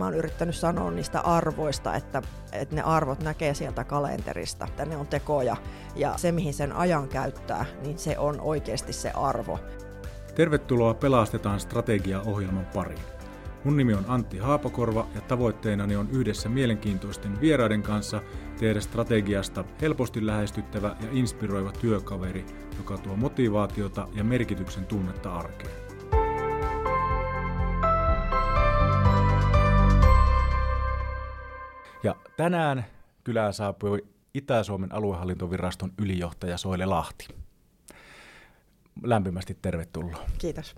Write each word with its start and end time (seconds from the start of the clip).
mä 0.00 0.04
oon 0.04 0.14
yrittänyt 0.14 0.54
sanoa 0.54 0.90
niistä 0.90 1.20
arvoista, 1.20 1.94
että, 1.94 2.22
että 2.52 2.74
ne 2.74 2.82
arvot 2.82 3.22
näkee 3.22 3.54
sieltä 3.54 3.84
kalenterista, 3.84 4.64
että 4.64 4.84
ne 4.84 4.96
on 4.96 5.06
tekoja. 5.06 5.56
Ja 5.96 6.14
se, 6.16 6.32
mihin 6.32 6.54
sen 6.54 6.72
ajan 6.72 7.08
käyttää, 7.08 7.66
niin 7.82 7.98
se 7.98 8.18
on 8.18 8.40
oikeasti 8.40 8.92
se 8.92 9.10
arvo. 9.10 9.58
Tervetuloa 10.34 10.94
Pelastetaan 10.94 11.60
strategia-ohjelman 11.60 12.66
pariin. 12.74 13.00
Mun 13.64 13.76
nimi 13.76 13.94
on 13.94 14.04
Antti 14.08 14.38
Haapakorva 14.38 15.06
ja 15.14 15.20
tavoitteenani 15.20 15.96
on 15.96 16.10
yhdessä 16.10 16.48
mielenkiintoisten 16.48 17.40
vieraiden 17.40 17.82
kanssa 17.82 18.22
tehdä 18.58 18.80
strategiasta 18.80 19.64
helposti 19.80 20.26
lähestyttävä 20.26 20.96
ja 21.00 21.08
inspiroiva 21.12 21.72
työkaveri, 21.72 22.46
joka 22.76 22.98
tuo 22.98 23.16
motivaatiota 23.16 24.08
ja 24.14 24.24
merkityksen 24.24 24.86
tunnetta 24.86 25.32
arkeen. 25.32 25.89
Ja 32.02 32.16
tänään 32.36 32.84
kylään 33.24 33.52
saapui 33.52 34.06
Itä-Suomen 34.34 34.94
aluehallintoviraston 34.94 35.92
ylijohtaja 35.98 36.58
Soile 36.58 36.86
Lahti. 36.86 37.28
Lämpimästi 39.02 39.58
tervetuloa. 39.62 40.26
Kiitos. 40.38 40.74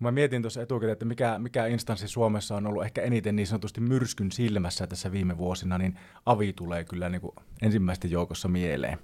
Mä 0.00 0.10
mietin 0.10 0.42
tuossa 0.42 0.62
etukäteen, 0.62 0.92
että 0.92 1.04
mikä, 1.04 1.38
mikä 1.38 1.66
instanssi 1.66 2.08
Suomessa 2.08 2.56
on 2.56 2.66
ollut 2.66 2.84
ehkä 2.84 3.02
eniten 3.02 3.36
niin 3.36 3.46
sanotusti 3.46 3.80
myrskyn 3.80 4.32
silmässä 4.32 4.86
tässä 4.86 5.12
viime 5.12 5.38
vuosina, 5.38 5.78
niin 5.78 5.98
avi 6.26 6.52
tulee 6.52 6.84
kyllä 6.84 7.08
niin 7.08 7.20
kuin 7.20 7.32
ensimmäisten 7.62 8.10
joukossa 8.10 8.48
mieleen. 8.48 8.98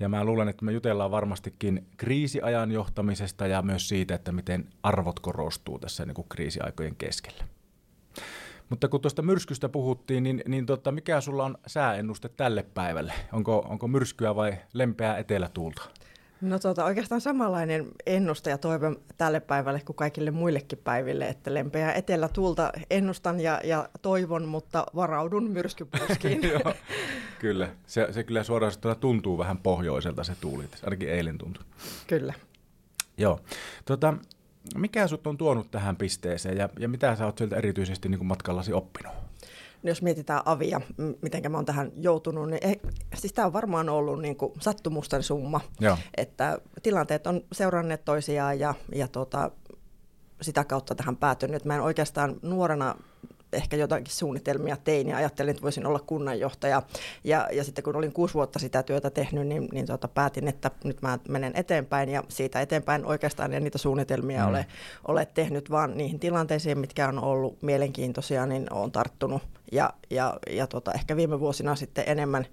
Ja 0.00 0.08
mä 0.08 0.24
luulen, 0.24 0.48
että 0.48 0.64
me 0.64 0.72
jutellaan 0.72 1.10
varmastikin 1.10 1.86
kriisiajan 1.96 2.72
johtamisesta 2.72 3.46
ja 3.46 3.62
myös 3.62 3.88
siitä, 3.88 4.14
että 4.14 4.32
miten 4.32 4.68
arvot 4.82 5.20
korostuu 5.20 5.78
tässä 5.78 6.06
niin 6.06 6.14
kuin 6.14 6.28
kriisiaikojen 6.28 6.96
keskellä. 6.96 7.44
Mutta 8.68 8.88
kun 8.88 9.00
tuosta 9.00 9.22
myrskystä 9.22 9.68
puhuttiin, 9.68 10.22
niin, 10.22 10.42
niin 10.48 10.66
tota, 10.66 10.92
mikä 10.92 11.20
sulla 11.20 11.44
on 11.44 11.58
sääennuste 11.66 12.28
tälle 12.28 12.62
päivälle? 12.62 13.12
Onko, 13.32 13.58
onko 13.58 13.88
myrskyä 13.88 14.34
vai 14.34 14.56
lempeää 14.72 15.18
etelätuulta? 15.18 15.82
No 16.40 16.58
tota, 16.58 16.84
oikeastaan 16.84 17.20
samanlainen 17.20 17.86
ennuste 18.06 18.50
ja 18.50 18.58
toive 18.58 18.96
tälle 19.18 19.40
päivälle 19.40 19.80
kuin 19.86 19.96
kaikille 19.96 20.30
muillekin 20.30 20.78
päiville, 20.78 21.28
että 21.28 21.54
lempeää 21.54 21.92
etelätuulta 21.92 22.72
ennustan 22.90 23.40
ja, 23.40 23.60
ja 23.64 23.88
toivon, 24.02 24.48
mutta 24.48 24.86
varaudun 24.94 25.50
myrskypuskiin. 25.50 26.40
kyllä, 27.38 27.68
se, 27.86 28.08
se 28.10 28.24
kyllä 28.24 28.42
suoraan 28.42 28.72
tuntuu 29.00 29.38
vähän 29.38 29.58
pohjoiselta 29.58 30.24
se 30.24 30.32
tuuli, 30.40 30.64
ainakin 30.84 31.08
eilen 31.08 31.38
tuntui. 31.38 31.64
Kyllä. 32.06 32.34
Joo. 33.18 33.40
Tota, 33.84 34.14
mikä 34.74 35.06
sut 35.06 35.26
on 35.26 35.36
tuonut 35.36 35.70
tähän 35.70 35.96
pisteeseen 35.96 36.56
ja, 36.56 36.68
ja 36.78 36.88
mitä 36.88 37.16
sä 37.16 37.26
oot 37.26 37.38
sieltä 37.38 37.56
erityisesti 37.56 38.08
niin 38.08 38.26
matkallasi 38.26 38.72
oppinut? 38.72 39.12
No 39.82 39.88
jos 39.88 40.02
mietitään 40.02 40.42
avia, 40.44 40.80
miten 41.22 41.52
mä 41.52 41.58
oon 41.58 41.64
tähän 41.64 41.92
joutunut, 41.96 42.50
niin 42.50 42.58
eh, 42.62 42.78
siis 43.14 43.32
tämä 43.32 43.46
on 43.46 43.52
varmaan 43.52 43.88
ollut 43.88 44.22
niin 44.22 44.36
kuin 44.36 44.52
sattumusten 44.60 45.22
summa. 45.22 45.60
Joo. 45.80 45.98
Että 46.16 46.58
tilanteet 46.82 47.26
on 47.26 47.42
seuranneet 47.52 48.04
toisiaan 48.04 48.58
ja, 48.58 48.74
ja 48.94 49.08
tota, 49.08 49.50
sitä 50.42 50.64
kautta 50.64 50.94
tähän 50.94 51.16
päätynyt. 51.16 51.64
Mä 51.64 51.74
en 51.74 51.80
oikeastaan 51.80 52.36
nuorena 52.42 52.94
ehkä 53.56 53.76
jotakin 53.76 54.14
suunnitelmia 54.14 54.76
tein 54.84 55.08
ja 55.08 55.16
ajattelin, 55.16 55.50
että 55.50 55.62
voisin 55.62 55.86
olla 55.86 56.00
kunnanjohtaja. 56.06 56.82
Ja, 57.24 57.48
ja 57.52 57.64
sitten 57.64 57.84
kun 57.84 57.96
olin 57.96 58.12
kuusi 58.12 58.34
vuotta 58.34 58.58
sitä 58.58 58.82
työtä 58.82 59.10
tehnyt, 59.10 59.46
niin, 59.46 59.68
niin 59.72 59.86
tota, 59.86 60.08
päätin, 60.08 60.48
että 60.48 60.70
nyt 60.84 61.02
mä 61.02 61.18
menen 61.28 61.52
eteenpäin 61.54 62.08
ja 62.08 62.22
siitä 62.28 62.60
eteenpäin 62.60 63.04
oikeastaan 63.04 63.54
en 63.54 63.64
niitä 63.64 63.78
suunnitelmia 63.78 64.42
mm. 64.42 64.48
ole, 64.48 64.66
ole 65.08 65.26
tehnyt, 65.26 65.70
vaan 65.70 65.96
niihin 65.96 66.20
tilanteisiin, 66.20 66.78
mitkä 66.78 67.08
on 67.08 67.18
ollut 67.18 67.62
mielenkiintoisia, 67.62 68.46
niin 68.46 68.72
olen 68.72 68.92
tarttunut. 68.92 69.42
Ja, 69.72 69.92
ja, 70.10 70.36
ja 70.50 70.66
tota, 70.66 70.92
ehkä 70.92 71.16
viime 71.16 71.40
vuosina 71.40 71.76
sitten 71.76 72.04
enemmän, 72.06 72.46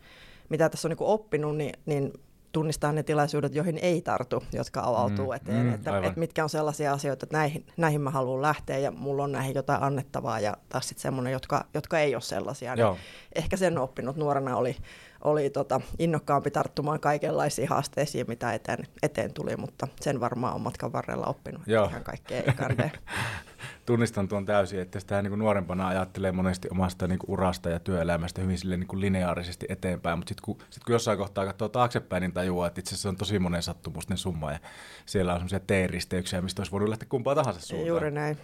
mitä 0.49 0.69
tässä 0.69 0.87
on 0.87 0.89
niin 0.89 0.97
oppinut, 0.99 1.57
niin, 1.57 1.73
niin 1.85 2.13
tunnistaa 2.53 2.91
ne 2.91 3.03
tilaisuudet, 3.03 3.55
joihin 3.55 3.77
ei 3.77 4.01
tartu, 4.01 4.43
jotka 4.53 4.81
avautuu 4.83 5.25
mm, 5.25 5.35
eteen. 5.35 5.65
Mm, 5.65 5.73
että, 5.73 5.97
että 5.97 6.19
mitkä 6.19 6.43
on 6.43 6.49
sellaisia 6.49 6.93
asioita, 6.93 7.25
että 7.25 7.37
näihin, 7.37 7.65
näihin 7.77 8.01
mä 8.01 8.09
haluan 8.09 8.41
lähteä 8.41 8.77
ja 8.77 8.91
mulla 8.91 9.23
on 9.23 9.31
näihin 9.31 9.55
jotain 9.55 9.83
annettavaa 9.83 10.39
ja 10.39 10.57
taas 10.69 10.87
sitten 10.87 11.01
semmoinen, 11.01 11.33
jotka, 11.33 11.65
jotka 11.73 11.99
ei 11.99 12.15
ole 12.15 12.21
sellaisia. 12.21 12.75
Niin 12.75 12.87
ehkä 13.35 13.57
sen 13.57 13.77
oppinut 13.77 14.15
nuorena 14.15 14.55
oli, 14.57 14.75
oli 15.23 15.49
tota, 15.49 15.81
innokkaampi 15.99 16.51
tarttumaan 16.51 16.99
kaikenlaisiin 16.99 17.69
haasteisiin, 17.69 18.25
mitä 18.27 18.53
eteen, 18.53 18.87
eteen 19.03 19.33
tuli, 19.33 19.57
mutta 19.57 19.87
sen 20.01 20.19
varmaan 20.19 20.55
on 20.55 20.61
matkan 20.61 20.93
varrella 20.93 21.25
oppinut 21.25 21.61
Joo. 21.65 21.85
ihan 21.85 22.03
kaikkea 22.03 22.37
ei 22.37 22.43
tunnistan 23.85 24.27
tuon 24.27 24.45
täysin, 24.45 24.79
että 24.79 24.99
sitä 24.99 25.21
niin 25.21 25.31
kuin 25.31 25.39
nuorempana 25.39 25.87
ajattelee 25.87 26.31
monesti 26.31 26.67
omasta 26.71 27.07
niin 27.07 27.19
kuin 27.19 27.31
urasta 27.31 27.69
ja 27.69 27.79
työelämästä 27.79 28.41
hyvin 28.41 28.57
sille 28.57 28.77
niin 28.77 28.87
kuin 28.87 29.01
lineaarisesti 29.01 29.65
eteenpäin, 29.69 30.19
mutta 30.19 30.29
sitten 30.29 30.45
kun, 30.45 30.57
sit 30.69 30.83
kun 30.83 30.93
jossain 30.93 31.17
kohtaa 31.17 31.45
katsoo 31.45 31.69
taaksepäin, 31.69 32.21
niin 32.21 32.33
tajuaa, 32.33 32.67
että 32.67 32.79
itse 32.79 32.95
asiassa 32.95 33.09
on 33.09 33.17
tosi 33.17 33.39
monen 33.39 33.63
sattumusten 33.63 34.17
summa 34.17 34.51
ja 34.51 34.59
siellä 35.05 35.33
on 35.33 35.39
semmoisia 35.39 35.59
T-risteyksiä, 35.59 36.41
mistä 36.41 36.59
olisi 36.59 36.71
voinut 36.71 36.89
lähteä 36.89 37.07
kumpaa 37.09 37.35
tahansa 37.35 37.59
suuntaan. 37.59 37.87
Juuri 37.87 38.11
näin. 38.11 38.37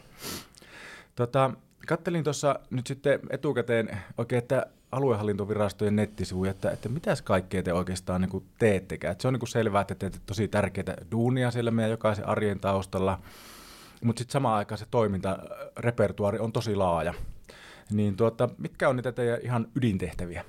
Tota, 1.15 1.51
kattelin 1.87 2.23
tuossa 2.23 2.59
nyt 2.69 2.87
sitten 2.87 3.19
etukäteen 3.29 3.89
oikein, 4.17 4.37
että 4.37 4.65
aluehallintovirastojen 4.91 5.95
nettisivuja, 5.95 6.51
että, 6.51 6.71
että 6.71 6.89
mitäs 6.89 7.21
kaikkea 7.21 7.63
te 7.63 7.73
oikeastaan 7.73 8.21
niin 8.21 8.43
teettekään. 8.59 9.15
Se 9.19 9.27
on 9.27 9.33
niin 9.33 9.47
selvää, 9.47 9.81
että 9.81 9.95
teette 9.95 10.19
tosi 10.25 10.47
tärkeitä 10.47 10.97
duunia 11.11 11.51
siellä 11.51 11.71
meidän 11.71 11.91
jokaisen 11.91 12.27
arjen 12.27 12.59
taustalla, 12.59 13.19
mutta 14.03 14.19
sitten 14.19 14.33
samaan 14.33 14.57
aikaan 14.57 14.79
se 14.79 14.85
toimintarepertuari 14.91 16.39
on 16.39 16.51
tosi 16.51 16.75
laaja. 16.75 17.13
Niin 17.91 18.15
tuota, 18.15 18.49
mitkä 18.57 18.89
on 18.89 18.95
niitä 18.95 19.11
teidän 19.11 19.39
ihan 19.43 19.67
ydintehtäviä? 19.75 20.45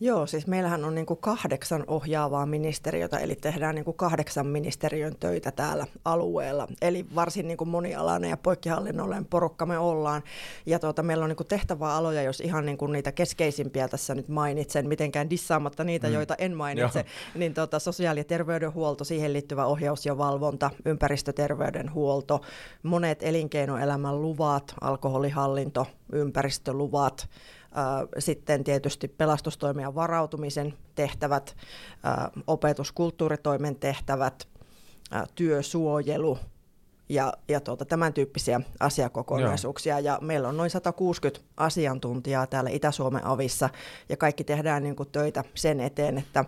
Joo, 0.00 0.26
siis 0.26 0.46
meillähän 0.46 0.84
on 0.84 0.94
niin 0.94 1.06
kuin 1.06 1.20
kahdeksan 1.20 1.84
ohjaavaa 1.86 2.46
ministeriötä, 2.46 3.18
eli 3.18 3.36
tehdään 3.36 3.74
niin 3.74 3.84
kuin 3.84 3.96
kahdeksan 3.96 4.46
ministeriön 4.46 5.16
töitä 5.20 5.50
täällä 5.50 5.86
alueella. 6.04 6.68
Eli 6.82 7.06
varsin 7.14 7.48
niin 7.48 7.56
kuin 7.56 7.68
monialainen 7.68 8.30
ja 8.30 8.36
poikkihallinnollinen 8.36 9.24
porukka 9.24 9.66
me 9.66 9.78
ollaan. 9.78 10.22
Ja 10.66 10.78
tuota, 10.78 11.02
meillä 11.02 11.24
on 11.24 11.28
niin 11.28 11.36
kuin 11.36 11.46
tehtävää 11.46 11.94
aloja, 11.94 12.22
jos 12.22 12.40
ihan 12.40 12.66
niin 12.66 12.78
kuin 12.78 12.92
niitä 12.92 13.12
keskeisimpiä 13.12 13.88
tässä 13.88 14.14
nyt 14.14 14.28
mainitsen, 14.28 14.88
mitenkään 14.88 15.30
dissaamatta 15.30 15.84
niitä, 15.84 16.06
mm. 16.06 16.14
joita 16.14 16.34
en 16.38 16.56
mainitse, 16.56 16.98
Joo. 16.98 17.08
niin 17.34 17.54
tuota, 17.54 17.78
sosiaali- 17.78 18.20
ja 18.20 18.24
terveydenhuolto, 18.24 19.04
siihen 19.04 19.32
liittyvä 19.32 19.66
ohjaus 19.66 20.06
ja 20.06 20.18
valvonta, 20.18 20.70
ympäristöterveydenhuolto, 20.84 22.40
monet 22.82 23.22
elinkeinoelämän 23.22 24.22
luvat, 24.22 24.74
alkoholihallinto, 24.80 25.86
ympäristöluvat, 26.12 27.28
sitten 28.18 28.64
tietysti 28.64 29.08
pelastustoimijan 29.08 29.94
varautumisen 29.94 30.74
tehtävät, 30.94 31.56
opetus- 32.46 32.92
kulttuuritoimen 32.92 33.76
tehtävät, 33.76 34.48
työsuojelu– 35.34 36.38
ja, 37.08 37.32
ja 37.48 37.60
tuota, 37.60 37.84
tämän 37.84 38.12
tyyppisiä 38.12 38.60
asiakokonaisuuksia. 38.80 40.00
Joo. 40.00 40.14
Ja 40.14 40.18
meillä 40.22 40.48
on 40.48 40.56
noin 40.56 40.70
160 40.70 41.40
asiantuntijaa 41.56 42.46
täällä 42.46 42.70
Itä-Suomen 42.70 43.24
avissa, 43.24 43.68
ja 44.08 44.16
kaikki 44.16 44.44
tehdään 44.44 44.82
niin 44.82 44.96
kuin 44.96 45.08
töitä 45.12 45.44
sen 45.54 45.80
eteen, 45.80 46.18
että, 46.18 46.44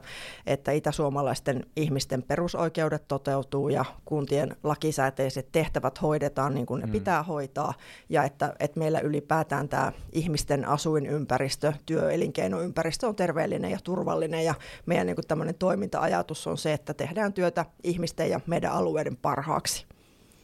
että 0.47 0.73
itäsuomalaisten 0.73 1.67
ihmisten 1.77 2.23
perusoikeudet 2.23 3.09
toteutuu 3.09 3.69
ja 3.69 3.85
kuntien 4.05 4.57
lakisääteiset 4.63 5.49
tehtävät 5.53 6.03
hoidetaan 6.03 6.55
niin 6.55 6.67
kuin 6.67 6.81
ne 6.81 6.87
mm. 6.87 6.93
pitää 6.93 7.23
hoitaa, 7.23 7.75
ja 8.09 8.25
että, 8.25 8.55
että 8.61 8.79
meillä 8.79 9.01
ylipäätään 9.01 9.69
tämä 9.69 9.93
ihmisten 10.13 10.69
asuinympäristö, 10.69 11.73
työelinkeinoympäristö 11.87 13.09
on 13.09 13.17
terveellinen 13.17 13.71
ja 13.71 13.79
turvallinen, 13.85 14.45
ja 14.45 14.55
meidän 14.87 15.07
niin 15.07 15.17
kuin 15.17 15.27
tämmöinen 15.27 15.55
toiminta-ajatus 15.55 16.47
on 16.47 16.59
se, 16.59 16.73
että 16.73 16.95
tehdään 16.95 17.33
työtä 17.33 17.65
ihmisten 17.85 18.31
ja 18.31 18.41
meidän 18.47 18.73
alueiden 18.73 19.17
parhaaksi. 19.17 19.87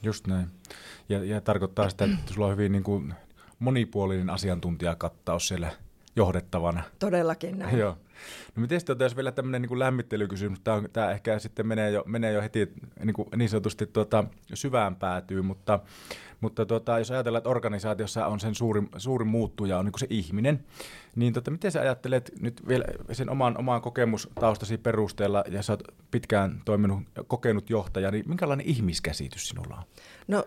Just 0.03 0.27
näin. 0.27 0.47
Ja, 1.09 1.25
ja 1.25 1.41
tarkoittaa 1.41 1.91
sitä, 1.91 2.05
että 2.05 2.35
sulla 2.35 2.47
on 2.47 2.53
hyvin 2.53 2.73
niin 2.73 2.85
kuin 2.85 3.15
monipuolinen 3.59 4.31
asiantuntijakattaus 4.31 5.49
siellä 5.49 5.71
johdettavana. 6.17 6.83
Todellakin 6.99 7.59
näin. 7.59 7.79
Joo. 7.79 7.99
No 8.57 8.61
miten 8.61 8.81
sitten 8.81 8.97
jos 9.01 9.17
vielä 9.17 9.33
tämmöinen 9.33 9.63
niin 9.63 9.79
lämmittelykysymys, 9.79 10.61
tämä, 10.61 10.77
on, 10.77 10.89
tämä 10.93 11.11
ehkä 11.11 11.39
sitten 11.39 11.67
menee 11.67 11.91
jo, 11.91 12.03
menee 12.07 12.33
jo 12.33 12.43
heti 12.43 12.73
niin, 13.05 13.15
kuin 13.15 13.29
niin 13.37 13.49
sanotusti 13.49 13.87
tuota, 13.87 14.25
syvään 14.55 14.97
päätyy, 14.97 15.43
mutta, 15.43 15.81
mutta 16.41 16.67
tuota, 16.67 16.99
jos 16.99 17.11
ajatellaan, 17.11 17.39
että 17.39 17.51
organisaatiossa 17.51 18.27
on 18.27 18.41
sen 18.41 18.55
suurin, 18.55 18.89
suurin 18.97 19.29
muuttuja 19.29 19.79
on 19.79 19.85
niin 19.85 19.99
se 19.99 20.07
ihminen, 20.11 20.65
niin 21.17 21.33
tota, 21.33 21.51
miten 21.51 21.73
sä 21.73 21.81
ajattelet 21.81 22.33
nyt 22.41 22.69
vielä 22.69 22.85
sen 23.13 23.31
oman, 23.31 23.59
oman 23.59 23.83
kokemustaustasi 23.83 24.79
perusteella, 24.79 25.45
ja 25.49 25.63
sä 25.63 25.73
oot 25.73 25.83
pitkään 26.11 26.63
toiminut, 26.65 27.03
kokenut 27.27 27.71
johtaja, 27.71 28.11
niin 28.11 28.29
minkälainen 28.29 28.67
ihmiskäsitys 28.67 29.49
sinulla 29.49 29.77
on? 29.77 29.83
No 30.29 30.45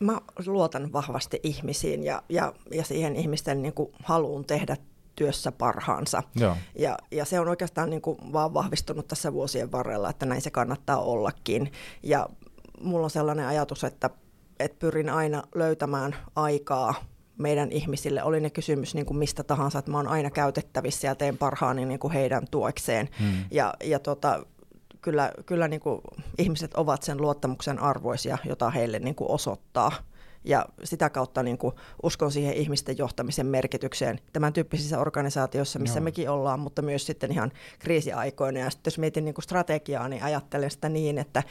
mä 0.00 0.20
luotan 0.46 0.92
vahvasti 0.92 1.40
ihmisiin 1.42 2.04
ja, 2.04 2.22
ja, 2.28 2.52
ja 2.72 2.84
siihen 2.84 3.16
ihmisten 3.16 3.62
niin 3.62 3.74
kuin 3.74 3.92
haluun 4.02 4.44
tehdä 4.44 4.76
työssä 5.18 5.52
parhaansa. 5.52 6.22
Joo. 6.36 6.56
Ja, 6.78 6.98
ja 7.10 7.24
se 7.24 7.40
on 7.40 7.48
oikeastaan 7.48 7.90
niin 7.90 8.02
kuin 8.02 8.18
vaan 8.32 8.54
vahvistunut 8.54 9.08
tässä 9.08 9.32
vuosien 9.32 9.72
varrella, 9.72 10.10
että 10.10 10.26
näin 10.26 10.42
se 10.42 10.50
kannattaa 10.50 11.00
ollakin. 11.00 11.72
Ja 12.02 12.28
mulla 12.80 13.04
on 13.04 13.10
sellainen 13.10 13.46
ajatus, 13.46 13.84
että, 13.84 14.10
että 14.58 14.78
pyrin 14.78 15.10
aina 15.10 15.42
löytämään 15.54 16.16
aikaa 16.36 16.94
meidän 17.38 17.72
ihmisille, 17.72 18.22
oli 18.22 18.40
ne 18.40 18.50
kysymys 18.50 18.94
niin 18.94 19.06
kuin 19.06 19.18
mistä 19.18 19.44
tahansa, 19.44 19.78
että 19.78 19.90
mä 19.90 19.96
oon 19.96 20.08
aina 20.08 20.30
käytettävissä 20.30 21.06
ja 21.06 21.14
teen 21.14 21.38
parhaani 21.38 21.84
niin 21.84 22.00
kuin 22.00 22.12
heidän 22.12 22.46
tuekseen. 22.50 23.08
Hmm. 23.20 23.44
Ja, 23.50 23.74
ja 23.84 23.98
tota, 23.98 24.46
kyllä, 25.00 25.32
kyllä 25.46 25.68
niin 25.68 25.80
kuin 25.80 26.00
ihmiset 26.38 26.74
ovat 26.74 27.02
sen 27.02 27.20
luottamuksen 27.20 27.78
arvoisia, 27.78 28.38
jota 28.44 28.70
heille 28.70 28.98
niin 28.98 29.14
kuin 29.14 29.30
osoittaa 29.30 29.92
ja 30.44 30.66
sitä 30.84 31.10
kautta 31.10 31.42
niin 31.42 31.58
kuin 31.58 31.74
uskon 32.02 32.32
siihen 32.32 32.54
ihmisten 32.54 32.98
johtamisen 32.98 33.46
merkitykseen 33.46 34.20
tämän 34.32 34.52
tyyppisissä 34.52 35.00
organisaatioissa, 35.00 35.78
missä 35.78 35.98
Joo. 35.98 36.04
mekin 36.04 36.30
ollaan, 36.30 36.60
mutta 36.60 36.82
myös 36.82 37.06
sitten 37.06 37.32
ihan 37.32 37.52
kriisiaikoina. 37.78 38.60
Ja 38.60 38.70
sitten 38.70 38.90
jos 38.90 38.98
mietin 38.98 39.24
niin 39.24 39.34
kuin 39.34 39.42
strategiaa, 39.42 40.08
niin 40.08 40.22
ajattelen 40.22 40.70
sitä 40.70 40.88
niin, 40.88 41.18
että 41.18 41.42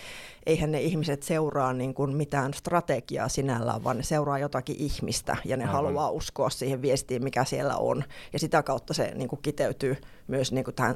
eihän 0.46 0.72
ne 0.72 0.82
ihmiset 0.82 1.24
seuraa 1.24 1.74
niin 1.74 1.94
kuin 1.94 2.16
mitään 2.16 2.54
strategiaa 2.54 3.28
sinällään, 3.30 3.84
vaan 3.84 3.98
ne 3.98 4.04
seuraa 4.04 4.40
jotakin 4.40 4.76
ihmistä 4.80 5.38
ja 5.46 5.58
ne 5.58 5.64
Aivan. 5.64 5.76
haluaa 5.76 6.10
uskoa 6.10 6.50
siihen 6.50 6.82
viestiin, 6.82 7.24
mikä 7.24 7.46
siellä 7.46 7.78
on. 7.78 8.04
Ja 8.34 8.40
sitä 8.40 8.64
kautta 8.64 8.94
se 8.94 9.12
niin 9.16 9.30
kuin 9.30 9.42
kiteytyy 9.42 9.98
myös 10.28 10.52
niin 10.52 10.64
kuin 10.64 10.76
tähän 10.76 10.96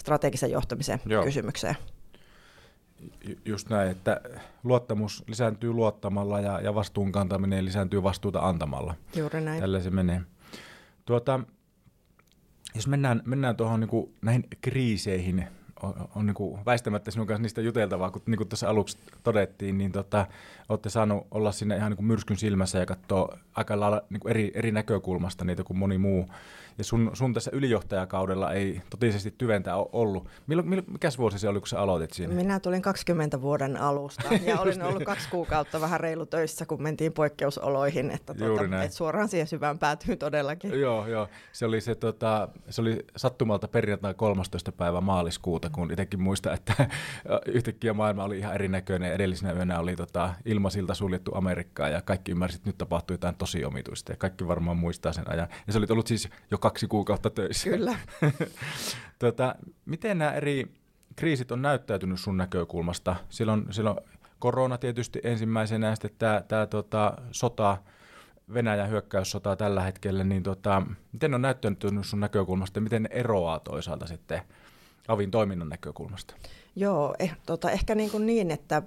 strategisen 0.00 0.50
johtamisen 0.50 1.00
Joo. 1.06 1.24
kysymykseen 1.24 1.76
just 3.44 3.68
näin, 3.68 3.90
että 3.90 4.20
luottamus 4.64 5.24
lisääntyy 5.28 5.72
luottamalla 5.72 6.40
ja, 6.40 6.60
ja 6.60 6.74
vastuun 6.74 7.12
kantaminen 7.12 7.64
lisääntyy 7.64 8.02
vastuuta 8.02 8.40
antamalla. 8.40 8.94
Juuri 9.16 9.40
näin. 9.40 9.60
Tällä 9.60 9.80
se 9.80 9.90
menee. 9.90 10.20
Tuota, 11.04 11.40
jos 12.74 12.88
mennään, 12.88 13.22
mennään 13.24 13.56
tuohon 13.56 13.80
niin 13.80 14.14
näihin 14.22 14.44
kriiseihin, 14.60 15.46
on, 15.82 16.08
on 16.14 16.26
niin 16.26 16.34
kuin 16.34 16.64
väistämättä 16.66 17.10
sinun 17.10 17.26
kanssa 17.26 17.42
niistä 17.42 17.60
juteltavaa, 17.60 18.10
kun 18.10 18.22
niin 18.26 18.36
kuin 18.36 18.48
tuossa 18.48 18.68
aluksi 18.68 18.98
todettiin, 19.22 19.78
niin 19.78 19.92
tota, 19.92 20.26
olette 20.68 20.90
saanut 20.90 21.26
olla 21.30 21.52
sinne 21.52 21.76
ihan 21.76 21.90
niin 21.90 21.96
kuin 21.96 22.06
myrskyn 22.06 22.36
silmässä 22.36 22.78
ja 22.78 22.86
katsoa 22.86 23.38
aika 23.54 23.80
lailla 23.80 24.02
niin 24.10 24.20
kuin 24.20 24.30
eri, 24.30 24.52
eri 24.54 24.72
näkökulmasta 24.72 25.44
niitä 25.44 25.64
kuin 25.64 25.78
moni 25.78 25.98
muu 25.98 26.28
ja 26.78 26.84
sun, 26.84 27.10
sun 27.12 27.34
tässä 27.34 27.50
ylijohtajakaudella 27.54 28.52
ei 28.52 28.80
totisesti 28.90 29.34
tyventä 29.38 29.76
ole 29.76 29.88
ollut. 29.92 30.28
Milloin, 30.46 30.68
mil, 30.68 30.82
mikäs 30.88 31.18
vuosi 31.18 31.38
se 31.38 31.48
oli, 31.48 31.60
kun 31.60 31.68
sä 31.68 31.80
aloitit 31.80 32.12
siinä? 32.12 32.34
Minä 32.34 32.60
tulin 32.60 32.82
20 32.82 33.42
vuoden 33.42 33.76
alusta 33.76 34.34
ja 34.46 34.60
olin 34.60 34.82
ollut 34.82 35.04
kaksi 35.04 35.28
kuukautta 35.28 35.80
vähän 35.80 36.00
reilu 36.00 36.26
töissä, 36.26 36.66
kun 36.66 36.82
mentiin 36.82 37.12
poikkeusoloihin, 37.12 38.10
että, 38.10 38.34
tuota, 38.34 38.82
että 38.82 38.96
suoraan 38.96 39.28
siihen 39.28 39.46
syvään 39.46 39.78
päätyy 39.78 40.16
todellakin. 40.16 40.80
Joo, 40.80 41.06
joo. 41.06 41.28
Se 41.52 41.66
oli, 41.66 41.80
se, 41.80 41.94
tota, 41.94 42.48
se 42.70 42.80
oli 42.80 43.04
sattumalta 43.16 43.68
perjantai 43.68 44.14
13. 44.14 44.72
päivä 44.72 45.00
maaliskuuta, 45.00 45.70
kun 45.70 45.90
itsekin 45.90 46.22
muista, 46.22 46.52
että 46.52 46.74
yhtäkkiä 47.54 47.92
maailma 47.92 48.24
oli 48.24 48.38
ihan 48.38 48.54
erinäköinen. 48.54 49.12
Edellisenä 49.12 49.52
yönä 49.52 49.78
oli 49.78 49.96
tota, 49.96 50.34
ilmasilta 50.44 50.94
suljettu 50.94 51.30
Amerikkaa 51.34 51.88
ja 51.88 52.02
kaikki 52.02 52.30
ymmärsivät, 52.30 52.60
että 52.60 52.68
nyt 52.68 52.78
tapahtui 52.78 53.14
jotain 53.14 53.34
tosi 53.34 53.64
omituista 53.64 54.12
ja 54.12 54.16
kaikki 54.16 54.48
varmaan 54.48 54.76
muistaa 54.76 55.12
sen 55.12 55.30
ajan. 55.30 55.48
Ja 55.66 55.72
se 55.72 55.78
oli 55.78 55.86
ollut 55.90 56.06
siis 56.06 56.28
jo 56.50 56.58
kaksi 56.64 56.86
kuukautta 56.86 57.30
töissä. 57.30 57.70
Kyllä. 57.70 57.98
tota, 59.18 59.54
miten 59.84 60.18
nämä 60.18 60.32
eri 60.32 60.74
kriisit 61.16 61.52
on 61.52 61.62
näyttäytynyt 61.62 62.20
sun 62.20 62.36
näkökulmasta? 62.36 63.16
Silloin, 63.28 63.66
silloin 63.70 63.96
korona 64.38 64.78
tietysti 64.78 65.20
ensimmäisenä 65.24 65.86
ja 65.86 65.94
sitten 65.94 66.10
tämä, 66.18 66.42
tämä 66.48 66.66
tota, 66.66 67.16
sota, 67.30 67.76
Venäjän 68.54 68.90
hyökkäyssota 68.90 69.56
tällä 69.56 69.82
hetkellä, 69.82 70.24
niin 70.24 70.42
tota, 70.42 70.82
miten 71.12 71.30
ne 71.30 71.34
on 71.34 71.42
näyttänyt 71.42 71.84
sun 72.02 72.20
näkökulmasta 72.20 72.78
ja 72.78 72.82
miten 72.82 73.02
ne 73.02 73.08
eroaa 73.12 73.60
toisaalta 73.60 74.06
sitten 74.06 74.42
avin 75.08 75.30
toiminnan 75.30 75.68
näkökulmasta? 75.68 76.34
Joo, 76.76 77.14
eh, 77.18 77.36
tota, 77.46 77.70
ehkä 77.70 77.94
niin, 77.94 78.10
kuin 78.10 78.26
niin 78.26 78.50
että 78.50 78.82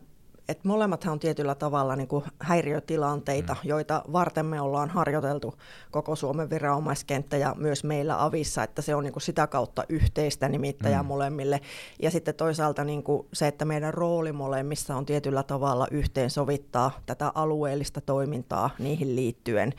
että 0.49 0.67
molemmathan 0.67 1.13
on 1.13 1.19
tietyllä 1.19 1.55
tavalla 1.55 1.95
niin 1.95 2.07
kuin 2.07 2.25
häiriötilanteita, 2.39 3.53
mm. 3.53 3.69
joita 3.69 4.03
varten 4.13 4.45
me 4.45 4.61
ollaan 4.61 4.89
harjoiteltu 4.89 5.53
koko 5.91 6.15
Suomen 6.15 6.49
viranomaiskenttä 6.49 7.37
ja 7.37 7.55
myös 7.57 7.83
meillä 7.83 8.23
Avissa, 8.23 8.63
että 8.63 8.81
se 8.81 8.95
on 8.95 9.03
niin 9.03 9.13
kuin 9.13 9.23
sitä 9.23 9.47
kautta 9.47 9.83
yhteistä 9.89 10.49
nimittäjää 10.49 11.03
mm. 11.03 11.07
molemmille. 11.07 11.61
Ja 12.01 12.11
sitten 12.11 12.35
toisaalta 12.35 12.83
niin 12.83 13.03
kuin 13.03 13.27
se, 13.33 13.47
että 13.47 13.65
meidän 13.65 13.93
rooli 13.93 14.31
molemmissa 14.31 14.95
on 14.95 15.05
tietyllä 15.05 15.43
tavalla 15.43 15.87
yhteensovittaa 15.91 16.99
tätä 17.05 17.31
alueellista 17.35 18.01
toimintaa 18.01 18.69
niihin 18.79 19.15
liittyen 19.15 19.73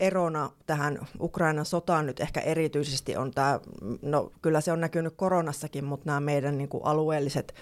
erona 0.00 0.50
tähän 0.66 0.98
Ukrainan 1.20 1.64
sotaan 1.64 2.06
nyt 2.06 2.20
ehkä 2.20 2.40
erityisesti 2.40 3.16
on 3.16 3.30
tämä, 3.30 3.60
no 4.02 4.32
kyllä 4.42 4.60
se 4.60 4.72
on 4.72 4.80
näkynyt 4.80 5.14
koronassakin, 5.16 5.84
mutta 5.84 6.06
nämä 6.06 6.20
meidän 6.20 6.58
niin 6.58 6.68
kuin 6.68 6.84
alueelliset 6.84 7.54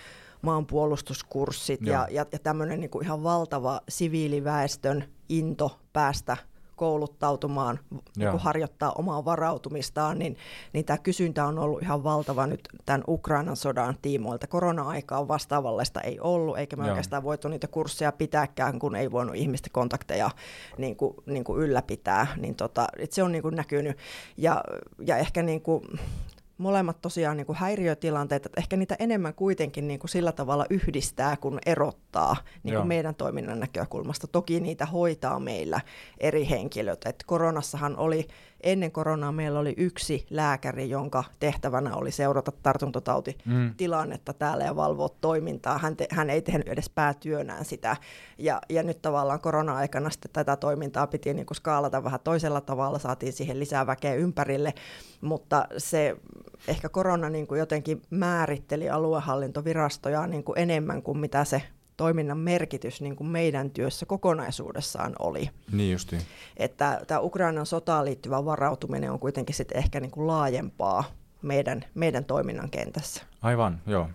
maanpuolustuskurssit 0.43 1.81
ja, 1.83 2.09
ja, 2.11 2.27
ja 2.33 2.39
tämmöinen 2.39 2.81
niin 2.81 2.91
ihan 3.03 3.23
valtava 3.23 3.81
siviiliväestön 3.89 5.05
into 5.29 5.79
päästä 5.93 6.37
kouluttautumaan, 6.77 7.79
niin 8.17 8.31
kuin 8.31 8.41
harjoittaa 8.41 8.93
omaa 8.93 9.25
varautumistaan, 9.25 10.19
niin, 10.19 10.37
niin 10.73 10.85
tämä 10.85 10.99
kysyntä 10.99 11.47
on 11.47 11.59
ollut 11.59 11.83
ihan 11.83 12.05
valtava 12.05 12.47
nyt 12.47 12.69
tämän 12.87 13.05
Ukrainan 13.09 13.57
sodan 13.57 13.97
tiimoilta. 14.03 14.47
Korona-aikaa 14.47 15.29
vastaavallaista 15.29 16.01
ei 16.01 16.21
ollut, 16.21 16.59
eikä 16.59 16.77
me 16.77 16.83
Joo. 16.83 16.91
oikeastaan 16.91 17.23
voitu 17.23 17.49
niitä 17.49 17.67
kursseja 17.67 18.13
pitääkään, 18.13 18.79
kun 18.79 18.97
ei 18.97 19.11
voinut 19.11 19.37
ihmisten 19.37 19.73
kontakteja 19.73 20.31
niin 20.79 20.97
kuin, 20.97 21.17
niin 21.27 21.45
kuin 21.45 21.63
ylläpitää. 21.63 22.27
Niin 22.37 22.55
tota, 22.55 22.87
se 23.11 23.23
on 23.23 23.33
niin 23.33 23.43
kuin 23.43 23.57
näkynyt. 23.57 23.99
Ja, 24.37 24.65
ja 25.07 25.17
ehkä 25.17 25.43
niin 25.43 25.61
kuin, 25.61 25.83
molemmat 26.59 27.01
tosiaan 27.01 27.37
niin 27.37 27.47
kuin 27.47 27.57
häiriötilanteet, 27.57 28.47
että 28.47 28.61
ehkä 28.61 28.77
niitä 28.77 28.97
enemmän 28.99 29.35
kuitenkin 29.35 29.89
niin 29.89 30.01
kuin 30.01 30.11
sillä 30.11 30.33
tavalla 30.33 30.67
yhdistää 30.71 31.37
kuin 31.37 31.59
erottaa 31.67 32.37
niin 32.63 32.77
kuin 32.77 32.89
meidän 32.89 33.15
toiminnan 33.15 33.61
näkökulmasta. 33.61 34.27
Toki 34.27 34.61
niitä 34.61 34.87
hoitaa 34.87 35.41
meillä 35.41 35.81
eri 36.19 36.49
henkilöt. 36.51 37.07
Et 37.07 37.25
koronassahan 37.27 37.97
oli 37.97 38.29
ennen 38.61 38.93
koronaa 38.93 39.33
meillä 39.33 39.59
oli 39.59 39.75
yksi 39.77 40.27
lääkäri, 40.31 40.91
jonka 40.91 41.25
tehtävänä 41.41 41.95
oli 41.95 42.11
seurata 42.11 42.53
tartuntatautitilannetta 42.63 44.33
mm. 44.33 44.39
täällä 44.39 44.65
ja 44.65 44.77
valvoa 44.77 45.09
toimintaa. 45.21 45.79
Hän, 45.79 45.97
te, 45.97 46.07
hän 46.11 46.31
ei 46.31 46.43
tehnyt 46.43 46.69
edes 46.69 46.91
päätyönään 46.91 47.65
sitä. 47.65 47.97
Ja, 48.39 48.61
ja 48.69 48.83
nyt 48.83 49.03
tavallaan 49.03 49.41
korona-aikana 49.41 50.11
sitten 50.11 50.31
tätä 50.33 50.57
toimintaa 50.57 51.07
piti 51.07 51.35
niin 51.35 51.47
kuin 51.47 51.57
skaalata 51.57 52.05
vähän 52.05 52.21
toisella 52.25 52.61
tavalla, 52.61 52.99
saatiin 52.99 53.33
siihen 53.33 53.61
lisää 53.61 53.87
väkeä 53.87 54.15
ympärille, 54.15 54.75
mutta 55.21 55.67
se 55.79 56.17
ehkä 56.69 56.89
korona 56.89 57.31
niin 57.31 57.47
kuin 57.47 57.59
jotenkin 57.59 58.03
määritteli 58.11 58.91
aluehallintovirastoja 58.91 60.27
niin 60.27 60.45
kuin 60.45 60.59
enemmän 60.59 61.03
kuin 61.03 61.19
mitä 61.19 61.45
se 61.45 61.63
toiminnan 61.97 62.39
merkitys 62.39 63.01
niin 63.01 63.17
kuin 63.17 63.29
meidän 63.29 63.71
työssä 63.71 64.07
kokonaisuudessaan 64.07 65.13
oli. 65.19 65.51
Niin 65.73 65.93
justiin. 65.93 66.23
Että 66.57 67.01
tämä 67.07 67.21
Ukrainan 67.21 67.67
sotaan 67.67 68.05
liittyvä 68.05 68.45
varautuminen 68.45 69.13
on 69.13 69.19
kuitenkin 69.19 69.55
sitten 69.55 69.79
ehkä 69.79 70.01
niin 70.01 70.11
kuin 70.11 70.27
laajempaa 70.27 71.05
meidän, 71.43 71.85
meidän 71.95 72.25
toiminnan 72.25 72.71
kentässä. 72.71 73.23
Aivan, 73.43 73.81
joo. 73.87 74.09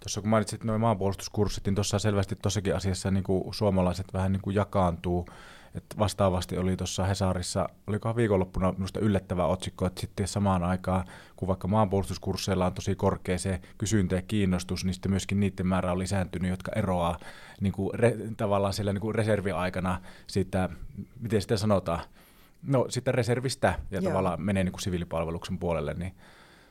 Tuossa 0.00 0.20
kun 0.20 0.30
mainitsit 0.30 0.64
nuo 0.64 0.78
maanpuolustuskurssit, 0.78 1.64
niin 1.64 1.74
tuossa 1.74 1.98
selvästi 1.98 2.36
tuossakin 2.36 2.76
asiassa 2.76 3.10
niin 3.10 3.24
kuin 3.24 3.54
suomalaiset 3.54 4.06
vähän 4.12 4.32
niin 4.32 4.42
kuin 4.42 4.56
jakaantuu 4.56 5.26
että 5.74 5.98
vastaavasti 5.98 6.58
oli 6.58 6.76
tuossa 6.76 7.04
Hesarissa, 7.04 7.68
olikohan 7.86 8.16
viikonloppuna 8.16 8.72
minusta 8.72 9.00
yllättävä 9.00 9.46
otsikko, 9.46 9.86
että 9.86 10.00
sitten 10.00 10.28
samaan 10.28 10.62
aikaan, 10.62 11.04
kun 11.40 11.48
vaikka 11.48 11.68
maanpuolustuskursseilla 11.68 12.66
on 12.66 12.74
tosi 12.74 12.94
korkea 12.94 13.38
se 13.38 13.60
kysyntä 13.78 14.16
ja 14.16 14.22
kiinnostus, 14.22 14.84
niin 14.84 14.94
sitten 14.94 15.12
myöskin 15.12 15.40
niiden 15.40 15.66
määrä 15.66 15.92
on 15.92 15.98
lisääntynyt, 15.98 16.50
jotka 16.50 16.72
eroaa 16.76 17.18
niin 17.60 17.72
kuin 17.72 17.94
re, 17.94 18.16
tavallaan 18.36 18.72
siellä 18.72 18.92
niin 18.92 19.00
kuin 19.00 19.14
reserviaikana 19.14 20.00
siitä, 20.26 20.68
miten 21.20 21.42
sitä 21.42 21.56
sanotaan, 21.56 22.00
no 22.66 22.86
sitä 22.88 23.12
reservistä 23.12 23.78
ja 23.90 24.00
Joo. 24.00 24.10
tavallaan 24.10 24.42
menee 24.42 24.64
niin 24.64 24.72
kuin 24.72 24.82
siviilipalveluksen 24.82 25.58
puolelle, 25.58 25.94
niin 25.94 26.12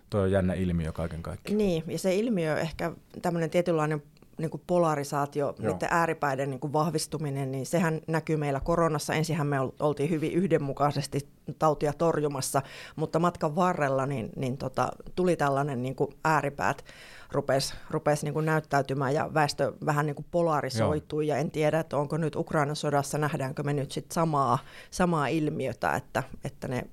Tuo 0.09 0.21
on 0.21 0.31
jännä 0.31 0.53
ilmiö 0.53 0.91
kaiken 0.91 1.23
kaikkiaan. 1.23 1.57
Niin, 1.57 1.83
ja 1.87 1.99
se 1.99 2.15
ilmiö 2.15 2.57
ehkä 2.57 2.91
tämmöinen 3.21 3.49
tietynlainen 3.49 4.03
niin 4.39 4.51
kuin 4.51 4.63
polarisaatio, 4.67 5.55
Joo. 5.59 5.73
niiden 5.73 5.89
ääripäiden 5.91 6.49
niin 6.49 6.59
kuin 6.59 6.73
vahvistuminen, 6.73 7.51
niin 7.51 7.65
sehän 7.65 8.01
näkyy 8.07 8.37
meillä 8.37 8.59
koronassa. 8.59 9.13
Ensinhän 9.13 9.47
me 9.47 9.57
oltiin 9.79 10.09
hyvin 10.09 10.31
yhdenmukaisesti 10.31 11.29
tautia 11.59 11.93
torjumassa, 11.93 12.61
mutta 12.95 13.19
matkan 13.19 13.55
varrella 13.55 14.05
niin, 14.05 14.29
niin 14.35 14.57
tota, 14.57 14.89
tuli 15.15 15.35
tällainen 15.35 15.83
niin 15.83 15.95
kuin 15.95 16.11
ääripäät 16.25 16.85
rupesi, 17.31 17.73
rupesi 17.89 18.25
niin 18.25 18.33
kuin 18.33 18.45
näyttäytymään 18.45 19.13
ja 19.13 19.33
väestö 19.33 19.73
vähän 19.85 20.05
niin 20.05 20.15
kuin 20.15 20.25
polarisoitui 20.31 21.27
Joo. 21.27 21.35
ja 21.35 21.41
en 21.41 21.51
tiedä, 21.51 21.79
että 21.79 21.97
onko 21.97 22.17
nyt 22.17 22.35
Ukrainan 22.35 22.75
sodassa, 22.75 23.17
nähdäänkö 23.17 23.63
me 23.63 23.73
nyt 23.73 23.91
sit 23.91 24.11
samaa, 24.11 24.59
samaa 24.91 25.27
ilmiötä, 25.27 25.95
että, 25.95 26.23
että 26.43 26.67
ne 26.67 26.87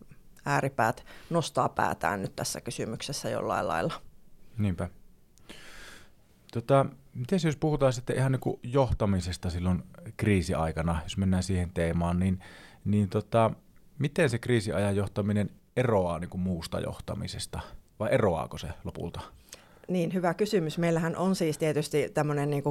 ääripäät 0.47 1.05
nostaa 1.31 1.69
päätään 1.69 2.23
nyt 2.23 2.37
tässä 2.37 2.61
kysymyksessä 2.61 3.31
jollain 3.31 3.69
lailla. 3.69 3.95
Niinpä. 4.59 4.89
Tota, 6.57 6.87
miten 7.15 7.39
jos 7.45 7.57
puhutaan 7.57 7.93
sitten 7.93 8.17
ihan 8.17 8.33
niin 8.33 8.61
johtamisesta 8.63 9.51
silloin 9.51 9.83
kriisiaikana, 10.17 11.01
jos 11.03 11.17
mennään 11.17 11.43
siihen 11.43 11.71
teemaan, 11.75 12.19
niin, 12.19 12.41
niin 12.85 13.09
tota, 13.09 13.51
miten 13.99 14.31
se 14.31 14.39
kriisiajan 14.39 14.97
johtaminen 14.97 15.51
eroaa 15.77 16.19
niin 16.19 16.31
kuin 16.31 16.41
muusta 16.41 16.81
johtamisesta, 16.81 17.61
vai 17.99 18.09
eroaako 18.13 18.59
se 18.59 18.69
lopulta? 18.85 19.21
Niin, 19.89 20.15
hyvä 20.15 20.35
kysymys. 20.35 20.79
Meillähän 20.79 21.17
on 21.17 21.37
siis 21.37 21.59
tietysti 21.59 22.11
tämmöinen 22.15 22.51
niin 22.51 22.63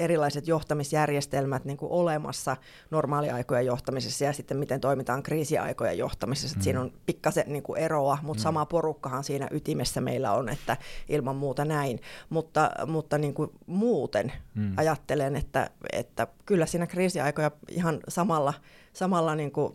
erilaiset 0.00 0.48
johtamisjärjestelmät 0.48 1.64
niin 1.64 1.76
kuin 1.76 1.92
olemassa 1.92 2.56
normaaliaikojen 2.90 3.66
johtamisessa 3.66 4.24
ja 4.24 4.32
sitten 4.32 4.56
miten 4.56 4.80
toimitaan 4.80 5.22
kriisiaikojen 5.22 5.98
johtamisessa. 5.98 6.56
Mm. 6.56 6.62
Siinä 6.62 6.80
on 6.80 6.92
pikkasen 7.06 7.44
niin 7.46 7.62
kuin 7.62 7.78
eroa, 7.78 8.18
mutta 8.22 8.40
mm. 8.40 8.42
sama 8.42 8.66
porukkahan 8.66 9.24
siinä 9.24 9.48
ytimessä 9.50 10.00
meillä 10.00 10.32
on, 10.32 10.48
että 10.48 10.76
ilman 11.08 11.36
muuta 11.36 11.64
näin. 11.64 12.00
Mutta, 12.30 12.70
mutta 12.86 13.18
niin 13.18 13.34
kuin 13.34 13.50
muuten 13.66 14.32
mm. 14.54 14.72
ajattelen, 14.76 15.36
että, 15.36 15.70
että 15.92 16.26
kyllä 16.46 16.66
siinä 16.66 16.86
kriisiaikoja 16.86 17.50
ihan 17.68 18.00
samalla, 18.08 18.54
samalla 18.92 19.34
niin 19.34 19.52
kuin 19.52 19.72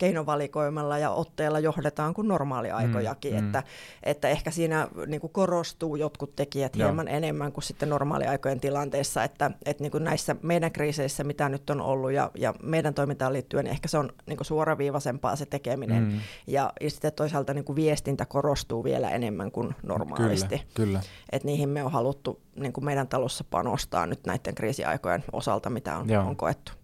keinovalikoimalla 0.00 0.98
ja 0.98 1.10
otteella 1.10 1.60
johdetaan 1.60 2.14
kuin 2.14 2.28
normaaliaikojakin, 2.28 3.34
mm, 3.34 3.40
mm. 3.40 3.46
Että, 3.46 3.62
että 4.02 4.28
ehkä 4.28 4.50
siinä 4.50 4.88
niin 5.06 5.20
kuin 5.20 5.32
korostuu 5.32 5.96
jotkut 5.96 6.36
tekijät 6.36 6.76
Joo. 6.76 6.88
hieman 6.88 7.08
enemmän 7.08 7.52
kuin 7.52 7.64
sitten 7.64 7.88
normaaliaikojen 7.88 8.60
tilanteessa, 8.60 9.24
että, 9.24 9.50
että 9.64 9.84
niin 9.84 9.90
kuin 9.90 10.04
näissä 10.04 10.36
meidän 10.42 10.72
kriiseissä, 10.72 11.24
mitä 11.24 11.48
nyt 11.48 11.70
on 11.70 11.80
ollut 11.80 12.12
ja, 12.12 12.30
ja 12.34 12.54
meidän 12.62 12.94
toimintaan 12.94 13.32
liittyen, 13.32 13.64
niin 13.64 13.72
ehkä 13.72 13.88
se 13.88 13.98
on 13.98 14.12
niin 14.26 14.36
kuin 14.36 14.46
suoraviivaisempaa 14.46 15.36
se 15.36 15.46
tekeminen 15.46 16.02
mm. 16.02 16.20
ja, 16.46 16.72
ja 16.80 16.90
sitten 16.90 17.12
toisaalta 17.12 17.54
niin 17.54 17.64
kuin 17.64 17.76
viestintä 17.76 18.26
korostuu 18.26 18.84
vielä 18.84 19.10
enemmän 19.10 19.50
kuin 19.50 19.74
normaalisti. 19.82 20.48
Kyllä, 20.48 20.64
kyllä. 20.74 21.00
Että 21.32 21.46
niihin 21.46 21.68
me 21.68 21.84
on 21.84 21.92
haluttu 21.92 22.40
niin 22.56 22.72
kuin 22.72 22.84
meidän 22.84 23.08
talossa 23.08 23.44
panostaa 23.50 24.06
nyt 24.06 24.20
näiden 24.26 24.54
kriisiaikojen 24.54 25.24
osalta, 25.32 25.70
mitä 25.70 25.96
on, 25.96 26.10
on 26.26 26.36
koettu 26.36 26.79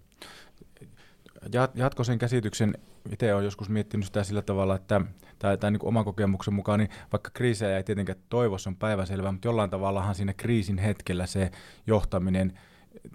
jatko 1.74 2.04
sen 2.04 2.18
käsityksen, 2.18 2.74
itse 3.10 3.34
olen 3.34 3.44
joskus 3.44 3.68
miettinyt 3.68 4.06
sitä 4.06 4.24
sillä 4.24 4.42
tavalla, 4.42 4.76
että 4.76 5.00
tai, 5.38 5.58
tai 5.58 5.70
niin 5.70 5.84
oman 5.84 6.04
kokemuksen 6.04 6.54
mukaan, 6.54 6.78
niin 6.78 6.90
vaikka 7.12 7.30
kriisejä 7.34 7.76
ei 7.76 7.84
tietenkään 7.84 8.18
toivossa 8.28 8.70
on 8.70 8.76
päiväselvää, 8.76 9.32
mutta 9.32 9.48
jollain 9.48 9.70
tavallahan 9.70 10.14
siinä 10.14 10.32
kriisin 10.32 10.78
hetkellä 10.78 11.26
se 11.26 11.50
johtaminen 11.86 12.58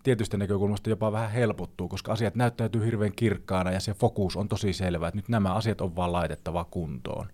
tietystä 0.03 0.37
näkökulmasta 0.37 0.89
jopa 0.89 1.11
vähän 1.11 1.31
helpottuu, 1.31 1.87
koska 1.87 2.11
asiat 2.11 2.35
näyttäytyy 2.35 2.85
hirveän 2.85 3.15
kirkkaana 3.15 3.71
ja 3.71 3.79
se 3.79 3.93
fokus 3.93 4.37
on 4.37 4.47
tosi 4.47 4.73
selvä, 4.73 5.07
että 5.07 5.17
nyt 5.17 5.29
nämä 5.29 5.53
asiat 5.53 5.81
on 5.81 5.95
vaan 5.95 6.11
laitettava 6.11 6.65
kuntoon. 6.65 7.27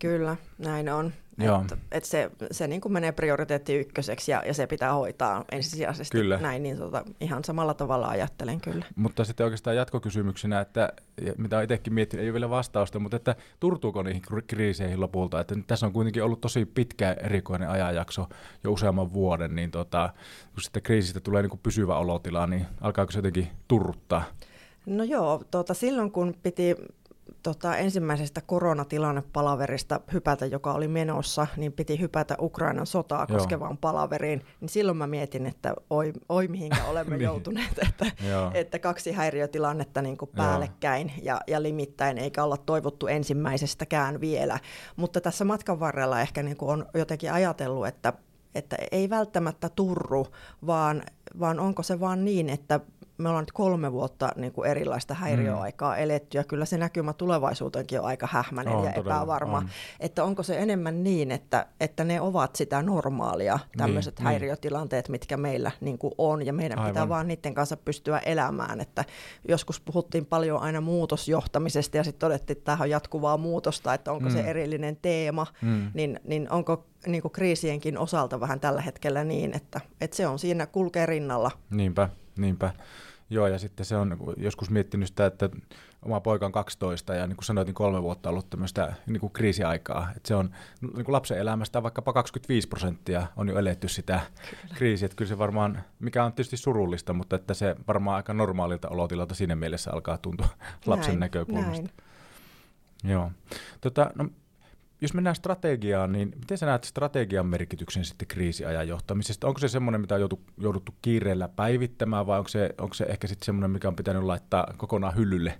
Kyllä, 0.00 0.36
näin 0.58 0.88
on. 0.88 1.12
Joo. 1.38 1.64
Et, 1.72 1.78
et 1.92 2.04
se 2.04 2.30
se 2.50 2.66
niin 2.66 2.80
kuin 2.80 2.92
menee 2.92 3.12
prioriteetti 3.12 3.76
ykköseksi 3.76 4.30
ja, 4.30 4.42
ja 4.46 4.54
se 4.54 4.66
pitää 4.66 4.92
hoitaa 4.92 5.44
ensisijaisesti 5.52 6.18
kyllä. 6.18 6.36
näin, 6.36 6.62
niin 6.62 6.78
tota, 6.78 7.04
ihan 7.20 7.44
samalla 7.44 7.74
tavalla 7.74 8.08
ajattelen 8.08 8.60
kyllä. 8.60 8.84
Mutta 8.96 9.24
sitten 9.24 9.44
oikeastaan 9.44 9.76
jatkokysymyksenä, 9.76 10.60
että 10.60 10.92
mitä 11.38 11.62
itsekin 11.62 11.94
miettinyt, 11.94 12.22
ei 12.22 12.28
ole 12.28 12.32
vielä 12.32 12.50
vastausta, 12.50 12.98
mutta 12.98 13.16
että 13.16 13.36
turtuuko 13.60 14.02
niihin 14.02 14.22
kriiseihin 14.46 15.00
lopulta? 15.00 15.40
Että 15.40 15.54
nyt 15.54 15.66
tässä 15.66 15.86
on 15.86 15.92
kuitenkin 15.92 16.24
ollut 16.24 16.40
tosi 16.40 16.66
pitkä 16.66 17.16
erikoinen 17.20 17.70
ajanjakso 17.70 18.28
jo 18.64 18.72
useamman 18.72 19.12
vuoden, 19.12 19.54
niin 19.54 19.70
tota, 19.70 20.12
kun 20.54 20.62
sitten 20.62 20.82
kriisistä 20.82 21.20
tulee 21.20 21.42
niin 21.42 21.50
kuin 21.50 21.60
pysyvä 21.62 21.96
olotila, 21.96 22.46
niin 22.46 22.66
alkaako 22.80 23.12
se 23.12 23.18
jotenkin 23.18 23.48
turruttaa? 23.68 24.24
No 24.86 25.04
joo, 25.04 25.42
tuota, 25.50 25.74
silloin 25.74 26.12
kun 26.12 26.34
piti 26.42 26.76
tota, 27.42 27.76
ensimmäisestä 27.76 28.40
koronatilannepalaverista 28.40 30.00
hypätä, 30.12 30.46
joka 30.46 30.72
oli 30.72 30.88
menossa, 30.88 31.46
niin 31.56 31.72
piti 31.72 32.00
hypätä 32.00 32.36
Ukrainan 32.40 32.86
sotaa 32.86 33.26
koskevaan 33.26 33.72
Joo. 33.72 33.78
palaveriin, 33.80 34.44
niin 34.60 34.68
silloin 34.68 34.98
mä 34.98 35.06
mietin, 35.06 35.46
että 35.46 35.74
oi, 35.90 36.12
oi 36.28 36.48
mihinkä 36.48 36.84
olemme 36.84 37.16
niin. 37.16 37.24
joutuneet, 37.24 37.78
että, 37.88 38.06
että 38.54 38.78
kaksi 38.78 39.12
häiriötilannetta 39.12 40.02
niin 40.02 40.16
kuin 40.16 40.30
päällekkäin 40.36 41.12
ja, 41.22 41.40
ja 41.46 41.62
limittäin, 41.62 42.18
eikä 42.18 42.44
olla 42.44 42.56
toivottu 42.56 43.06
ensimmäisestäkään 43.06 44.20
vielä. 44.20 44.58
Mutta 44.96 45.20
tässä 45.20 45.44
matkan 45.44 45.80
varrella 45.80 46.20
ehkä 46.20 46.42
niin 46.42 46.56
kuin 46.56 46.70
on 46.70 46.86
jotenkin 46.94 47.32
ajatellut, 47.32 47.86
että, 47.86 48.12
että 48.54 48.76
ei 48.92 49.10
välttämättä 49.10 49.68
turru, 49.68 50.26
vaan, 50.66 51.02
vaan 51.40 51.60
onko 51.60 51.82
se 51.82 52.00
vaan 52.00 52.24
niin, 52.24 52.48
että 52.48 52.80
me 53.18 53.28
ollaan 53.28 53.42
nyt 53.42 53.52
kolme 53.52 53.92
vuotta 53.92 54.32
niin 54.36 54.52
kuin 54.52 54.70
erilaista 54.70 55.14
häiriöaikaa 55.14 55.94
mm. 55.94 56.02
eletty 56.02 56.38
ja 56.38 56.44
kyllä 56.44 56.64
se 56.64 56.78
näkymä 56.78 57.12
tulevaisuutenkin 57.12 58.00
on 58.00 58.06
aika 58.06 58.28
hähmäinen 58.30 58.74
on, 58.74 58.84
ja 58.84 58.92
todella, 58.92 59.16
epävarma. 59.16 59.58
On. 59.58 59.68
Että 60.00 60.24
onko 60.24 60.42
se 60.42 60.58
enemmän 60.58 61.04
niin, 61.04 61.30
että, 61.30 61.66
että 61.80 62.04
ne 62.04 62.20
ovat 62.20 62.56
sitä 62.56 62.82
normaalia, 62.82 63.58
tämmöiset 63.76 64.18
niin, 64.18 64.24
niin. 64.24 64.30
häiriötilanteet, 64.30 65.08
niin. 65.08 65.12
mitkä 65.12 65.36
meillä 65.36 65.70
niin 65.80 65.98
kuin 65.98 66.14
on 66.18 66.46
ja 66.46 66.52
meidän 66.52 66.78
Aivan. 66.78 66.90
pitää 66.90 67.08
vaan 67.08 67.28
niiden 67.28 67.54
kanssa 67.54 67.76
pystyä 67.76 68.18
elämään. 68.18 68.80
Että 68.80 69.04
joskus 69.48 69.80
puhuttiin 69.80 70.26
paljon 70.26 70.60
aina 70.60 70.80
muutosjohtamisesta 70.80 71.96
ja 71.96 72.04
sitten 72.04 72.20
todettiin, 72.20 72.56
että 72.56 72.64
tämä 72.64 72.82
on 72.82 72.90
jatkuvaa 72.90 73.36
muutosta, 73.36 73.94
että 73.94 74.12
onko 74.12 74.28
mm. 74.28 74.32
se 74.32 74.40
erillinen 74.40 74.96
teema, 74.96 75.46
mm. 75.62 75.90
niin, 75.94 76.20
niin 76.24 76.50
onko 76.50 76.84
niin 77.06 77.22
kuin 77.22 77.32
kriisienkin 77.32 77.98
osalta 77.98 78.40
vähän 78.40 78.60
tällä 78.60 78.80
hetkellä 78.80 79.24
niin, 79.24 79.56
että, 79.56 79.80
että 80.00 80.16
se 80.16 80.26
on 80.26 80.38
siinä 80.38 80.66
kulkee 80.66 81.06
rinnalla. 81.06 81.50
Niinpä, 81.70 82.08
niinpä. 82.38 82.72
Joo, 83.30 83.46
ja 83.46 83.58
sitten 83.58 83.86
se 83.86 83.96
on 83.96 84.16
joskus 84.36 84.70
miettinyt 84.70 85.08
sitä, 85.08 85.26
että 85.26 85.50
oma 86.02 86.20
poika 86.20 86.46
on 86.46 86.52
12 86.52 87.14
ja 87.14 87.26
niin 87.26 87.36
kuin 87.36 87.44
sanoit, 87.44 87.66
niin 87.66 87.74
kolme 87.74 88.02
vuotta 88.02 88.30
ollut 88.30 88.50
tämmöistä 88.50 88.92
niin 89.06 89.20
kuin 89.20 89.32
kriisiaikaa. 89.32 90.08
Että 90.16 90.28
se 90.28 90.34
on 90.34 90.50
niin 90.80 91.04
kuin 91.04 91.12
lapsen 91.12 91.38
elämästä 91.38 91.82
vaikkapa 91.82 92.12
25 92.12 92.68
prosenttia 92.68 93.26
on 93.36 93.48
jo 93.48 93.58
eletty 93.58 93.88
sitä 93.88 94.20
kyllä. 94.50 94.74
kriisiä. 94.74 95.06
Että 95.06 95.16
kyllä 95.16 95.28
se 95.28 95.38
varmaan, 95.38 95.82
mikä 95.98 96.24
on 96.24 96.32
tietysti 96.32 96.56
surullista, 96.56 97.12
mutta 97.12 97.36
että 97.36 97.54
se 97.54 97.76
varmaan 97.88 98.16
aika 98.16 98.34
normaalilta 98.34 98.88
olotilalta 98.88 99.34
siinä 99.34 99.56
mielessä 99.56 99.92
alkaa 99.92 100.18
tuntua 100.18 100.48
lapsen 100.86 101.12
näin, 101.12 101.20
näkökulmasta. 101.20 101.88
Näin. 103.04 103.12
Joo. 103.12 103.32
Tota, 103.80 104.10
no, 104.14 104.28
jos 105.00 105.14
mennään 105.14 105.36
strategiaan, 105.36 106.12
niin 106.12 106.32
miten 106.38 106.58
sä 106.58 106.66
näet 106.66 106.84
strategian 106.84 107.46
merkityksen 107.46 108.04
sitten 108.04 108.28
kriisiajan 108.28 108.88
johtamisesta? 108.88 109.46
Onko 109.46 109.60
se 109.60 109.68
semmoinen, 109.68 110.00
mitä 110.00 110.14
on 110.14 110.28
jouduttu 110.58 110.94
kiireellä 111.02 111.48
päivittämään 111.48 112.26
vai 112.26 112.38
onko 112.38 112.48
se, 112.48 112.74
onko 112.78 112.94
se 112.94 113.04
ehkä 113.04 113.26
sitten 113.26 113.46
semmoinen, 113.46 113.70
mikä 113.70 113.88
on 113.88 113.96
pitänyt 113.96 114.22
laittaa 114.22 114.74
kokonaan 114.76 115.16
hyllylle 115.16 115.58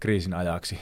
kriisin 0.00 0.34
ajaksi? 0.34 0.78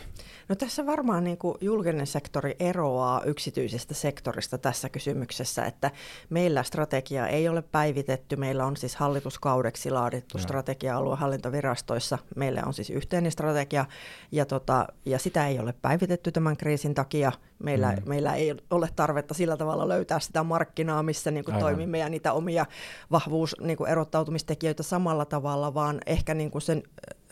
No 0.49 0.55
tässä 0.55 0.87
varmaan 0.87 1.25
niin 1.25 1.39
kuin 1.39 1.59
julkinen 1.61 2.07
sektori 2.07 2.57
eroaa 2.59 3.23
yksityisestä 3.25 3.95
sektorista 3.95 4.59
tässä 4.59 4.89
kysymyksessä, 4.89 5.65
että 5.65 5.91
meillä 6.31 6.63
strategia 6.63 7.27
ei 7.29 7.49
ole 7.49 7.63
päivitetty. 7.63 8.37
Meillä 8.37 8.67
on 8.67 8.77
siis 8.77 8.97
hallituskaudeksi 8.97 9.91
laadittu 9.91 10.39
ja. 10.39 10.43
strategia 10.43 10.97
aluehallintovirastoissa. 10.97 12.19
Meillä 12.37 12.63
on 12.67 12.75
siis 12.75 12.91
yhteinen 12.91 13.33
strategia 13.33 13.85
ja, 14.33 14.47
tota, 14.47 14.87
ja 15.05 15.19
sitä 15.19 15.47
ei 15.47 15.59
ole 15.59 15.75
päivitetty 15.83 16.33
tämän 16.33 16.57
kriisin 16.57 16.95
takia. 16.95 17.33
Meillä, 17.59 17.93
mm. 17.93 18.09
meillä 18.09 18.35
ei 18.35 18.55
ole 18.71 18.89
tarvetta 18.97 19.35
sillä 19.35 19.57
tavalla 19.57 19.89
löytää 19.89 20.21
sitä 20.21 20.43
markkinaa, 20.43 21.03
missä 21.03 21.31
niin 21.31 21.45
kuin 21.45 21.59
toimimme 21.59 21.99
ja 21.99 22.09
niitä 22.09 22.33
omia 22.33 22.67
vahvuus 23.11 23.57
niin 23.61 23.77
kuin 23.77 23.91
erottautumistekijöitä 23.91 24.83
samalla 24.83 25.25
tavalla, 25.25 25.75
vaan 25.75 26.01
ehkä 26.07 26.35
niin 26.35 26.51
kuin 26.51 26.63
sen 26.63 26.83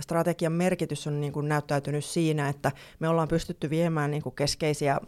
strategian 0.00 0.52
merkitys 0.52 1.06
on 1.06 1.20
niin 1.20 1.32
kuin 1.32 1.48
näyttäytynyt 1.48 2.04
siinä, 2.04 2.48
että 2.48 2.72
me 3.02 3.08
ollaan 3.08 3.28
pystytty 3.28 3.70
viemään 3.70 4.10
niin 4.10 4.22
kuin 4.22 4.34
keskeisiä 4.34 5.00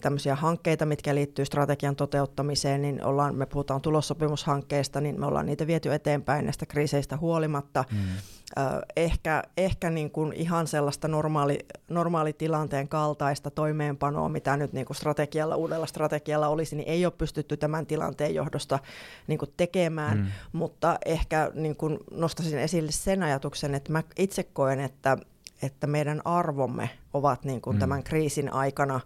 tämmöisiä 0.00 0.34
hankkeita, 0.34 0.86
mitkä 0.86 1.14
liittyy 1.14 1.44
strategian 1.44 1.96
toteuttamiseen, 1.96 2.82
niin 2.82 3.04
ollaan, 3.04 3.34
me 3.34 3.46
puhutaan 3.46 3.80
tulossopimushankkeista, 3.80 5.00
niin 5.00 5.20
me 5.20 5.26
ollaan 5.26 5.46
niitä 5.46 5.66
viety 5.66 5.94
eteenpäin 5.94 6.44
näistä 6.44 6.66
kriiseistä 6.66 7.16
huolimatta. 7.16 7.84
Mm. 7.92 7.98
Ehkä, 8.96 9.42
ehkä 9.56 9.90
niin 9.90 10.10
kuin 10.10 10.32
ihan 10.32 10.66
sellaista 10.66 11.08
normaali, 11.08 11.58
normaalitilanteen 11.88 12.88
kaltaista 12.88 13.50
toimeenpanoa, 13.50 14.28
mitä 14.28 14.56
nyt 14.56 14.72
niin 14.72 14.86
kuin 14.86 14.96
strategialla, 14.96 15.56
uudella 15.56 15.86
strategialla 15.86 16.48
olisi, 16.48 16.76
niin 16.76 16.88
ei 16.88 17.06
ole 17.06 17.12
pystytty 17.18 17.56
tämän 17.56 17.86
tilanteen 17.86 18.34
johdosta 18.34 18.78
niin 19.26 19.38
kuin 19.38 19.52
tekemään, 19.56 20.18
mm. 20.18 20.26
mutta 20.52 20.98
ehkä 21.04 21.50
niin 21.54 21.76
kuin 21.76 21.98
nostaisin 22.10 22.58
esille 22.58 22.92
sen 22.92 23.22
ajatuksen, 23.22 23.74
että 23.74 23.92
mä 23.92 24.02
itse 24.18 24.42
koen, 24.42 24.80
että 24.80 25.18
että 25.62 25.86
meidän 25.86 26.22
arvomme 26.24 26.90
ovat 27.14 27.44
niin 27.44 27.60
kuin 27.60 27.76
mm. 27.76 27.80
tämän 27.80 28.02
kriisin 28.02 28.52
aikana 28.52 29.00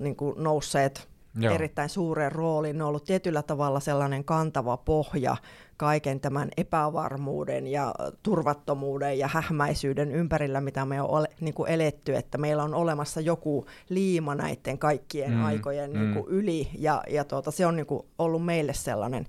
niin 0.00 0.16
kuin 0.16 0.44
nousseet 0.44 1.08
Joo. 1.34 1.54
erittäin 1.54 1.88
suuren 1.88 2.32
roolin. 2.32 2.78
Ne 2.78 2.84
on 2.84 2.88
ollut 2.88 3.04
tietyllä 3.04 3.42
tavalla 3.42 3.80
sellainen 3.80 4.24
kantava 4.24 4.76
pohja 4.76 5.36
kaiken 5.76 6.20
tämän 6.20 6.48
epävarmuuden 6.56 7.66
ja 7.66 7.94
turvattomuuden 8.22 9.18
ja 9.18 9.28
hähmäisyyden 9.28 10.12
ympärillä, 10.12 10.60
mitä 10.60 10.84
me 10.84 11.02
on 11.02 11.26
niin 11.40 11.54
kuin 11.54 11.70
eletty, 11.70 12.16
että 12.16 12.38
meillä 12.38 12.62
on 12.62 12.74
olemassa 12.74 13.20
joku 13.20 13.66
liima 13.88 14.34
näiden 14.34 14.78
kaikkien 14.78 15.32
mm, 15.32 15.44
aikojen 15.44 15.90
mm. 15.90 15.98
Niin 15.98 16.14
kuin 16.14 16.26
yli, 16.28 16.68
ja, 16.78 17.02
ja 17.08 17.24
tuota, 17.24 17.50
se 17.50 17.66
on 17.66 17.76
niin 17.76 17.86
kuin 17.86 18.02
ollut 18.18 18.44
meille 18.44 18.74
sellainen 18.74 19.26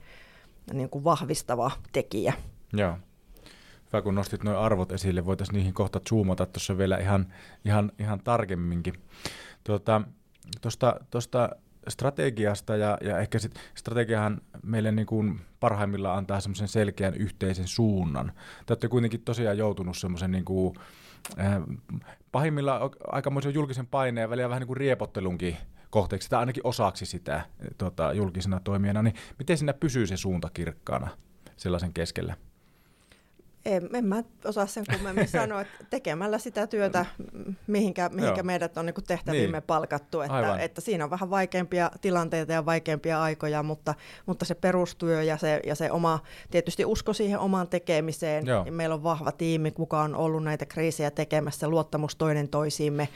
niin 0.73 0.89
kuin 0.89 1.03
vahvistava 1.03 1.71
tekijä. 1.91 2.33
Joo. 2.73 2.97
Hyvä, 3.93 4.01
kun 4.01 4.15
nostit 4.15 4.43
nuo 4.43 4.57
arvot 4.57 4.91
esille, 4.91 5.25
voitaisiin 5.25 5.55
niihin 5.55 5.73
kohta 5.73 6.01
zoomata 6.09 6.45
tuossa 6.45 6.77
vielä 6.77 6.97
ihan, 6.97 7.33
ihan, 7.65 7.91
ihan 7.99 8.19
tarkemminkin. 8.19 8.93
Tuota, 9.63 10.01
tuosta 11.11 11.49
strategiasta 11.87 12.75
ja, 12.75 12.97
ja 13.01 13.19
ehkä 13.19 13.39
sit 13.39 13.55
strategiahan 13.75 14.41
meille 14.63 14.91
niin 14.91 15.05
kuin 15.05 15.41
parhaimmillaan 15.59 16.17
antaa 16.17 16.39
semmoisen 16.39 16.67
selkeän 16.67 17.13
yhteisen 17.13 17.67
suunnan. 17.67 18.31
Te 18.65 18.73
olette 18.73 18.87
kuitenkin 18.87 19.21
tosiaan 19.21 19.57
joutunut 19.57 19.97
semmoisen 19.97 20.31
niin 20.31 20.45
kuin, 20.45 20.75
äh, 21.39 21.61
pahimmillaan 22.31 22.81
aikamoisen 23.07 23.53
julkisen 23.53 23.87
paineen 23.87 24.29
välillä 24.29 24.49
vähän 24.49 24.61
niin 24.61 24.67
kuin 24.67 24.77
riepottelunkin 24.77 25.57
kohteeksi 25.89 26.29
tai 26.29 26.39
ainakin 26.39 26.67
osaksi 26.67 27.05
sitä 27.05 27.45
tota, 27.77 28.13
julkisena 28.13 28.59
toimijana, 28.59 29.01
niin 29.01 29.15
miten 29.39 29.57
siinä 29.57 29.73
pysyy 29.73 30.07
se 30.07 30.17
suunta 30.17 30.49
kirkkaana 30.53 31.09
sellaisen 31.57 31.93
keskellä? 31.93 32.35
En, 33.65 33.89
en 33.93 34.05
mä 34.05 34.23
osaa 34.45 34.67
sen 34.67 34.83
kummemmin 34.93 35.27
sanoa, 35.39 35.61
että 35.61 35.85
tekemällä 35.89 36.37
sitä 36.37 36.67
työtä, 36.67 37.05
mihinkä, 37.67 38.09
mihinkä 38.13 38.43
meidät 38.43 38.77
on 38.77 38.85
niin 38.85 38.95
tehtäviimme 39.07 39.57
niin. 39.57 39.67
palkattu. 39.67 40.21
Että, 40.21 40.57
että 40.59 40.81
siinä 40.81 41.03
on 41.03 41.09
vähän 41.09 41.29
vaikeampia 41.29 41.91
tilanteita 42.01 42.53
ja 42.53 42.65
vaikeampia 42.65 43.21
aikoja, 43.21 43.63
mutta, 43.63 43.95
mutta 44.25 44.45
se 44.45 44.55
perustyö 44.55 45.23
ja 45.23 45.37
se, 45.37 45.59
ja 45.65 45.75
se 45.75 45.91
oma, 45.91 46.19
tietysti 46.51 46.85
usko 46.85 47.13
siihen 47.13 47.39
omaan 47.39 47.67
tekemiseen. 47.67 48.45
Joo. 48.45 48.65
Meillä 48.69 48.95
on 48.95 49.03
vahva 49.03 49.31
tiimi, 49.31 49.71
kuka 49.71 50.01
on 50.01 50.15
ollut 50.15 50.43
näitä 50.43 50.65
kriisejä 50.65 51.11
tekemässä, 51.11 51.67
luottamus 51.67 52.15
toinen 52.15 52.49
toisiimme. 52.49 53.09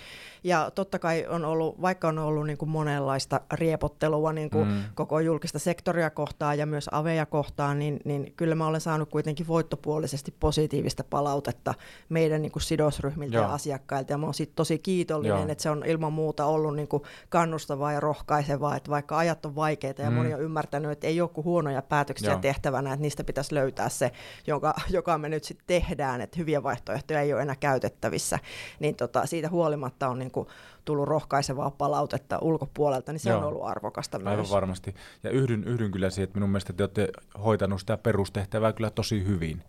Ja 0.46 0.72
totta 0.75 1.00
kai 1.00 1.25
on 1.30 1.46
ollut, 1.46 1.82
vaikka 1.82 2.08
on 2.08 2.20
ollut 2.20 2.48
niin 2.48 2.58
kuin 2.58 2.70
monenlaista 2.70 3.42
riepottelua 3.54 4.34
niin 4.34 4.50
kuin 4.50 4.68
mm. 4.68 4.84
koko 4.96 5.20
julkista 5.20 5.60
sektoria 5.60 6.10
kohtaan 6.10 6.58
ja 6.58 6.66
myös 6.66 6.90
aveja 6.92 7.25
kohtaan, 7.25 7.80
niin, 7.80 8.00
niin 8.06 8.34
kyllä 8.38 8.56
mä 8.56 8.68
olen 8.68 8.82
saanut 8.82 9.10
kuitenkin 9.10 9.48
voittopuolisesti 9.48 10.34
positiivista 10.40 11.04
palautetta 11.04 11.74
meidän 12.10 12.42
niin 12.42 12.52
kuin 12.52 12.64
sidosryhmiltä 12.64 13.36
Joo. 13.36 13.44
ja 13.44 13.54
asiakkailta. 13.54 14.14
Ja 14.14 14.18
mä 14.18 14.25
oon 14.25 14.34
tosi 14.56 14.80
kiitollinen, 14.80 15.38
Joo. 15.38 15.52
että 15.52 15.62
se 15.62 15.70
on 15.70 15.84
ilman 15.86 16.14
muuta 16.14 16.46
ollut 16.46 16.75
niin 16.75 16.88
kuin 16.88 17.04
kannustavaa 17.30 17.92
ja 17.92 18.00
rohkaisevaa, 18.00 18.75
että 18.75 18.92
vaikka 18.92 19.18
ajat 19.18 19.46
on 19.46 19.56
vaikeita 19.56 20.02
ja 20.02 20.10
mm. 20.10 20.16
moni 20.16 20.34
on 20.34 20.42
ymmärtänyt, 20.42 20.92
että 20.92 21.08
ei 21.08 21.22
ole 21.22 21.30
kuin 21.30 21.46
huonoja 21.46 21.82
päätöksiä 21.82 22.32
Joo. 22.32 22.40
tehtävänä, 22.40 22.94
että 22.94 23.02
niistä 23.02 23.24
pitäisi 23.24 23.56
löytää 23.56 23.90
se, 23.90 24.12
joka, 24.48 24.74
joka 24.90 25.18
me 25.18 25.30
nyt 25.30 25.44
sitten 25.44 25.68
tehdään, 25.68 26.22
että 26.22 26.38
hyviä 26.38 26.64
vaihtoehtoja 26.64 27.22
ei 27.22 27.34
ole 27.34 27.42
enää 27.42 27.56
käytettävissä, 27.56 28.40
niin 28.80 28.96
tota, 28.96 29.25
siitä 29.25 29.50
huolimatta 29.50 30.08
on 30.08 30.20
niin 30.20 30.35
kuin 30.36 30.48
tullut 30.86 31.08
rohkaisevaa 31.08 31.72
palautetta 31.72 32.39
ulkopuolelta, 32.42 33.12
niin 33.12 33.20
se 33.20 33.30
Joo. 33.30 33.39
on 33.39 33.46
ollut 33.46 33.63
arvokasta 33.63 34.20
myös. 34.20 34.30
Aivan 34.30 34.50
varmasti. 34.50 34.96
Ja 35.24 35.30
yhdyn, 35.30 35.63
yhdyn 35.63 35.92
kyllä 35.92 36.10
siihen, 36.10 36.24
että 36.24 36.38
minun 36.38 36.50
mielestä 36.50 36.74
te 36.74 36.84
olette 36.84 37.08
hoitanut 37.44 37.80
sitä 37.80 37.98
perustehtävää 37.98 38.74
kyllä 38.74 38.89
tosi 38.89 39.25
hyvin. 39.25 39.63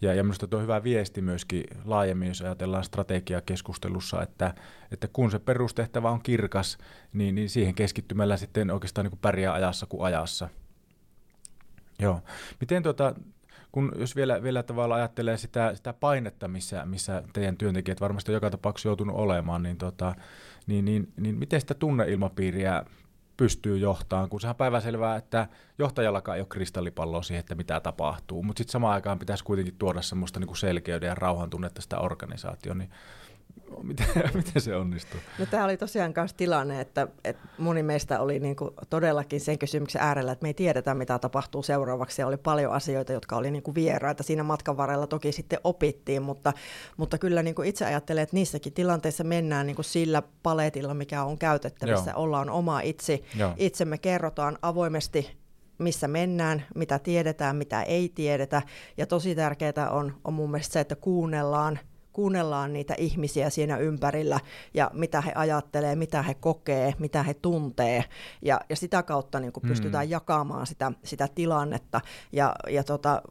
Ja, 0.00 0.14
ja 0.14 0.24
minusta 0.24 0.46
tuo 0.46 0.58
on 0.58 0.62
hyvä 0.62 0.82
viesti 0.82 1.22
myöskin 1.22 1.64
laajemmin, 1.84 2.28
jos 2.28 2.42
ajatellaan 2.42 2.84
strategiakeskustelussa, 2.84 4.22
että, 4.22 4.54
että 4.90 5.08
kun 5.12 5.30
se 5.30 5.38
perustehtävä 5.38 6.10
on 6.10 6.22
kirkas, 6.22 6.78
niin, 7.12 7.34
niin 7.34 7.50
siihen 7.50 7.74
keskittymällä 7.74 8.36
sitten 8.36 8.70
oikeastaan 8.70 9.04
niin 9.04 9.10
kuin 9.10 9.20
pärjää 9.20 9.52
ajassa 9.52 9.86
kuin 9.86 10.04
ajassa. 10.04 10.48
Joo. 11.98 12.20
Miten 12.60 12.82
tuota, 12.82 13.14
kun 13.72 13.92
jos 13.96 14.16
vielä, 14.16 14.42
vielä 14.42 14.62
tavallaan 14.62 15.00
ajattelee 15.00 15.36
sitä, 15.36 15.74
sitä 15.74 15.92
painetta, 15.92 16.48
missä, 16.48 16.86
missä 16.86 17.22
teidän 17.32 17.56
työntekijät 17.56 18.00
varmasti 18.00 18.32
joka 18.32 18.50
tapauksessa 18.50 18.88
joutunut 18.88 19.16
olemaan, 19.16 19.62
niin, 19.62 19.76
tota, 19.76 20.14
niin, 20.66 20.84
niin, 20.84 21.12
niin 21.16 21.38
miten 21.38 21.60
sitä 21.60 21.74
tunneilmapiiriä 21.74 22.84
pystyy 23.36 23.78
johtamaan, 23.78 24.28
kun 24.28 24.40
sehän 24.40 24.52
on 24.52 24.56
päiväselvää, 24.56 25.16
että 25.16 25.48
johtajallakaan 25.78 26.36
ei 26.36 26.42
ole 26.42 26.48
kristallipalloa 26.48 27.22
siihen, 27.22 27.40
että 27.40 27.54
mitä 27.54 27.80
tapahtuu, 27.80 28.42
mutta 28.42 28.60
sitten 28.60 28.72
samaan 28.72 28.94
aikaan 28.94 29.18
pitäisi 29.18 29.44
kuitenkin 29.44 29.76
tuoda 29.78 30.02
semmoista 30.02 30.40
niin 30.40 30.46
kuin 30.48 30.56
selkeyden 30.56 31.06
ja 31.06 31.14
rauhan 31.14 31.50
tunnetta 31.50 31.82
sitä 31.82 31.98
organisaatioon, 31.98 32.78
niin 32.78 32.90
Miten, 33.82 34.06
miten 34.34 34.62
se 34.62 34.76
onnistuu? 34.76 35.20
No, 35.38 35.46
tämä 35.46 35.64
oli 35.64 35.76
tosiaan 35.76 36.12
myös 36.16 36.34
tilanne, 36.34 36.80
että, 36.80 37.08
että 37.24 37.48
moni 37.58 37.82
meistä 37.82 38.20
oli 38.20 38.38
niin 38.38 38.56
kuin 38.56 38.70
todellakin 38.90 39.40
sen 39.40 39.58
kysymyksen 39.58 40.02
äärellä, 40.02 40.32
että 40.32 40.42
me 40.42 40.48
ei 40.48 40.54
tiedetä, 40.54 40.94
mitä 40.94 41.18
tapahtuu 41.18 41.62
seuraavaksi. 41.62 42.22
Ja 42.22 42.26
oli 42.26 42.36
paljon 42.36 42.72
asioita, 42.72 43.12
jotka 43.12 43.36
oli 43.36 43.50
niin 43.50 43.62
kuin 43.62 43.74
vieraita. 43.74 44.22
Siinä 44.22 44.42
matkan 44.42 44.76
varrella 44.76 45.06
toki 45.06 45.32
sitten 45.32 45.58
opittiin, 45.64 46.22
mutta, 46.22 46.52
mutta 46.96 47.18
kyllä 47.18 47.42
niin 47.42 47.54
kuin 47.54 47.68
itse 47.68 47.84
ajattelen, 47.84 48.22
että 48.22 48.36
niissäkin 48.36 48.72
tilanteissa 48.72 49.24
mennään 49.24 49.66
niin 49.66 49.76
kuin 49.76 49.84
sillä 49.84 50.22
paletilla, 50.42 50.94
mikä 50.94 51.24
on 51.24 51.38
käytettävissä. 51.38 52.10
Joo. 52.10 52.22
Ollaan 52.22 52.50
oma 52.50 52.80
itse, 52.80 53.20
Joo. 53.38 53.52
itsemme, 53.56 53.98
kerrotaan 53.98 54.58
avoimesti 54.62 55.42
missä 55.78 56.08
mennään, 56.08 56.64
mitä 56.74 56.98
tiedetään, 56.98 57.56
mitä 57.56 57.82
ei 57.82 58.08
tiedetä. 58.08 58.62
Ja 58.96 59.06
tosi 59.06 59.34
tärkeää 59.34 59.90
on, 59.90 60.14
on 60.24 60.34
mun 60.34 60.50
mielestä 60.50 60.72
se, 60.72 60.80
että 60.80 60.96
kuunnellaan 60.96 61.78
kuunnellaan 62.12 62.72
niitä 62.72 62.94
ihmisiä 62.98 63.50
siinä 63.50 63.76
ympärillä 63.76 64.40
ja 64.74 64.90
mitä 64.94 65.20
he 65.20 65.32
ajattelee, 65.34 65.96
mitä 65.96 66.22
he 66.22 66.34
kokee, 66.34 66.94
mitä 66.98 67.22
he 67.22 67.34
tuntee 67.34 68.04
ja, 68.42 68.60
ja 68.68 68.76
sitä 68.76 69.02
kautta 69.02 69.40
niin 69.40 69.52
kuin 69.52 69.68
pystytään 69.68 70.06
mm. 70.06 70.10
jakamaan 70.10 70.66
sitä, 70.66 70.92
sitä 71.04 71.28
tilannetta 71.34 72.00
ja, 72.32 72.54
ja 72.70 72.84
tota, 72.84 73.22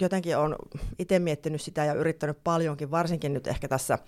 jotenkin 0.00 0.36
olen 0.36 0.56
itse 0.98 1.18
miettinyt 1.18 1.60
sitä 1.60 1.84
ja 1.84 1.94
yrittänyt 1.94 2.38
paljonkin, 2.44 2.90
varsinkin 2.90 3.34
nyt 3.34 3.46
ehkä 3.46 3.68
tässä 3.68 3.98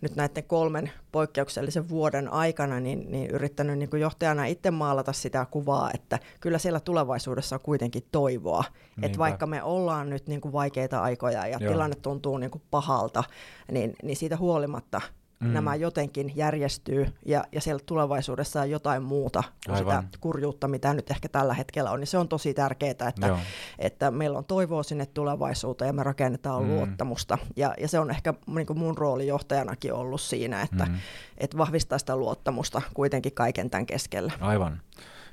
nyt 0.00 0.16
näiden 0.16 0.44
kolmen 0.44 0.90
poikkeuksellisen 1.12 1.88
vuoden 1.88 2.32
aikana 2.32 2.80
niin, 2.80 3.10
niin 3.10 3.30
yrittänyt 3.30 3.78
niin 3.78 3.90
kuin 3.90 4.00
johtajana 4.00 4.44
itse 4.44 4.70
maalata 4.70 5.12
sitä 5.12 5.46
kuvaa, 5.50 5.90
että 5.94 6.18
kyllä 6.40 6.58
siellä 6.58 6.80
tulevaisuudessa 6.80 7.56
on 7.56 7.60
kuitenkin 7.60 8.02
toivoa. 8.12 8.64
Että 9.02 9.18
vaikka 9.18 9.46
me 9.46 9.62
ollaan 9.62 10.10
nyt 10.10 10.26
niin 10.26 10.40
kuin 10.40 10.52
vaikeita 10.52 11.02
aikoja 11.02 11.46
ja 11.46 11.58
Joo. 11.60 11.72
tilanne 11.72 11.96
tuntuu 11.96 12.38
niin 12.38 12.50
kuin 12.50 12.62
pahalta, 12.70 13.24
niin, 13.72 13.94
niin 14.02 14.16
siitä 14.16 14.36
huolimatta 14.36 15.00
mm. 15.44 15.52
nämä 15.52 15.74
jotenkin 15.74 16.32
järjestyy 16.36 17.06
ja, 17.26 17.44
ja 17.52 17.60
siellä 17.60 17.82
tulevaisuudessa 17.86 18.60
on 18.60 18.70
jotain 18.70 19.02
muuta 19.02 19.42
kuin 19.66 19.76
Aivan. 19.76 20.02
sitä 20.04 20.18
kurjuutta, 20.20 20.68
mitä 20.68 20.94
nyt 20.94 21.10
ehkä 21.10 21.28
tällä 21.28 21.54
hetkellä 21.54 21.90
on. 21.90 22.00
Niin 22.00 22.06
se 22.06 22.18
on 22.18 22.28
tosi 22.28 22.54
tärkeää, 22.54 22.90
että, 22.90 23.38
että 23.78 24.10
meillä 24.10 24.38
on 24.38 24.44
toivoa 24.44 24.82
sinne 24.82 25.06
tulevaisuuteen 25.06 25.86
ja 25.86 25.92
me 25.92 26.02
rakennetaan 26.02 26.62
mm. 26.62 26.68
luottamusta. 26.68 27.38
Ja, 27.56 27.74
ja 27.80 27.88
se 27.88 27.98
on 27.98 28.10
ehkä 28.10 28.34
niin 28.46 28.66
kuin 28.66 28.78
mun 28.78 28.98
rooli 28.98 29.26
johtajanakin 29.26 29.92
ollut 29.92 30.20
siinä, 30.20 30.62
että, 30.62 30.84
mm. 30.84 30.98
että 31.38 31.58
vahvistaa 31.58 31.98
sitä 31.98 32.16
luottamusta 32.16 32.82
kuitenkin 32.94 33.32
kaiken 33.32 33.70
tämän 33.70 33.86
keskellä. 33.86 34.32
Aivan. 34.40 34.80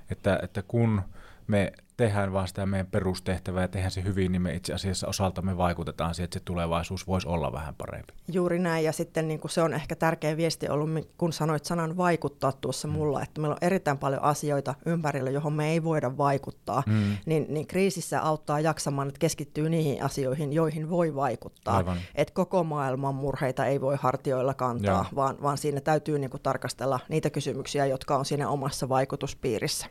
Että, 0.09 0.39
että 0.43 0.61
kun 0.61 1.01
me 1.47 1.73
tehdään 2.01 2.33
vaan 2.33 2.47
sitä 2.47 2.65
meidän 2.65 2.87
perustehtävää 2.87 3.61
ja 3.61 3.67
tehdään 3.67 3.91
se 3.91 4.03
hyvin, 4.03 4.31
niin 4.31 4.41
me 4.41 4.53
itse 4.53 4.73
asiassa 4.73 5.07
osaltamme 5.07 5.57
vaikutetaan 5.57 6.15
siihen, 6.15 6.23
että 6.25 6.39
se 6.39 6.45
tulevaisuus 6.45 7.07
voisi 7.07 7.27
olla 7.27 7.51
vähän 7.51 7.75
parempi. 7.75 8.13
Juuri 8.31 8.59
näin, 8.59 8.85
ja 8.85 8.91
sitten 8.91 9.27
niin 9.27 9.39
kuin 9.39 9.51
se 9.51 9.61
on 9.61 9.73
ehkä 9.73 9.95
tärkeä 9.95 10.37
viesti 10.37 10.69
ollut, 10.69 10.89
kun 11.17 11.33
sanoit 11.33 11.65
sanan 11.65 11.97
vaikuttaa 11.97 12.51
tuossa 12.51 12.87
mm. 12.87 12.93
mulla, 12.93 13.21
että 13.21 13.41
meillä 13.41 13.53
on 13.53 13.67
erittäin 13.67 13.97
paljon 13.97 14.23
asioita 14.23 14.75
ympärillä, 14.85 15.29
johon 15.29 15.53
me 15.53 15.71
ei 15.71 15.83
voida 15.83 16.17
vaikuttaa, 16.17 16.83
mm. 16.85 17.17
niin, 17.25 17.45
niin 17.49 17.67
kriisissä 17.67 18.21
auttaa 18.21 18.59
jaksamaan, 18.59 19.07
että 19.07 19.19
keskittyy 19.19 19.69
niihin 19.69 20.03
asioihin, 20.03 20.53
joihin 20.53 20.89
voi 20.89 21.15
vaikuttaa. 21.15 21.97
Että 22.15 22.33
koko 22.33 22.63
maailman 22.63 23.15
murheita 23.15 23.65
ei 23.65 23.81
voi 23.81 23.97
hartioilla 23.99 24.53
kantaa, 24.53 25.05
vaan, 25.15 25.37
vaan 25.41 25.57
siinä 25.57 25.81
täytyy 25.81 26.19
niin 26.19 26.29
kuin 26.29 26.43
tarkastella 26.43 26.99
niitä 27.09 27.29
kysymyksiä, 27.29 27.85
jotka 27.85 28.17
on 28.17 28.25
siinä 28.25 28.49
omassa 28.49 28.89
vaikutuspiirissä. 28.89 29.87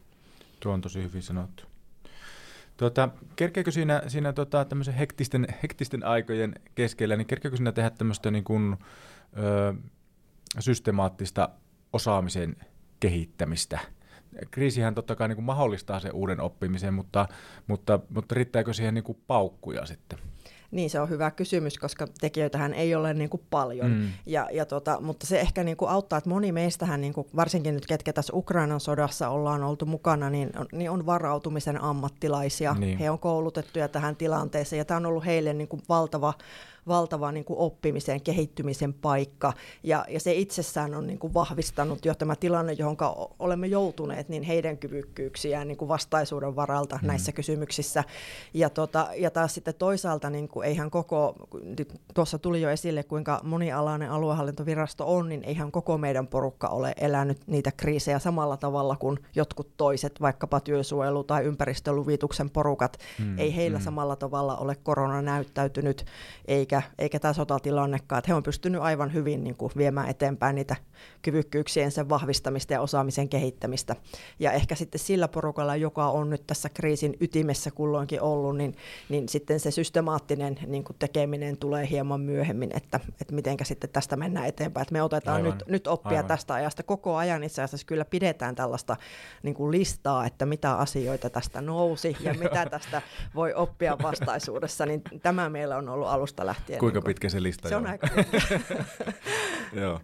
Tuo 0.60 0.72
on 0.72 0.80
tosi 0.80 1.02
hyvin 1.02 1.22
sanottu. 1.22 1.69
Tuota, 2.80 3.08
kerkeekö 3.36 3.70
siinä, 3.70 4.02
siinä 4.06 4.32
tota, 4.32 4.64
tämmöisen 4.64 4.94
hektisten, 4.94 5.46
hektisten 5.62 6.04
aikojen 6.04 6.54
keskellä, 6.74 7.16
niin 7.16 7.26
kerkeekö 7.26 7.56
siinä 7.56 7.72
tehdä 7.72 7.90
tämmöistä 7.90 8.30
niin 8.30 8.44
kuin, 8.44 8.76
ö, 9.38 9.74
systemaattista 10.58 11.48
osaamisen 11.92 12.56
kehittämistä? 13.00 13.78
Kriisihän 14.50 14.94
totta 14.94 15.16
kai 15.16 15.28
niin 15.28 15.36
kuin 15.36 15.44
mahdollistaa 15.44 16.00
sen 16.00 16.12
uuden 16.12 16.40
oppimisen, 16.40 16.94
mutta, 16.94 17.28
mutta, 17.66 18.00
mutta 18.08 18.34
riittääkö 18.34 18.72
siihen 18.72 18.94
niin 18.94 19.04
kuin 19.04 19.18
paukkuja 19.26 19.86
sitten? 19.86 20.18
Niin 20.70 20.90
se 20.90 21.00
on 21.00 21.08
hyvä 21.08 21.30
kysymys, 21.30 21.78
koska 21.78 22.06
tekijöitähän 22.20 22.74
ei 22.74 22.94
ole 22.94 23.14
niin 23.14 23.30
kuin 23.30 23.42
paljon. 23.50 23.90
Mm. 23.90 24.08
Ja, 24.26 24.48
ja 24.52 24.66
tota, 24.66 25.00
mutta 25.00 25.26
se 25.26 25.40
ehkä 25.40 25.64
niin 25.64 25.76
kuin 25.76 25.90
auttaa, 25.90 26.16
että 26.16 26.30
moni 26.30 26.52
meistähän, 26.52 27.00
niin 27.00 27.12
kuin, 27.12 27.26
varsinkin 27.36 27.74
nyt 27.74 27.86
ketkä 27.86 28.12
tässä 28.12 28.32
Ukrainan 28.36 28.80
sodassa 28.80 29.28
ollaan 29.28 29.62
oltu 29.62 29.86
mukana, 29.86 30.30
niin 30.30 30.50
on, 30.58 30.66
niin 30.72 30.90
on 30.90 31.06
varautumisen 31.06 31.82
ammattilaisia. 31.82 32.74
Niin. 32.78 32.98
He 32.98 33.10
on 33.10 33.18
koulutettuja 33.18 33.88
tähän 33.88 34.16
tilanteeseen 34.16 34.78
ja 34.78 34.84
tämä 34.84 34.98
on 34.98 35.06
ollut 35.06 35.24
heille 35.24 35.52
niin 35.52 35.68
kuin 35.68 35.82
valtava 35.88 36.34
valtava 36.90 37.32
niin 37.32 37.44
kuin 37.44 37.58
oppimisen, 37.58 38.20
kehittymisen 38.20 38.94
paikka. 38.94 39.52
Ja, 39.82 40.04
ja 40.08 40.20
se 40.20 40.32
itsessään 40.32 40.94
on 40.94 41.06
niin 41.06 41.18
kuin 41.18 41.34
vahvistanut 41.34 42.04
jo 42.04 42.14
tämä 42.14 42.36
tilanne, 42.36 42.72
johon 42.72 42.96
olemme 43.38 43.66
joutuneet, 43.66 44.28
niin 44.28 44.42
heidän 44.42 44.78
kyvykkyyksiään 44.78 45.68
niin 45.68 45.78
kuin 45.78 45.88
vastaisuuden 45.88 46.56
varalta 46.56 46.98
mm. 47.02 47.06
näissä 47.06 47.32
kysymyksissä. 47.32 48.04
Ja, 48.54 48.70
tota, 48.70 49.08
ja 49.16 49.30
taas 49.30 49.54
sitten 49.54 49.74
toisaalta, 49.74 50.30
niin 50.30 50.48
kuin 50.48 50.66
eihän 50.66 50.90
koko, 50.90 51.34
tuossa 52.14 52.38
tuli 52.38 52.60
jo 52.60 52.70
esille, 52.70 53.02
kuinka 53.02 53.40
monialainen 53.42 54.10
aluehallintovirasto 54.10 55.16
on, 55.16 55.28
niin 55.28 55.44
eihän 55.44 55.72
koko 55.72 55.98
meidän 55.98 56.26
porukka 56.26 56.68
ole 56.68 56.92
elänyt 57.00 57.38
niitä 57.46 57.72
kriisejä 57.76 58.18
samalla 58.18 58.56
tavalla 58.56 58.96
kuin 58.96 59.18
jotkut 59.34 59.76
toiset, 59.76 60.20
vaikkapa 60.20 60.60
työsuojelu- 60.60 61.24
tai 61.24 61.44
ympäristöluvituksen 61.44 62.50
porukat. 62.50 62.98
Mm. 63.18 63.38
Ei 63.38 63.56
heillä 63.56 63.78
mm. 63.78 63.84
samalla 63.84 64.16
tavalla 64.16 64.56
ole 64.56 64.76
korona 64.82 65.22
näyttäytynyt, 65.22 66.04
eikä 66.44 66.79
eikä, 66.80 66.94
eikä 66.98 67.18
tämä 67.18 67.32
sotatilannekaan. 67.32 68.18
Että 68.18 68.30
he 68.30 68.34
on 68.34 68.42
pystynyt 68.42 68.80
aivan 68.80 69.12
hyvin 69.12 69.44
niin 69.44 69.56
kuin 69.56 69.72
viemään 69.76 70.08
eteenpäin 70.08 70.54
niitä 70.54 70.76
kyvykkyyksien 71.22 71.90
sen 71.90 72.08
vahvistamista 72.08 72.72
ja 72.72 72.80
osaamisen 72.80 73.28
kehittämistä. 73.28 73.96
Ja 74.38 74.52
ehkä 74.52 74.74
sitten 74.74 74.98
sillä 74.98 75.28
porukalla, 75.28 75.76
joka 75.76 76.08
on 76.08 76.30
nyt 76.30 76.46
tässä 76.46 76.68
kriisin 76.68 77.16
ytimessä 77.20 77.70
kulloinkin 77.70 78.20
ollut, 78.20 78.56
niin, 78.56 78.74
niin 79.08 79.28
sitten 79.28 79.60
se 79.60 79.70
systemaattinen 79.70 80.58
niin 80.66 80.84
kuin 80.84 80.96
tekeminen 80.98 81.56
tulee 81.56 81.90
hieman 81.90 82.20
myöhemmin, 82.20 82.70
että, 82.74 83.00
että 83.20 83.34
mitenkä 83.34 83.64
sitten 83.64 83.90
tästä 83.90 84.16
mennään 84.16 84.46
eteenpäin. 84.46 84.82
Että 84.82 84.92
me 84.92 85.02
otetaan 85.02 85.42
nyt, 85.42 85.62
nyt 85.66 85.86
oppia 85.86 86.10
aivan. 86.10 86.28
tästä 86.28 86.54
ajasta 86.54 86.82
koko 86.82 87.16
ajan. 87.16 87.44
Itse 87.44 87.62
asiassa 87.62 87.86
kyllä 87.86 88.04
pidetään 88.04 88.54
tällaista 88.54 88.96
niin 89.42 89.54
kuin 89.54 89.70
listaa, 89.70 90.26
että 90.26 90.46
mitä 90.46 90.74
asioita 90.74 91.30
tästä 91.30 91.60
nousi 91.60 92.16
ja 92.20 92.34
mitä 92.34 92.66
tästä 92.66 93.02
voi 93.34 93.54
oppia 93.54 93.96
vastaisuudessa, 94.02 94.86
niin 94.86 95.02
tämä 95.22 95.48
meillä 95.48 95.76
on 95.76 95.88
ollut 95.88 96.08
alusta 96.08 96.46
lähtien. 96.46 96.59
Kuinka 96.66 96.84
niin 96.84 96.92
kuin, 96.92 97.04
pitkä 97.04 97.28
se 97.28 97.42
lista 97.42 97.68
Se 97.68 97.76
on 97.76 97.86
aika. 97.86 98.08
Joo, 99.80 100.00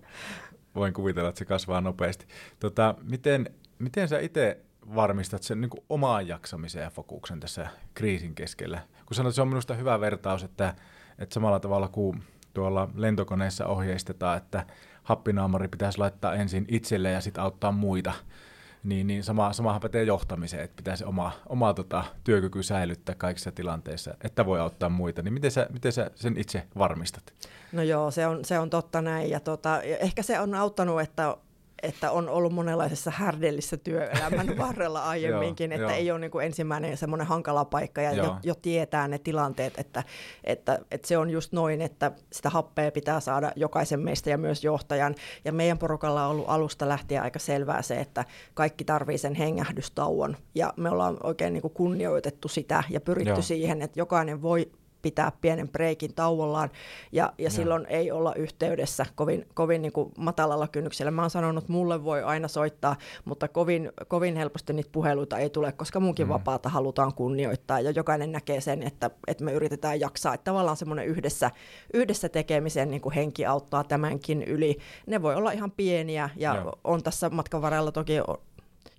voin 0.74 0.92
kuvitella, 0.92 1.28
että 1.28 1.38
se 1.38 1.44
kasvaa 1.44 1.80
nopeasti. 1.80 2.26
Tota, 2.60 2.94
miten, 3.02 3.50
miten 3.78 4.08
sä 4.08 4.18
itse 4.18 4.60
varmistat 4.94 5.42
sen 5.42 5.60
niin 5.60 5.70
omaan 5.88 6.28
jaksamisen 6.28 6.82
ja 6.82 6.90
fokuksen 6.90 7.40
tässä 7.40 7.68
kriisin 7.94 8.34
keskellä? 8.34 8.80
Kun 9.06 9.14
sanoit, 9.14 9.34
se 9.34 9.42
on 9.42 9.48
minusta 9.48 9.74
hyvä 9.74 10.00
vertaus, 10.00 10.42
että, 10.42 10.74
että 11.18 11.34
samalla 11.34 11.60
tavalla 11.60 11.88
kuin 11.88 12.22
tuolla 12.54 12.88
lentokoneessa 12.94 13.66
ohjeistetaan, 13.66 14.36
että 14.36 14.66
happinaamari 15.02 15.68
pitäisi 15.68 15.98
laittaa 15.98 16.34
ensin 16.34 16.64
itselle 16.68 17.10
ja 17.10 17.20
sitten 17.20 17.42
auttaa 17.42 17.72
muita, 17.72 18.12
niin, 18.86 19.06
niin 19.06 19.24
sama, 19.24 19.52
samahan 19.52 19.80
pätee 19.80 20.04
johtamiseen, 20.04 20.64
että 20.64 20.76
pitäisi 20.76 21.04
oma, 21.04 21.32
oma 21.46 21.74
tota, 21.74 22.04
työkyky 22.24 22.62
säilyttää 22.62 23.14
kaikissa 23.14 23.52
tilanteissa, 23.52 24.14
että 24.24 24.46
voi 24.46 24.60
auttaa 24.60 24.88
muita. 24.88 25.22
Niin 25.22 25.34
miten 25.34 25.50
sä, 25.50 25.66
miten 25.72 25.92
sä 25.92 26.10
sen 26.14 26.36
itse 26.36 26.62
varmistat? 26.78 27.34
No 27.72 27.82
joo, 27.82 28.10
se 28.10 28.26
on, 28.26 28.44
se 28.44 28.58
on 28.58 28.70
totta 28.70 29.02
näin. 29.02 29.30
Ja 29.30 29.40
tota, 29.40 29.82
ehkä 29.82 30.22
se 30.22 30.40
on 30.40 30.54
auttanut, 30.54 31.00
että 31.00 31.36
että 31.82 32.10
on 32.10 32.28
ollut 32.28 32.52
monenlaisessa 32.52 33.10
härdellissä 33.10 33.76
työelämän 33.76 34.58
varrella 34.66 35.04
aiemminkin, 35.04 35.72
että 35.72 35.92
ei 35.92 36.10
ole 36.10 36.18
niin 36.18 36.30
kuin 36.30 36.46
ensimmäinen 36.46 36.96
semmoinen 36.96 37.26
hankala 37.26 37.64
paikka 37.64 38.00
ja 38.00 38.12
jo, 38.12 38.36
jo 38.42 38.54
tietää 38.54 39.08
ne 39.08 39.18
tilanteet, 39.18 39.78
että, 39.78 40.02
että, 40.44 40.78
että 40.90 41.08
se 41.08 41.18
on 41.18 41.30
just 41.30 41.52
noin, 41.52 41.82
että 41.82 42.12
sitä 42.32 42.50
happea 42.50 42.92
pitää 42.92 43.20
saada 43.20 43.52
jokaisen 43.56 44.00
meistä 44.00 44.30
ja 44.30 44.38
myös 44.38 44.64
johtajan. 44.64 45.14
Ja 45.44 45.52
meidän 45.52 45.78
porukalla 45.78 46.24
on 46.24 46.30
ollut 46.30 46.48
alusta 46.48 46.88
lähtien 46.88 47.22
aika 47.22 47.38
selvää 47.38 47.82
se, 47.82 48.00
että 48.00 48.24
kaikki 48.54 48.84
tarvii 48.84 49.18
sen 49.18 49.34
hengähdystauon 49.34 50.36
ja 50.54 50.74
me 50.76 50.90
ollaan 50.90 51.16
oikein 51.22 51.52
niin 51.52 51.62
kuin 51.62 51.74
kunnioitettu 51.74 52.48
sitä 52.48 52.84
ja 52.90 53.00
pyritty 53.00 53.30
Joo. 53.30 53.42
siihen, 53.42 53.82
että 53.82 54.00
jokainen 54.00 54.42
voi 54.42 54.70
pitää 55.06 55.32
pienen 55.40 55.68
breikin 55.68 56.14
tauollaan 56.14 56.70
ja, 57.12 57.32
ja 57.38 57.50
silloin 57.50 57.86
ei 57.88 58.10
olla 58.12 58.34
yhteydessä 58.34 59.06
kovin, 59.14 59.46
kovin 59.54 59.82
niin 59.82 59.92
kuin 59.92 60.12
matalalla 60.18 60.68
kynnyksellä. 60.68 61.10
Mä 61.10 61.22
oon 61.22 61.30
sanonut, 61.30 61.64
että 61.64 61.72
mulle 61.72 62.04
voi 62.04 62.22
aina 62.22 62.48
soittaa, 62.48 62.96
mutta 63.24 63.48
kovin, 63.48 63.92
kovin 64.08 64.36
helposti 64.36 64.72
niitä 64.72 64.90
puheluita 64.92 65.38
ei 65.38 65.50
tule, 65.50 65.72
koska 65.72 66.00
munkin 66.00 66.26
mm. 66.26 66.32
vapaata 66.32 66.68
halutaan 66.68 67.14
kunnioittaa 67.14 67.80
ja 67.80 67.90
jokainen 67.90 68.32
näkee 68.32 68.60
sen, 68.60 68.82
että, 68.82 69.10
että 69.26 69.44
me 69.44 69.52
yritetään 69.52 70.00
jaksaa. 70.00 70.34
Että 70.34 70.44
tavallaan 70.44 70.76
semmoinen 70.76 71.06
yhdessä, 71.06 71.50
yhdessä 71.94 72.28
tekemisen 72.28 72.90
niin 72.90 73.00
kuin 73.00 73.14
henki 73.14 73.46
auttaa 73.46 73.84
tämänkin 73.84 74.42
yli. 74.42 74.78
Ne 75.06 75.22
voi 75.22 75.34
olla 75.34 75.52
ihan 75.52 75.70
pieniä 75.70 76.30
ja 76.36 76.54
Joo. 76.54 76.78
on 76.84 77.02
tässä 77.02 77.30
matkan 77.30 77.62
varrella 77.62 77.92
toki 77.92 78.14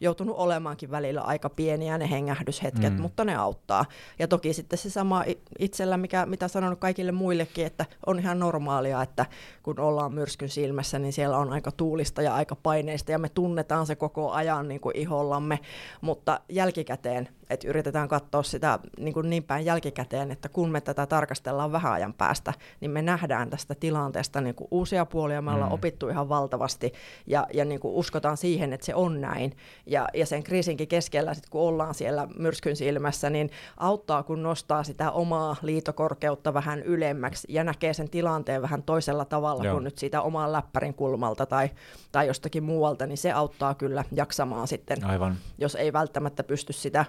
joutunut 0.02 0.36
olemaankin 0.38 0.92
välillä 0.92 1.22
aika 1.22 1.50
pieniä 1.50 1.98
ne 1.98 2.10
hengähdyshetket, 2.10 2.94
mm. 2.94 3.02
mutta 3.02 3.26
ne 3.26 3.36
auttaa. 3.36 3.86
Ja 4.20 4.28
toki 4.28 4.54
sitten 4.54 4.80
se 4.80 4.90
sama 4.90 5.24
itsellä, 5.60 5.98
mikä, 5.98 6.26
mitä 6.26 6.48
sanonut 6.48 6.80
kaikille 6.80 7.12
muillekin, 7.12 7.66
että 7.66 7.86
on 8.06 8.20
ihan 8.20 8.40
normaalia, 8.40 9.02
että 9.02 9.26
kun 9.64 9.80
ollaan 9.80 10.14
myrskyn 10.14 10.50
silmässä, 10.50 11.00
niin 11.00 11.14
siellä 11.14 11.38
on 11.38 11.54
aika 11.54 11.72
tuulista 11.72 12.22
ja 12.22 12.36
aika 12.36 12.56
paineista 12.56 13.12
ja 13.12 13.20
me 13.20 13.30
tunnetaan 13.30 13.86
se 13.86 13.96
koko 13.96 14.32
ajan 14.32 14.68
niin 14.68 14.82
kuin 14.82 14.98
ihollamme, 14.98 15.60
mutta 16.02 16.40
jälkikäteen 16.50 17.30
että 17.50 17.68
yritetään 17.68 18.08
katsoa 18.08 18.44
sitä 18.44 18.80
niin, 18.98 19.14
kuin 19.14 19.30
niin 19.30 19.44
päin 19.44 19.66
jälkikäteen, 19.66 20.32
että 20.32 20.50
kun 20.50 20.70
me 20.70 20.82
tätä 20.82 21.06
tarkastellaan 21.06 21.72
vähän 21.72 21.94
ajan 21.94 22.14
päästä, 22.14 22.54
niin 22.80 22.92
me 22.92 23.02
nähdään 23.02 23.50
tästä 23.50 23.76
tilanteesta 23.76 24.42
niin 24.42 24.56
kuin 24.56 24.68
uusia 24.72 25.06
puolia, 25.06 25.42
me 25.42 25.52
ollaan 25.52 25.70
mm. 25.70 25.74
opittu 25.74 26.10
ihan 26.10 26.30
valtavasti 26.30 26.94
ja, 27.28 27.48
ja 27.54 27.66
niin 27.66 27.80
kuin 27.80 27.94
uskotaan 27.94 28.38
siihen, 28.38 28.74
että 28.74 28.86
se 28.86 28.96
on 28.96 29.22
näin. 29.22 29.58
Ja, 29.86 30.08
ja 30.14 30.26
sen 30.26 30.44
kriisinkin 30.44 30.88
keskellä, 30.88 31.34
sit 31.34 31.50
kun 31.50 31.62
ollaan 31.62 31.94
siellä 31.94 32.28
myrskyn 32.38 32.76
silmässä, 32.76 33.30
niin 33.30 33.50
auttaa, 33.78 34.24
kun 34.24 34.44
nostaa 34.44 34.84
sitä 34.84 35.12
omaa 35.12 35.56
liitokorkeutta 35.62 36.54
vähän 36.54 36.84
ylemmäksi 36.84 37.48
ja 37.50 37.64
näkee 37.64 37.94
sen 37.94 38.10
tilanteen 38.10 38.62
vähän 38.62 38.84
toisella 38.84 39.26
tavalla 39.26 39.64
Joo. 39.64 39.74
kuin 39.74 39.84
nyt 39.84 39.98
siitä 39.98 40.22
oman 40.22 40.52
läppärin 40.52 40.94
kulmalta 40.94 41.46
tai, 41.46 41.70
tai 42.12 42.28
jostakin 42.28 42.64
muualta, 42.64 43.08
niin 43.08 43.18
se 43.18 43.32
auttaa 43.32 43.74
kyllä 43.74 44.04
jaksamaan 44.12 44.68
sitten, 44.68 45.04
Aivan. 45.04 45.38
jos 45.58 45.76
ei 45.76 45.94
välttämättä 45.94 46.44
pysty 46.44 46.74
sitä 46.74 47.06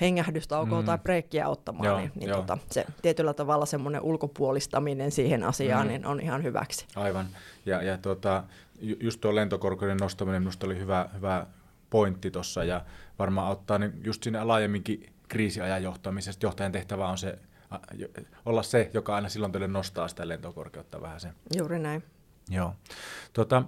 hengähdystaukoa 0.00 0.80
mm. 0.80 0.86
tai 0.86 0.98
breikkiä 0.98 1.48
ottamaan, 1.48 1.86
joo, 1.86 1.98
niin, 1.98 2.12
niin 2.14 2.30
tota, 2.30 2.58
se 2.70 2.86
tietyllä 3.02 3.34
tavalla 3.34 3.66
semmoinen 3.66 4.02
ulkopuolistaminen 4.02 5.10
siihen 5.10 5.44
asiaan 5.44 5.86
mm. 5.86 5.88
niin 5.88 6.06
on 6.06 6.20
ihan 6.20 6.42
hyväksi. 6.42 6.86
Aivan. 6.96 7.26
Ja, 7.66 7.82
ja 7.82 7.98
tota, 7.98 8.44
just 8.80 9.20
tuo 9.20 9.34
lentokorkeuden 9.34 9.96
nostaminen 9.96 10.42
minusta 10.42 10.66
oli 10.66 10.78
hyvä, 10.78 11.08
hyvä 11.14 11.46
pointti 11.90 12.30
tuossa 12.30 12.64
ja 12.64 12.84
varmaan 13.18 13.46
auttaa 13.48 13.78
niin 13.78 13.92
just 14.04 14.22
siinä 14.22 14.48
laajemminkin 14.48 15.12
kriisiajan 15.28 15.82
johtamisesta. 15.82 16.46
Johtajan 16.46 16.72
tehtävä 16.72 17.08
on 17.08 17.18
se, 17.18 17.38
olla 18.46 18.62
se, 18.62 18.90
joka 18.94 19.14
aina 19.14 19.28
silloin 19.28 19.52
teille 19.52 19.68
nostaa 19.68 20.08
sitä 20.08 20.28
lentokorkeutta 20.28 21.02
vähän 21.02 21.20
sen. 21.20 21.34
Juuri 21.56 21.78
näin. 21.78 22.02
Joo. 22.50 22.74
Tota, 23.32 23.62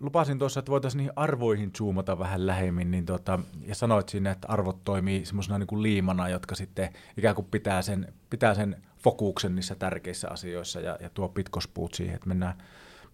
lupasin 0.00 0.38
tuossa, 0.38 0.60
että 0.60 0.72
voitaisiin 0.72 0.98
niihin 0.98 1.12
arvoihin 1.16 1.70
zoomata 1.78 2.18
vähän 2.18 2.46
lähemmin, 2.46 2.90
niin 2.90 3.06
tota, 3.06 3.38
ja 3.66 3.74
sanoit 3.74 4.08
siinä, 4.08 4.30
että 4.30 4.48
arvot 4.48 4.84
toimii 4.84 5.24
semmoisena 5.24 5.58
niin 5.58 5.82
liimana, 5.82 6.28
jotka 6.28 6.54
sitten 6.54 6.88
ikään 7.16 7.34
kuin 7.34 7.46
pitää 7.50 7.82
sen, 7.82 8.12
pitää 8.30 8.54
sen 8.54 8.82
fokuksen 8.98 9.54
niissä 9.54 9.74
tärkeissä 9.74 10.28
asioissa 10.30 10.80
ja, 10.80 10.98
ja 11.00 11.10
tuo 11.10 11.28
pitkospuut 11.28 11.94
siihen, 11.94 12.14
että 12.14 12.28
mennään, 12.28 12.54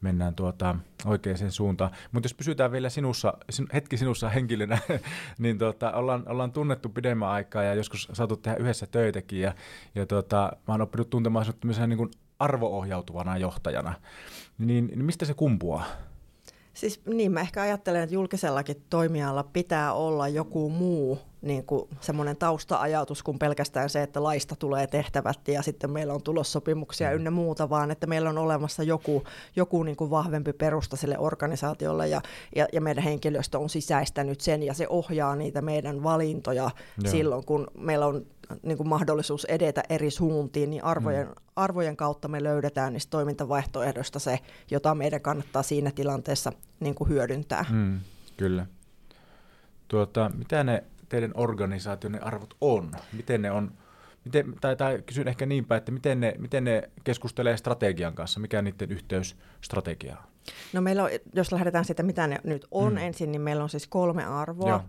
mennään 0.00 0.34
tuota, 0.34 0.76
oikeaan 1.04 1.52
suuntaan. 1.52 1.90
Mutta 2.12 2.24
jos 2.26 2.34
pysytään 2.34 2.72
vielä 2.72 2.88
sinussa, 2.88 3.34
hetki 3.74 3.96
sinussa 3.96 4.28
henkilönä, 4.28 4.78
niin 5.38 5.58
tota, 5.58 5.92
ollaan, 5.92 6.28
ollaan 6.28 6.52
tunnettu 6.52 6.88
pidemmän 6.88 7.28
aikaa 7.28 7.62
ja 7.62 7.74
joskus 7.74 8.08
saatu 8.12 8.36
tehdä 8.36 8.56
yhdessä 8.56 8.86
töitäkin. 8.86 9.40
Ja, 9.40 9.54
ja 9.94 10.06
tota, 10.06 10.52
mä 10.68 10.74
oon 10.74 10.82
oppinut 10.82 11.10
tuntemaan 11.10 11.44
sinut 11.44 11.64
niin 11.86 12.10
arvoohjautuvana 12.38 13.38
johtajana. 13.38 13.94
Niin, 14.58 14.86
niin 14.86 15.04
mistä 15.04 15.24
se 15.24 15.34
kumpuaa? 15.34 15.84
Siis 16.80 17.00
niin, 17.06 17.32
mä 17.32 17.40
ehkä 17.40 17.62
ajattelen, 17.62 18.02
että 18.02 18.14
julkisellakin 18.14 18.82
toimijalla 18.90 19.42
pitää 19.42 19.92
olla 19.92 20.28
joku 20.28 20.70
muu 20.70 21.18
niin 21.42 21.66
kuin 21.66 21.88
semmoinen 22.00 22.36
tausta-ajatus 22.36 23.22
kuin 23.22 23.38
pelkästään 23.38 23.90
se, 23.90 24.02
että 24.02 24.22
laista 24.22 24.56
tulee 24.56 24.86
tehtävät 24.86 25.48
ja 25.48 25.62
sitten 25.62 25.90
meillä 25.90 26.14
on 26.14 26.22
tulossopimuksia 26.22 27.08
mm. 27.08 27.14
ynnä 27.14 27.30
muuta, 27.30 27.70
vaan 27.70 27.90
että 27.90 28.06
meillä 28.06 28.30
on 28.30 28.38
olemassa 28.38 28.82
joku, 28.82 29.24
joku 29.56 29.82
niin 29.82 29.96
kuin 29.96 30.10
vahvempi 30.10 30.52
perusta 30.52 30.96
sille 30.96 31.18
organisaatiolle 31.18 32.08
ja, 32.08 32.20
ja, 32.56 32.68
ja 32.72 32.80
meidän 32.80 33.04
henkilöstö 33.04 33.58
on 33.58 33.68
sisäistänyt 33.68 34.40
sen 34.40 34.62
ja 34.62 34.74
se 34.74 34.86
ohjaa 34.88 35.36
niitä 35.36 35.62
meidän 35.62 36.02
valintoja 36.02 36.70
Joo. 37.02 37.10
silloin, 37.10 37.44
kun 37.44 37.66
meillä 37.78 38.06
on 38.06 38.26
niin 38.62 38.76
kuin 38.76 38.88
mahdollisuus 38.88 39.44
edetä 39.44 39.82
eri 39.88 40.10
suuntiin, 40.10 40.70
niin 40.70 40.84
arvojen, 40.84 41.26
mm. 41.26 41.34
arvojen 41.56 41.96
kautta 41.96 42.28
me 42.28 42.42
löydetään 42.42 42.92
niistä 42.92 43.10
toimintavaihtoehdosta 43.10 44.18
se, 44.18 44.38
jota 44.70 44.94
meidän 44.94 45.20
kannattaa 45.20 45.62
siinä 45.62 45.90
tilanteessa 45.90 46.52
niin 46.80 46.94
kuin 46.94 47.10
hyödyntää. 47.10 47.64
Mm, 47.70 48.00
kyllä. 48.36 48.66
Tuota, 49.88 50.30
mitä 50.38 50.64
ne 50.64 50.84
teidän 51.08 51.32
organisaationen 51.34 52.24
arvot 52.24 52.54
on? 52.60 52.92
Miten 53.12 53.42
ne 53.42 53.50
on, 53.50 53.72
miten, 54.24 54.54
tai, 54.60 54.76
tai 54.76 55.02
kysyn 55.06 55.28
ehkä 55.28 55.46
niin 55.46 55.64
päin, 55.64 55.78
että 55.78 55.92
miten 55.92 56.20
ne, 56.20 56.34
miten 56.38 56.64
ne 56.64 56.90
keskustelee 57.04 57.56
strategian 57.56 58.14
kanssa, 58.14 58.40
mikä 58.40 58.58
on 58.58 58.64
niiden 58.64 58.92
yhteys 58.92 59.36
strategiaan? 59.60 60.24
No 60.72 60.80
meillä 60.80 61.04
on, 61.04 61.10
jos 61.34 61.52
lähdetään 61.52 61.84
siitä, 61.84 62.02
mitä 62.02 62.26
ne 62.26 62.40
nyt 62.44 62.66
on 62.70 62.92
mm. 62.92 62.98
ensin, 62.98 63.32
niin 63.32 63.42
meillä 63.42 63.62
on 63.62 63.68
siis 63.68 63.86
kolme 63.86 64.24
arvoa. 64.24 64.84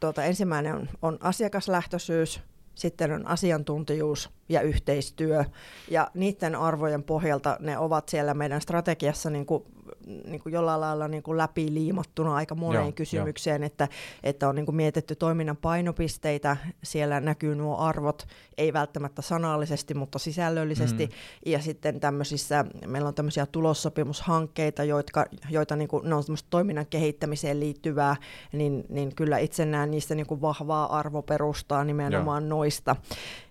Tuota, 0.00 0.24
ensimmäinen 0.24 0.74
on, 0.74 0.88
on 1.02 1.18
asiakaslähtöisyys, 1.20 2.40
sitten 2.74 3.12
on 3.12 3.26
asiantuntijuus 3.26 4.30
ja 4.48 4.60
yhteistyö. 4.60 5.44
Ja 5.90 6.10
niiden 6.14 6.54
arvojen 6.54 7.02
pohjalta 7.02 7.56
ne 7.60 7.78
ovat 7.78 8.08
siellä 8.08 8.34
meidän 8.34 8.60
strategiassa 8.60 9.30
niin 9.30 9.46
kuin 9.46 9.64
niin 10.06 10.40
kuin 10.42 10.52
jollain 10.52 10.80
lailla 10.80 11.08
niin 11.08 11.22
kuin 11.22 11.38
läpiliimattuna 11.38 12.34
aika 12.34 12.54
moneen 12.54 12.84
Joo, 12.84 12.92
kysymykseen, 12.92 13.62
jo. 13.62 13.66
että, 13.66 13.88
että 14.22 14.48
on 14.48 14.54
niin 14.54 14.66
kuin 14.66 14.76
mietitty 14.76 15.16
toiminnan 15.16 15.56
painopisteitä, 15.56 16.56
siellä 16.82 17.20
näkyy 17.20 17.54
nuo 17.54 17.76
arvot, 17.76 18.26
ei 18.58 18.72
välttämättä 18.72 19.22
sanallisesti, 19.22 19.94
mutta 19.94 20.18
sisällöllisesti, 20.18 21.06
mm. 21.06 21.12
ja 21.46 21.58
sitten 21.58 22.00
tämmöisissä, 22.00 22.64
meillä 22.86 23.08
on 23.08 23.14
tämmöisiä 23.14 23.46
tulossopimushankkeita, 23.46 24.84
joita, 24.84 25.26
joita 25.50 25.76
niin 25.76 25.88
kuin, 25.88 26.08
ne 26.08 26.14
on 26.14 26.24
toiminnan 26.50 26.86
kehittämiseen 26.86 27.60
liittyvää, 27.60 28.16
niin, 28.52 28.84
niin 28.88 29.14
kyllä 29.14 29.38
itse 29.38 29.64
näen 29.64 29.90
niistä 29.90 30.14
niin 30.14 30.26
kuin 30.26 30.40
vahvaa 30.40 30.98
arvoperustaa 30.98 31.84
nimenomaan 31.84 32.42
Joo. 32.42 32.48
noista. 32.48 32.96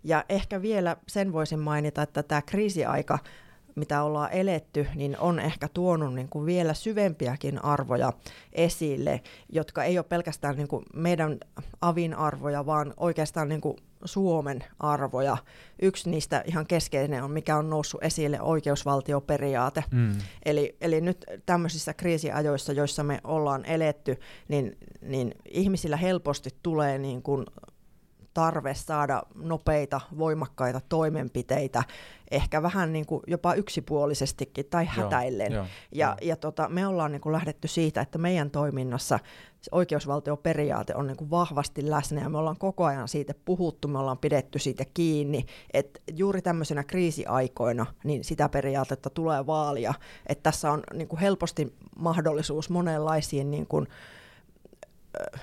Ja 0.04 0.26
ehkä 0.30 0.62
vielä 0.62 0.98
sen 1.08 1.34
voisin 1.34 1.60
mainita, 1.60 2.02
että 2.02 2.24
tämä 2.24 2.42
kriisiaika 2.42 3.20
mitä 3.76 4.04
ollaan 4.04 4.32
eletty, 4.32 4.88
niin 4.96 5.20
on 5.20 5.40
ehkä 5.40 5.68
tuonut 5.68 6.14
niin 6.14 6.30
kuin 6.30 6.46
vielä 6.46 6.74
syvempiäkin 6.74 7.66
arvoja 7.66 8.14
esille, 8.54 9.22
jotka 9.50 9.84
ei 9.84 9.98
ole 9.98 10.06
pelkästään 10.10 10.56
niin 10.56 10.68
kuin 10.68 10.86
meidän 10.94 11.38
avin 11.82 12.14
arvoja, 12.14 12.66
vaan 12.66 12.94
oikeastaan 12.98 13.50
niin 13.50 13.62
kuin 13.62 13.78
Suomen 14.06 14.64
arvoja. 14.80 15.38
Yksi 15.82 16.10
niistä 16.10 16.44
ihan 16.46 16.68
keskeinen 16.68 17.24
on, 17.24 17.32
mikä 17.32 17.58
on 17.58 17.70
noussut 17.70 18.04
esille, 18.04 18.42
oikeusvaltioperiaate. 18.42 19.84
Mm. 19.92 20.16
Eli, 20.46 20.78
eli 20.82 21.02
nyt 21.02 21.26
tämmöisissä 21.46 21.94
kriisiajoissa, 21.94 22.74
joissa 22.74 23.04
me 23.04 23.20
ollaan 23.24 23.66
eletty, 23.66 24.20
niin, 24.48 24.78
niin 25.02 25.36
ihmisillä 25.50 25.98
helposti 25.98 26.50
tulee 26.64 26.98
niin 26.98 27.22
kuin 27.22 27.46
tarve 28.36 28.74
saada 28.74 29.24
nopeita, 29.36 30.02
voimakkaita 30.18 30.82
toimenpiteitä, 30.90 31.84
ehkä 32.32 32.62
vähän 32.62 32.94
niin 32.94 33.06
kuin 33.06 33.24
jopa 33.28 33.54
yksipuolisestikin 33.54 34.66
tai 34.70 34.86
hätäillen. 34.86 35.52
Joo, 35.52 35.66
ja 35.92 36.08
joo. 36.08 36.16
ja 36.22 36.36
tota, 36.36 36.70
me 36.70 36.88
ollaan 36.88 37.12
niin 37.12 37.22
kuin 37.22 37.34
lähdetty 37.34 37.68
siitä, 37.68 38.02
että 38.02 38.18
meidän 38.18 38.52
toiminnassa 38.52 39.20
oikeusvaltioperiaate 39.72 40.96
on 40.96 41.08
niin 41.08 41.18
kuin 41.18 41.30
vahvasti 41.30 41.90
läsnä 41.90 42.22
ja 42.22 42.30
me 42.30 42.38
ollaan 42.38 42.58
koko 42.58 42.86
ajan 42.86 43.08
siitä 43.08 43.34
puhuttu, 43.46 43.88
me 43.88 44.00
ollaan 44.00 44.18
pidetty 44.18 44.60
siitä 44.60 44.84
kiinni, 44.94 45.46
että 45.74 46.00
juuri 46.12 46.42
tämmöisenä 46.42 46.84
kriisiaikoina 46.84 47.86
niin 48.04 48.24
sitä 48.24 48.50
periaatetta 48.50 49.10
tulee 49.10 49.46
vaalia, 49.46 49.94
että 50.28 50.44
tässä 50.44 50.72
on 50.72 50.84
niin 50.94 51.08
kuin 51.08 51.20
helposti 51.20 51.74
mahdollisuus 52.00 52.70
monenlaisiin 52.70 53.52
niin 53.52 53.68
kuin, 53.68 53.88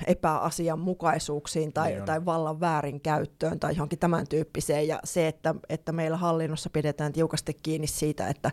epäasianmukaisuuksiin 0.06 1.72
tai, 1.72 1.92
niin 1.92 2.04
tai 2.04 2.24
vallan 2.24 2.60
väärinkäyttöön 2.60 3.60
tai 3.60 3.72
johonkin 3.72 3.98
tämän 3.98 4.28
tyyppiseen. 4.28 4.88
Ja 4.88 5.00
se, 5.04 5.28
että, 5.28 5.54
että 5.68 5.92
meillä 5.92 6.16
hallinnossa 6.16 6.70
pidetään 6.70 7.12
tiukasti 7.12 7.54
kiinni 7.62 7.86
siitä, 7.86 8.28
että 8.28 8.50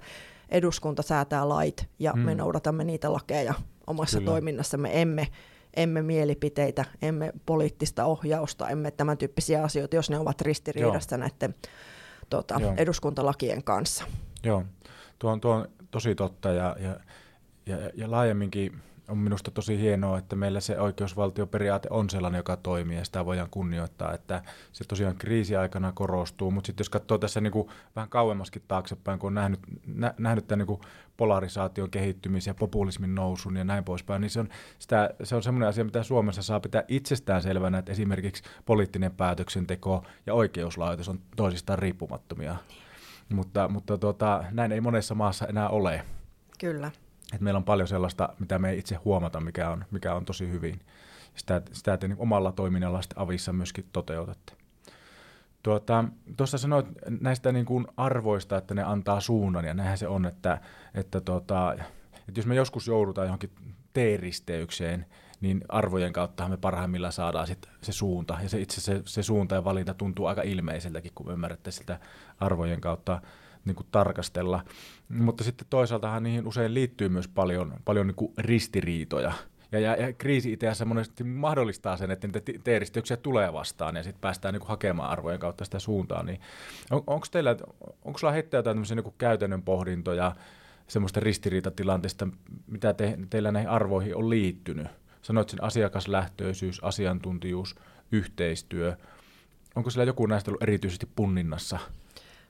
eduskunta 0.49 1.01
säätää 1.01 1.49
lait 1.49 1.89
ja 1.99 2.11
hmm. 2.11 2.21
me 2.21 2.35
noudatamme 2.35 2.83
niitä 2.83 3.13
lakeja 3.13 3.53
omassa 3.87 4.17
Kyllä. 4.17 4.31
toiminnassamme. 4.31 5.01
Emme, 5.01 5.27
emme 5.75 6.01
mielipiteitä, 6.01 6.85
emme 7.01 7.33
poliittista 7.45 8.05
ohjausta, 8.05 8.69
emme 8.69 8.91
tämän 8.91 9.17
tyyppisiä 9.17 9.63
asioita, 9.63 9.95
jos 9.95 10.09
ne 10.09 10.19
ovat 10.19 10.41
ristiriidassa 10.41 11.15
Joo. 11.15 11.19
näiden 11.19 11.55
tota, 12.29 12.61
eduskuntalakien 12.77 13.63
kanssa. 13.63 14.03
Joo, 14.43 14.63
tuo 15.19 15.31
on, 15.31 15.41
tuo 15.41 15.53
on 15.53 15.67
tosi 15.91 16.15
totta 16.15 16.49
ja, 16.51 16.75
ja, 16.79 16.99
ja, 17.65 17.89
ja 17.93 18.11
laajemminkin 18.11 18.81
on 19.09 19.17
minusta 19.17 19.51
tosi 19.51 19.79
hienoa, 19.79 20.17
että 20.17 20.35
meillä 20.35 20.59
se 20.59 20.79
oikeusvaltioperiaate 20.79 21.87
on 21.91 22.09
sellainen, 22.09 22.39
joka 22.39 22.57
toimii 22.57 22.97
ja 22.97 23.05
sitä 23.05 23.25
voidaan 23.25 23.49
kunnioittaa, 23.51 24.13
että 24.13 24.43
se 24.71 24.83
tosiaan 24.83 25.15
kriisiaikana 25.15 25.91
korostuu, 25.91 26.51
mutta 26.51 26.67
sitten 26.67 26.81
jos 26.81 26.89
katsoo 26.89 27.17
tässä 27.17 27.41
niin 27.41 27.51
kuin 27.51 27.69
vähän 27.95 28.09
kauemmaskin 28.09 28.61
taaksepäin, 28.67 29.19
kun 29.19 29.27
on 29.27 29.33
nähnyt, 29.33 29.59
nä, 29.87 30.13
nähnyt 30.17 30.47
tämän 30.47 30.59
niin 30.59 30.67
kuin 30.67 30.81
polarisaation 31.17 31.89
kehittymisen 31.89 32.51
ja 32.51 32.55
populismin 32.55 33.15
nousun 33.15 33.57
ja 33.57 33.63
näin 33.63 33.83
poispäin, 33.83 34.21
niin 34.21 34.29
se 34.29 34.39
on, 34.39 34.49
sitä, 34.79 35.09
se 35.23 35.35
on 35.35 35.43
semmoinen 35.43 35.69
asia, 35.69 35.83
mitä 35.83 36.03
Suomessa 36.03 36.41
saa 36.41 36.59
pitää 36.59 36.83
itsestään 36.87 37.41
selvänä, 37.41 37.77
että 37.77 37.91
esimerkiksi 37.91 38.43
poliittinen 38.65 39.11
päätöksenteko 39.11 40.05
ja 40.25 40.33
oikeuslaitos 40.33 41.09
on 41.09 41.19
toisistaan 41.35 41.79
riippumattomia. 41.79 42.55
Mutta, 43.33 43.67
mutta 43.67 43.97
tuota, 43.97 44.43
näin 44.51 44.71
ei 44.71 44.81
monessa 44.81 45.15
maassa 45.15 45.47
enää 45.47 45.69
ole. 45.69 46.05
Kyllä. 46.59 46.91
Et 47.33 47.41
meillä 47.41 47.57
on 47.57 47.63
paljon 47.63 47.87
sellaista, 47.87 48.29
mitä 48.39 48.59
me 48.59 48.69
ei 48.69 48.79
itse 48.79 48.95
huomata, 48.95 49.39
mikä 49.39 49.69
on, 49.69 49.85
mikä 49.91 50.13
on 50.13 50.25
tosi 50.25 50.49
hyvin. 50.49 50.79
Sitä, 51.35 51.61
sitä 51.71 51.97
te 51.97 52.07
niin 52.07 52.19
omalla 52.19 52.51
toiminnalla 52.51 53.01
sitten 53.01 53.19
avissa 53.19 53.53
myöskin 53.53 53.89
toteutatte. 53.93 54.53
Tuota, 55.63 56.05
tuossa 56.37 56.57
sanoit 56.57 56.85
näistä 57.19 57.51
niin 57.51 57.65
kuin 57.65 57.87
arvoista, 57.97 58.57
että 58.57 58.73
ne 58.73 58.83
antaa 58.83 59.19
suunnan, 59.19 59.65
ja 59.65 59.73
näinhän 59.73 59.97
se 59.97 60.07
on, 60.07 60.25
että, 60.25 60.61
että, 60.93 61.21
tuota, 61.21 61.73
että 62.27 62.39
jos 62.39 62.45
me 62.45 62.55
joskus 62.55 62.87
joudutaan 62.87 63.27
johonkin 63.27 63.51
teeristeykseen, 63.93 65.05
niin 65.41 65.61
arvojen 65.69 66.13
kautta 66.13 66.47
me 66.47 66.57
parhaimmillaan 66.57 67.13
saadaan 67.13 67.47
sit 67.47 67.69
se 67.81 67.91
suunta. 67.91 68.37
Ja 68.43 68.49
se 68.49 68.59
itse 68.61 68.81
se, 68.81 69.01
se 69.05 69.23
suunta 69.23 69.55
ja 69.55 69.63
valinta 69.63 69.93
tuntuu 69.93 70.25
aika 70.25 70.41
ilmeiseltäkin, 70.41 71.11
kun 71.15 71.31
ymmärrätte 71.31 71.71
sitä 71.71 71.99
arvojen 72.39 72.81
kautta 72.81 73.21
niin 73.65 73.75
kuin 73.75 73.87
tarkastella. 73.91 74.63
Mutta 75.09 75.43
sitten 75.43 75.67
toisaaltahan 75.69 76.23
niihin 76.23 76.47
usein 76.47 76.73
liittyy 76.73 77.09
myös 77.09 77.27
paljon, 77.27 77.73
paljon 77.85 78.07
niin 78.07 78.15
kuin 78.15 78.33
ristiriitoja. 78.37 79.33
Ja, 79.71 79.79
ja, 79.79 79.95
ja 79.95 80.13
kriisi 80.13 80.51
itse 80.51 80.67
asiassa 80.67 80.85
monesti 80.85 81.23
mahdollistaa 81.23 81.97
sen, 81.97 82.11
että 82.11 82.27
niitä 82.27 82.41
teeristyksiä 82.63 83.17
tulee 83.17 83.53
vastaan 83.53 83.95
ja 83.95 84.03
sitten 84.03 84.21
päästään 84.21 84.53
niin 84.53 84.59
kuin 84.59 84.69
hakemaan 84.69 85.09
arvojen 85.09 85.39
kautta 85.39 85.65
sitä 85.65 85.79
suuntaan. 85.79 86.25
Niin 86.25 86.39
on, 86.91 87.03
onko 87.07 87.27
teillä, 87.31 87.55
onko 88.05 88.19
sulla 88.19 88.33
heittää 88.33 88.57
jotain 88.57 88.81
niin 88.81 89.13
käytännön 89.17 89.61
pohdintoja 89.61 90.35
semmoista 90.87 91.19
ristiriitatilanteesta, 91.19 92.27
mitä 92.67 92.93
te, 92.93 93.19
teillä 93.29 93.51
näihin 93.51 93.69
arvoihin 93.69 94.15
on 94.15 94.29
liittynyt? 94.29 94.87
Sanoit 95.21 95.49
sen 95.49 95.63
asiakaslähtöisyys, 95.63 96.83
asiantuntijuus, 96.83 97.75
yhteistyö. 98.11 98.97
Onko 99.75 99.89
sillä 99.89 100.03
joku 100.03 100.25
näistä 100.25 100.51
ollut 100.51 100.63
erityisesti 100.63 101.09
punninnassa? 101.15 101.79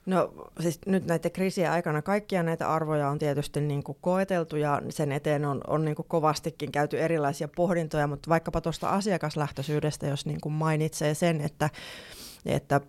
No 0.06 0.32
siis 0.60 0.78
nyt 0.86 1.06
näiden 1.06 1.30
kriisien 1.30 1.70
aikana 1.70 2.02
kaikkia 2.02 2.42
näitä 2.42 2.72
arvoja 2.72 3.08
on 3.08 3.18
tietysti 3.18 3.60
niin 3.60 3.82
kuin 3.82 3.98
koeteltu 4.00 4.56
ja 4.56 4.82
sen 4.88 5.12
eteen 5.12 5.44
on, 5.44 5.60
on 5.66 5.84
niin 5.84 5.94
kuin 5.94 6.08
kovastikin 6.08 6.72
käyty 6.72 7.00
erilaisia 7.00 7.48
pohdintoja, 7.56 8.06
mutta 8.06 8.30
vaikkapa 8.30 8.60
tuosta 8.60 8.90
asiakaslähtöisyydestä, 8.90 10.06
jos 10.06 10.26
niin 10.26 10.40
kuin 10.40 10.52
mainitsee 10.52 11.14
sen, 11.14 11.40
että, 11.40 11.70
että 12.46 12.80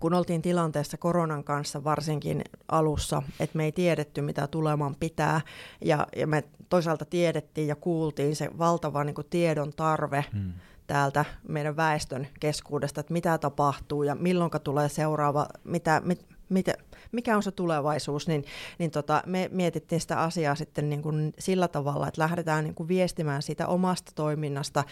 kun 0.00 0.14
oltiin 0.14 0.42
tilanteessa 0.42 0.96
koronan 0.96 1.44
kanssa 1.44 1.84
varsinkin 1.84 2.42
alussa, 2.68 3.22
että 3.40 3.56
me 3.56 3.64
ei 3.64 3.72
tiedetty, 3.72 4.22
mitä 4.22 4.46
tuleman 4.46 4.94
pitää, 5.00 5.40
ja, 5.80 6.06
ja 6.16 6.26
me 6.26 6.44
toisaalta 6.68 7.04
tiedettiin 7.04 7.68
ja 7.68 7.76
kuultiin 7.76 8.36
se 8.36 8.50
valtava 8.58 9.04
niin 9.04 9.14
kuin 9.14 9.26
tiedon 9.30 9.72
tarve, 9.76 10.24
hmm 10.32 10.52
täältä 10.86 11.24
meidän 11.48 11.76
väestön 11.76 12.26
keskuudesta, 12.40 13.00
että 13.00 13.12
mitä 13.12 13.38
tapahtuu 13.38 14.02
ja 14.02 14.14
milloin 14.14 14.50
tulee 14.64 14.88
seuraava, 14.88 15.46
mitä, 15.64 16.02
mit, 16.04 16.26
mit, 16.48 16.66
mikä 17.12 17.36
on 17.36 17.42
se 17.42 17.50
tulevaisuus, 17.50 18.28
niin, 18.28 18.44
niin 18.78 18.90
tota, 18.90 19.22
me 19.26 19.48
mietittiin 19.52 20.00
sitä 20.00 20.20
asiaa 20.20 20.54
sitten 20.54 20.88
niin 20.88 21.02
kuin 21.02 21.32
sillä 21.38 21.68
tavalla, 21.68 22.08
että 22.08 22.22
lähdetään 22.22 22.64
niin 22.64 22.74
kuin 22.74 22.88
viestimään 22.88 23.42
siitä 23.42 23.66
omasta 23.66 24.12
toiminnasta 24.14 24.84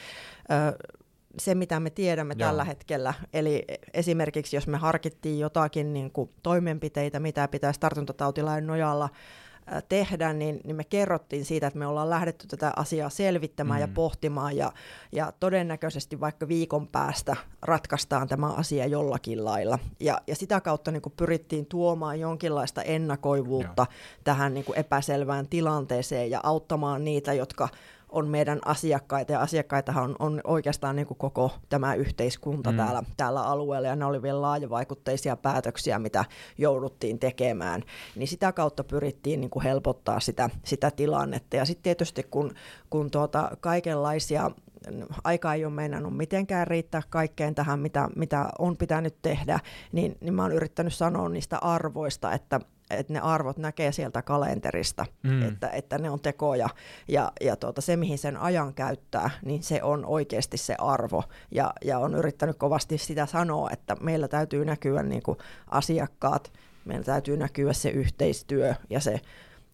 ö, 0.51 0.79
se, 1.39 1.55
mitä 1.55 1.81
me 1.81 1.91
tiedämme 1.91 2.35
Joo. 2.39 2.49
tällä 2.49 2.65
hetkellä. 2.65 3.15
Eli 3.33 3.65
esimerkiksi 3.95 4.57
jos 4.57 4.67
me 4.67 4.77
harkittiin 4.77 5.39
jotakin 5.39 5.93
niin 5.93 6.11
kuin 6.11 6.31
toimenpiteitä, 6.43 7.21
mitä 7.21 7.49
pitäisi 7.49 7.81
tartuntatautilain 7.81 8.67
nojalla 8.67 9.09
tehdä, 9.89 10.33
niin, 10.33 10.61
niin 10.65 10.77
me 10.77 10.85
kerrottiin 10.85 11.45
siitä, 11.45 11.67
että 11.67 11.79
me 11.79 11.87
ollaan 11.87 12.11
lähdetty 12.11 12.47
tätä 12.47 12.73
asiaa 12.77 13.11
selvittämään 13.11 13.81
mm. 13.81 13.83
ja 13.83 13.89
pohtimaan 13.95 14.57
ja, 14.57 14.73
ja 15.13 15.33
todennäköisesti 15.41 16.21
vaikka 16.21 16.49
viikon 16.49 16.89
päästä 16.89 17.37
ratkaistaan 17.63 18.29
tämä 18.29 18.47
asia 18.47 18.87
jollakin 18.87 19.45
lailla. 19.45 19.79
Ja, 20.01 20.21
ja 20.27 20.37
sitä 20.37 20.61
kautta 20.61 20.91
niin 20.91 21.03
kuin 21.03 21.13
pyrittiin 21.17 21.67
tuomaan 21.67 22.21
jonkinlaista 22.21 22.83
ennakoivuutta 22.83 23.87
Joo. 23.89 23.97
tähän 24.25 24.55
niin 24.55 24.65
kuin 24.65 24.79
epäselvään 24.79 25.49
tilanteeseen 25.49 26.31
ja 26.31 26.41
auttamaan 26.43 27.05
niitä, 27.05 27.33
jotka 27.33 27.69
on 28.13 28.29
meidän 28.29 28.61
asiakkaita, 28.65 29.33
ja 29.33 29.41
asiakkaitahan 29.41 30.05
on, 30.05 30.17
on 30.19 30.41
oikeastaan 30.45 30.97
niin 30.97 31.07
kuin 31.07 31.19
koko 31.19 31.51
tämä 31.69 31.95
yhteiskunta 31.95 32.71
mm. 32.71 32.77
täällä, 32.77 33.03
täällä 33.17 33.43
alueella, 33.43 33.89
ja 33.89 33.97
ne 33.97 34.05
oli 34.05 34.23
vielä 34.23 34.43
laajavaikutteisia 34.43 35.37
päätöksiä, 35.37 35.99
mitä 35.99 36.25
jouduttiin 36.59 37.19
tekemään, 37.19 37.83
niin 38.17 38.29
sitä 38.29 38.53
kautta 38.53 38.85
pyrittiin 38.85 39.41
niin 39.41 39.51
kuin 39.51 39.63
helpottaa 39.63 40.21
sitä, 40.21 40.51
sitä 40.65 40.91
tilannetta, 40.91 41.57
ja 41.57 41.65
sitten 41.65 41.83
tietysti 41.83 42.23
kun, 42.31 42.55
kun 42.91 43.11
tuota, 43.11 43.51
kaikenlaisia 43.61 44.51
aika 45.25 45.55
ei 45.55 45.65
ole 45.65 45.75
meinannut 45.75 46.17
mitenkään 46.17 46.67
riittää 46.67 47.03
kaikkeen 47.11 47.55
tähän, 47.55 47.81
mitä, 47.81 48.09
mitä 48.17 48.49
on 48.59 48.77
pitänyt 48.77 49.15
tehdä, 49.23 49.61
niin, 49.93 50.17
niin 50.21 50.35
mä 50.35 50.43
oon 50.43 50.53
yrittänyt 50.53 50.95
sanoa 50.95 51.29
niistä 51.29 51.59
arvoista, 51.59 52.33
että 52.33 52.61
että 52.93 53.13
ne 53.13 53.21
arvot 53.21 53.57
näkee 53.57 53.93
sieltä 53.93 54.23
kalenterista, 54.23 55.07
mm. 55.23 55.43
että, 55.43 55.69
että 55.69 55.99
ne 55.99 56.11
on 56.11 56.21
tekoja. 56.21 56.69
Ja, 57.09 57.33
ja 57.41 57.57
tuota, 57.57 57.81
se, 57.81 57.97
mihin 57.97 58.19
sen 58.19 58.37
ajan 58.37 58.75
käyttää, 58.75 59.31
niin 59.45 59.63
se 59.63 59.83
on 59.83 60.05
oikeasti 60.05 60.57
se 60.57 60.75
arvo. 60.79 61.25
Ja, 61.51 61.73
ja 61.85 61.99
on 61.99 62.15
yrittänyt 62.15 62.59
kovasti 62.59 62.99
sitä 62.99 63.27
sanoa, 63.27 63.71
että 63.71 63.97
meillä 64.01 64.29
täytyy 64.29 64.65
näkyä 64.65 65.03
niin 65.03 65.23
kuin 65.23 65.39
asiakkaat, 65.67 66.53
meillä 66.85 67.05
täytyy 67.05 67.37
näkyä 67.37 67.73
se 67.73 67.91
yhteistyö 67.91 68.75
ja 68.91 69.01
se 69.01 69.21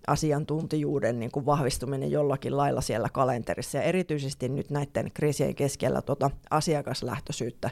asiantuntijuuden 0.07 1.21
niin 1.21 1.31
kuin 1.31 1.47
vahvistuminen 1.47 2.11
jollakin 2.11 2.57
lailla 2.57 2.81
siellä 2.81 3.09
kalenterissa. 3.13 3.79
Ja 3.79 3.85
erityisesti 3.85 4.49
nyt 4.49 4.71
näiden 4.71 5.11
kriisien 5.15 5.55
keskellä 5.55 6.03
tuota 6.03 6.31
asiakaslähtöisyyttä 6.51 7.71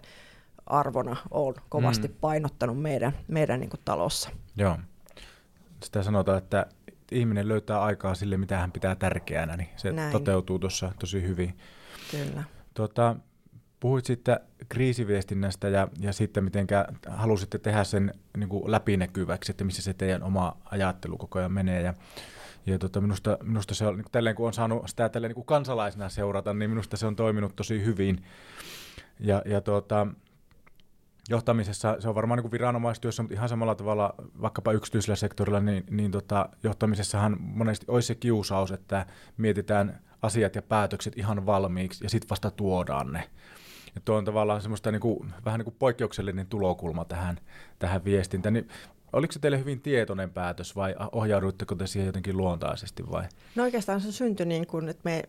arvona 0.66 1.16
on 1.30 1.54
kovasti 1.68 2.08
mm. 2.08 2.14
painottanut 2.20 2.82
meidän, 2.82 3.12
meidän 3.28 3.60
niin 3.60 3.70
kuin 3.70 3.80
talossa. 3.84 4.30
Joo. 4.56 4.78
Sitä 5.86 6.02
sanotaan, 6.02 6.38
että 6.38 6.66
ihminen 7.12 7.48
löytää 7.48 7.82
aikaa 7.82 8.14
sille, 8.14 8.36
mitä 8.36 8.58
hän 8.58 8.72
pitää 8.72 8.94
tärkeänä, 8.94 9.56
niin 9.56 9.68
se 9.76 9.92
Näin. 9.92 10.12
toteutuu 10.12 10.58
tuossa 10.58 10.92
tosi 11.00 11.22
hyvin. 11.22 11.58
Kyllä. 12.10 12.44
Tuota, 12.74 13.16
puhuit 13.80 14.04
sitten 14.04 14.40
kriisiviestinnästä 14.68 15.68
ja, 15.68 15.88
ja 16.00 16.12
sitten 16.12 16.44
miten 16.44 16.66
halusitte 17.08 17.58
tehdä 17.58 17.84
sen 17.84 18.14
niin 18.36 18.48
kuin 18.48 18.70
läpinäkyväksi, 18.70 19.52
että 19.52 19.64
missä 19.64 19.82
se 19.82 19.94
teidän 19.94 20.22
oma 20.22 20.56
ajattelu 20.64 21.18
koko 21.18 21.38
ajan 21.38 21.52
menee. 21.52 21.82
Ja, 21.82 21.94
ja 22.66 22.78
tota, 22.78 23.00
minusta, 23.00 23.38
minusta 23.42 23.74
se 23.74 23.86
on, 23.86 23.96
niin 23.96 24.06
tälleen 24.12 24.36
kun 24.36 24.46
on 24.46 24.54
saanut 24.54 24.88
sitä 24.88 25.08
tälleen, 25.08 25.34
niin 25.34 25.46
kansalaisena 25.46 26.08
seurata, 26.08 26.54
niin 26.54 26.70
minusta 26.70 26.96
se 26.96 27.06
on 27.06 27.16
toiminut 27.16 27.56
tosi 27.56 27.84
hyvin. 27.84 28.24
Ja, 29.20 29.42
ja 29.44 29.60
tuota, 29.60 30.06
johtamisessa, 31.28 31.96
se 31.98 32.08
on 32.08 32.14
varmaan 32.14 32.40
niin 32.42 32.50
viranomaistyössä, 32.50 33.22
mutta 33.22 33.34
ihan 33.34 33.48
samalla 33.48 33.74
tavalla 33.74 34.14
vaikkapa 34.40 34.72
yksityisellä 34.72 35.16
sektorilla, 35.16 35.60
niin, 35.60 35.84
niin 35.90 36.10
tota, 36.10 36.48
johtamisessahan 36.62 37.36
monesti 37.40 37.86
olisi 37.88 38.06
se 38.06 38.14
kiusaus, 38.14 38.72
että 38.72 39.06
mietitään 39.36 40.00
asiat 40.22 40.54
ja 40.54 40.62
päätökset 40.62 41.18
ihan 41.18 41.46
valmiiksi 41.46 42.04
ja 42.04 42.10
sitten 42.10 42.30
vasta 42.30 42.50
tuodaan 42.50 43.12
ne. 43.12 43.30
Ja 43.94 44.00
tuo 44.04 44.16
on 44.16 44.24
tavallaan 44.24 44.60
semmoista 44.60 44.92
niin 44.92 45.00
kuin, 45.00 45.32
vähän 45.44 45.58
niin 45.58 45.64
kuin 45.64 45.76
poikkeuksellinen 45.78 46.46
tulokulma 46.46 47.04
tähän, 47.04 47.38
tähän 47.78 48.04
viestintään. 48.04 48.52
Niin 48.52 48.68
oliko 49.12 49.32
se 49.32 49.38
teille 49.38 49.58
hyvin 49.58 49.80
tietoinen 49.80 50.30
päätös 50.30 50.76
vai 50.76 50.94
ohjauduitteko 51.12 51.74
te 51.74 51.86
siihen 51.86 52.06
jotenkin 52.06 52.36
luontaisesti 52.36 53.10
vai? 53.10 53.24
No 53.54 53.62
oikeastaan 53.62 54.00
se 54.00 54.12
syntyi 54.12 54.46
niin 54.46 54.66
kuin, 54.66 54.88
että 54.88 55.00
me 55.04 55.22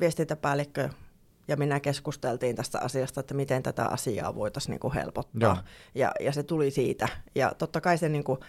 viestintäpäällikkö 0.00 0.88
ja 1.52 1.56
minä 1.56 1.80
keskusteltiin 1.80 2.56
tästä 2.56 2.78
asiasta, 2.78 3.20
että 3.20 3.34
miten 3.34 3.62
tätä 3.62 3.84
asiaa 3.84 4.34
voitaisiin 4.34 4.70
niin 4.70 4.80
kuin 4.80 4.94
helpottaa. 4.94 5.64
Ja, 5.94 6.12
ja 6.20 6.32
se 6.32 6.42
tuli 6.42 6.70
siitä. 6.70 7.08
Ja 7.34 7.52
totta 7.58 7.80
kai 7.80 7.98
se 7.98 8.08
niin 8.08 8.24
kuin, 8.24 8.40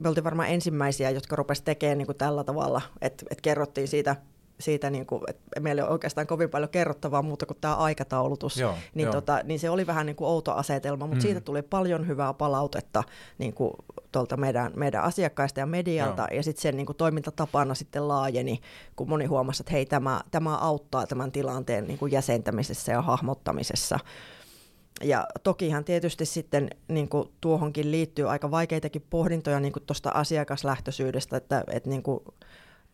me 0.00 0.08
oltiin 0.08 0.24
varmaan 0.24 0.48
ensimmäisiä, 0.48 1.10
jotka 1.10 1.36
rupesivat 1.36 1.64
tekemään 1.64 1.98
niin 1.98 2.06
kuin 2.06 2.18
tällä 2.18 2.44
tavalla, 2.44 2.82
että, 3.00 3.26
että 3.30 3.42
kerrottiin 3.42 3.88
siitä 3.88 4.16
siitä, 4.60 4.90
niin 4.90 5.06
kuin, 5.06 5.22
että 5.28 5.60
meillä 5.60 5.80
ei 5.80 5.84
ole 5.84 5.92
oikeastaan 5.92 6.26
kovin 6.26 6.50
paljon 6.50 6.70
kerrottavaa 6.70 7.22
muuta 7.22 7.46
kuin 7.46 7.58
tämä 7.60 7.74
aikataulutus, 7.74 8.56
Joo, 8.56 8.74
niin, 8.94 9.06
jo. 9.06 9.12
tota, 9.12 9.40
niin 9.44 9.60
se 9.60 9.70
oli 9.70 9.86
vähän 9.86 10.06
niin 10.06 10.16
kuin 10.16 10.28
outo 10.28 10.52
asetelma, 10.52 11.06
mutta 11.06 11.16
mm. 11.16 11.22
siitä 11.22 11.40
tuli 11.40 11.62
paljon 11.62 12.06
hyvää 12.06 12.34
palautetta 12.34 13.02
niin 13.38 13.54
kuin 13.54 13.72
tuolta 14.12 14.36
meidän, 14.36 14.72
meidän 14.76 15.02
asiakkaista 15.02 15.60
ja 15.60 15.66
medialta, 15.66 16.22
Joo. 16.22 16.36
ja 16.36 16.42
sitten 16.42 16.62
sen 16.62 16.76
niin 16.76 16.86
kuin 16.86 16.96
toimintatapana 16.96 17.74
sitten 17.74 18.08
laajeni, 18.08 18.60
kun 18.96 19.08
moni 19.08 19.26
huomasi, 19.26 19.62
että 19.62 19.72
hei, 19.72 19.86
tämä, 19.86 20.20
tämä 20.30 20.56
auttaa 20.56 21.06
tämän 21.06 21.32
tilanteen 21.32 21.86
niin 21.86 21.98
kuin 21.98 22.12
jäsentämisessä 22.12 22.92
ja 22.92 23.02
hahmottamisessa. 23.02 23.98
Ja 25.04 25.26
tokihan 25.42 25.84
tietysti 25.84 26.26
sitten 26.26 26.70
niin 26.88 27.08
kuin 27.08 27.28
tuohonkin 27.40 27.90
liittyy 27.90 28.30
aika 28.30 28.50
vaikeitakin 28.50 29.06
pohdintoja 29.10 29.60
niin 29.60 29.72
tuosta 29.86 30.10
asiakaslähtöisyydestä, 30.10 31.36
että, 31.36 31.64
että 31.72 31.90
niin 31.90 32.02
kuin 32.02 32.20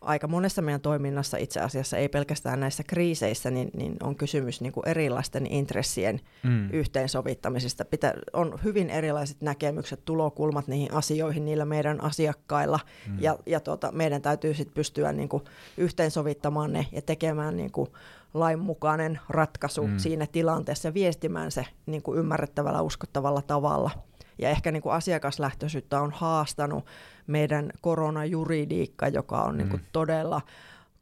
aika 0.05 0.27
monessa 0.27 0.61
meidän 0.61 0.81
toiminnassa 0.81 1.37
itse 1.37 1.59
asiassa, 1.59 1.97
ei 1.97 2.09
pelkästään 2.09 2.59
näissä 2.59 2.83
kriiseissä, 2.83 3.51
niin, 3.51 3.69
niin 3.73 3.95
on 4.03 4.15
kysymys 4.15 4.61
niin 4.61 4.73
kuin 4.73 4.87
erilaisten 4.87 5.47
intressien 5.47 6.21
mm. 6.43 6.69
yhteensovittamisesta. 6.71 7.85
Pitä, 7.85 8.13
on 8.33 8.59
hyvin 8.63 8.89
erilaiset 8.89 9.41
näkemykset, 9.41 10.05
tulokulmat 10.05 10.67
niihin 10.67 10.93
asioihin 10.93 11.45
niillä 11.45 11.65
meidän 11.65 12.03
asiakkailla, 12.03 12.79
mm. 13.07 13.17
ja, 13.19 13.39
ja 13.45 13.59
tuota, 13.59 13.91
meidän 13.91 14.21
täytyy 14.21 14.53
sitten 14.53 14.75
pystyä 14.75 15.11
niin 15.11 15.29
kuin 15.29 15.43
yhteensovittamaan 15.77 16.73
ne 16.73 16.87
ja 16.91 17.01
tekemään 17.01 17.57
niin 17.57 17.71
kuin 17.71 17.89
lainmukainen 18.33 19.19
ratkaisu 19.29 19.87
mm. 19.87 19.97
siinä 19.97 20.27
tilanteessa 20.31 20.87
ja 20.87 20.93
viestimään 20.93 21.51
se 21.51 21.65
niin 21.85 22.01
kuin 22.01 22.19
ymmärrettävällä, 22.19 22.81
uskottavalla 22.81 23.41
tavalla. 23.41 23.91
Ja 24.37 24.49
ehkä 24.49 24.71
niin 24.71 24.81
kuin 24.81 24.93
asiakaslähtöisyyttä 24.93 26.01
on 26.01 26.11
haastanut 26.11 26.85
meidän 27.27 27.71
koronajuridiikka, 27.81 29.07
joka 29.07 29.41
on 29.41 29.57
niin 29.57 29.69
kuin 29.69 29.81
mm. 29.81 29.87
todella 29.91 30.41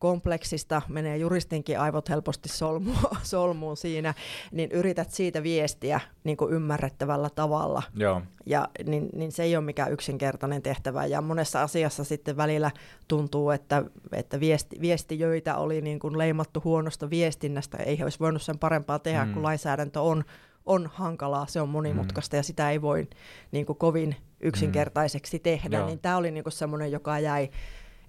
kompleksista, 0.04 0.82
menee 0.88 1.18
juristinkin 1.18 1.80
aivot 1.80 2.10
helposti 2.10 2.50
solmuun, 2.50 2.98
solmuun 3.24 3.78
siinä, 3.78 4.14
niin 4.52 4.72
yrität 4.72 5.12
siitä 5.12 5.44
viestiä 5.44 6.00
niin 6.24 6.38
kuin 6.38 6.54
ymmärrettävällä 6.54 7.30
tavalla. 7.36 7.84
Joo. 7.96 8.22
Ja 8.46 8.68
niin, 8.86 9.10
niin 9.16 9.32
se 9.32 9.44
ei 9.44 9.56
ole 9.56 9.66
mikään 9.66 9.92
yksinkertainen 9.92 10.62
tehtävä. 10.62 11.06
Ja 11.06 11.22
monessa 11.22 11.62
asiassa 11.62 12.04
sitten 12.04 12.38
välillä 12.38 12.72
tuntuu, 13.08 13.50
että, 13.50 13.84
että 14.12 14.40
viesti, 14.40 14.78
viestijöitä 14.82 15.56
oli 15.56 15.82
niin 15.82 16.00
kuin 16.00 16.18
leimattu 16.18 16.62
huonosta 16.64 17.10
viestinnästä. 17.10 17.78
Ei 17.78 18.04
olisi 18.04 18.20
voinut 18.20 18.42
sen 18.42 18.60
parempaa 18.60 19.00
tehdä, 19.00 19.26
mm. 19.26 19.34
kun 19.34 19.44
lainsäädäntö 19.44 20.02
on 20.02 20.24
on 20.66 20.90
hankalaa, 20.94 21.48
se 21.48 21.62
on 21.62 21.70
monimutkaista 21.70 22.36
mm. 22.36 22.40
ja 22.40 22.44
sitä 22.44 22.72
ei 22.72 22.82
voi 22.82 23.08
niin 23.52 23.66
kuin, 23.66 23.78
kovin 23.78 24.16
yksinkertaiseksi 24.40 25.38
mm. 25.38 25.44
tehdä. 25.44 25.78
Joo. 25.78 25.88
Niin 25.88 26.00
tämä 26.00 26.18
oli 26.18 26.32
niin 26.32 26.44
kuin 26.44 26.54
semmoinen, 26.54 26.92
joka 26.92 27.20
jäi 27.20 27.50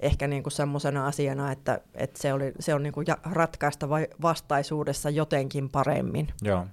ehkä 0.01 0.27
niin 0.27 0.43
kuin 0.43 0.53
semmoisena 0.53 1.07
asiana, 1.07 1.53
että, 1.53 1.81
että 1.95 2.23
se, 2.23 2.33
oli, 2.33 2.53
se 2.61 2.75
on 2.75 2.83
niin 2.83 2.93
kuin 2.93 3.07
ratkaista 3.25 3.89
vastaisuudessa 4.23 5.11
jotenkin 5.11 5.71
paremmin. 5.71 6.29
Joo, 6.43 6.67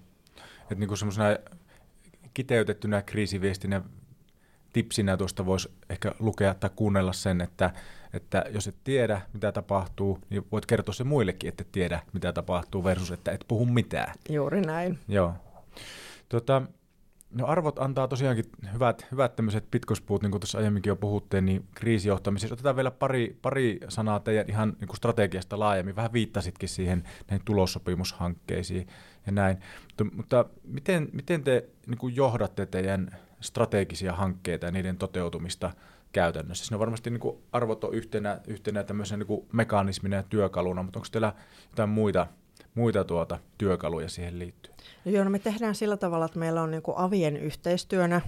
että 0.62 0.76
niin 0.76 0.88
kuin 0.88 0.98
semmoisena 0.98 1.38
kiteytettynä 2.34 3.02
kriisiviestinä 3.02 3.82
tipsinä 4.74 5.18
tuosta 5.18 5.46
voisi 5.46 5.72
ehkä 5.90 6.12
lukea 6.20 6.54
tai 6.54 6.70
kuunnella 6.76 7.14
sen, 7.14 7.42
että, 7.42 7.74
että 8.14 8.46
jos 8.50 8.68
et 8.68 8.76
tiedä, 8.84 9.22
mitä 9.34 9.52
tapahtuu, 9.52 10.20
niin 10.30 10.46
voit 10.52 10.66
kertoa 10.66 10.94
se 10.94 11.04
muillekin, 11.04 11.48
että 11.48 11.62
et 11.62 11.72
tiedä, 11.72 12.00
mitä 12.14 12.34
tapahtuu, 12.34 12.84
versus 12.84 13.12
että 13.12 13.32
et 13.32 13.46
puhu 13.48 13.66
mitään. 13.66 14.16
Juuri 14.30 14.62
näin. 14.62 15.00
Joo. 15.08 15.34
Tota, 16.30 16.62
no 17.32 17.46
arvot 17.46 17.80
antaa 17.80 18.08
tosiaankin 18.08 18.46
hyvät, 18.74 19.08
hyvät 19.12 19.36
tämmöiset 19.36 19.72
pitkospuut, 19.72 20.22
niin 20.22 20.32
kuin 20.32 20.42
tuossa 20.42 20.58
aiemminkin 20.58 20.92
jo 20.92 20.96
puhuttiin, 20.96 21.46
niin 21.46 21.68
kriisijohtamisessa. 21.76 22.54
Otetaan 22.54 22.76
vielä 22.76 22.92
pari, 22.92 23.38
pari 23.42 23.80
sanaa 23.90 24.20
teidän 24.20 24.50
ihan 24.50 24.76
niin 24.80 24.88
kuin 24.88 24.98
strategiasta 24.98 25.60
laajemmin. 25.60 25.96
Vähän 25.96 26.14
viittasitkin 26.14 26.70
siihen 26.70 27.04
näihin 27.30 27.46
tulossopimushankkeisiin 27.46 28.88
ja 29.26 29.32
näin. 29.32 29.58
Mutta, 29.88 30.16
mutta 30.16 30.46
miten, 30.64 31.10
miten 31.14 31.44
te 31.44 31.70
niin 31.88 31.98
kuin 31.98 32.16
johdatte 32.16 32.66
teidän 32.66 33.18
strategisia 33.42 34.14
hankkeita 34.14 34.66
ja 34.66 34.72
niiden 34.72 34.98
toteutumista 34.98 35.72
käytännössä? 36.12 36.66
Siinä 36.66 36.76
on 36.76 36.80
varmasti 36.80 37.10
niin 37.10 37.20
kuin 37.20 37.38
arvot 37.52 37.84
on 37.84 37.94
yhtenä, 37.94 38.40
yhtenä 38.48 38.84
tämmöisenä 38.84 39.18
niin 39.18 39.28
kuin 39.28 39.48
mekanismina 39.52 40.16
ja 40.16 40.24
työkaluna, 40.24 40.84
mutta 40.84 41.00
onko 41.00 41.08
teillä 41.12 41.34
jotain 41.70 41.90
muita, 41.90 42.28
muita 42.76 43.04
tuota 43.04 43.40
työkaluja 43.58 44.10
siihen 44.10 44.40
liittyen? 44.40 44.76
No 45.06 45.12
joo, 45.12 45.24
no 45.24 45.30
me 45.30 45.40
tehdään 45.40 45.76
sillä 45.76 45.98
tavalla, 45.98 46.26
että 46.26 46.40
meillä 46.40 46.62
on 46.62 46.72
niin 46.72 46.84
kuin 46.84 46.98
avien 46.98 47.38
yhteistyönä 47.38 48.22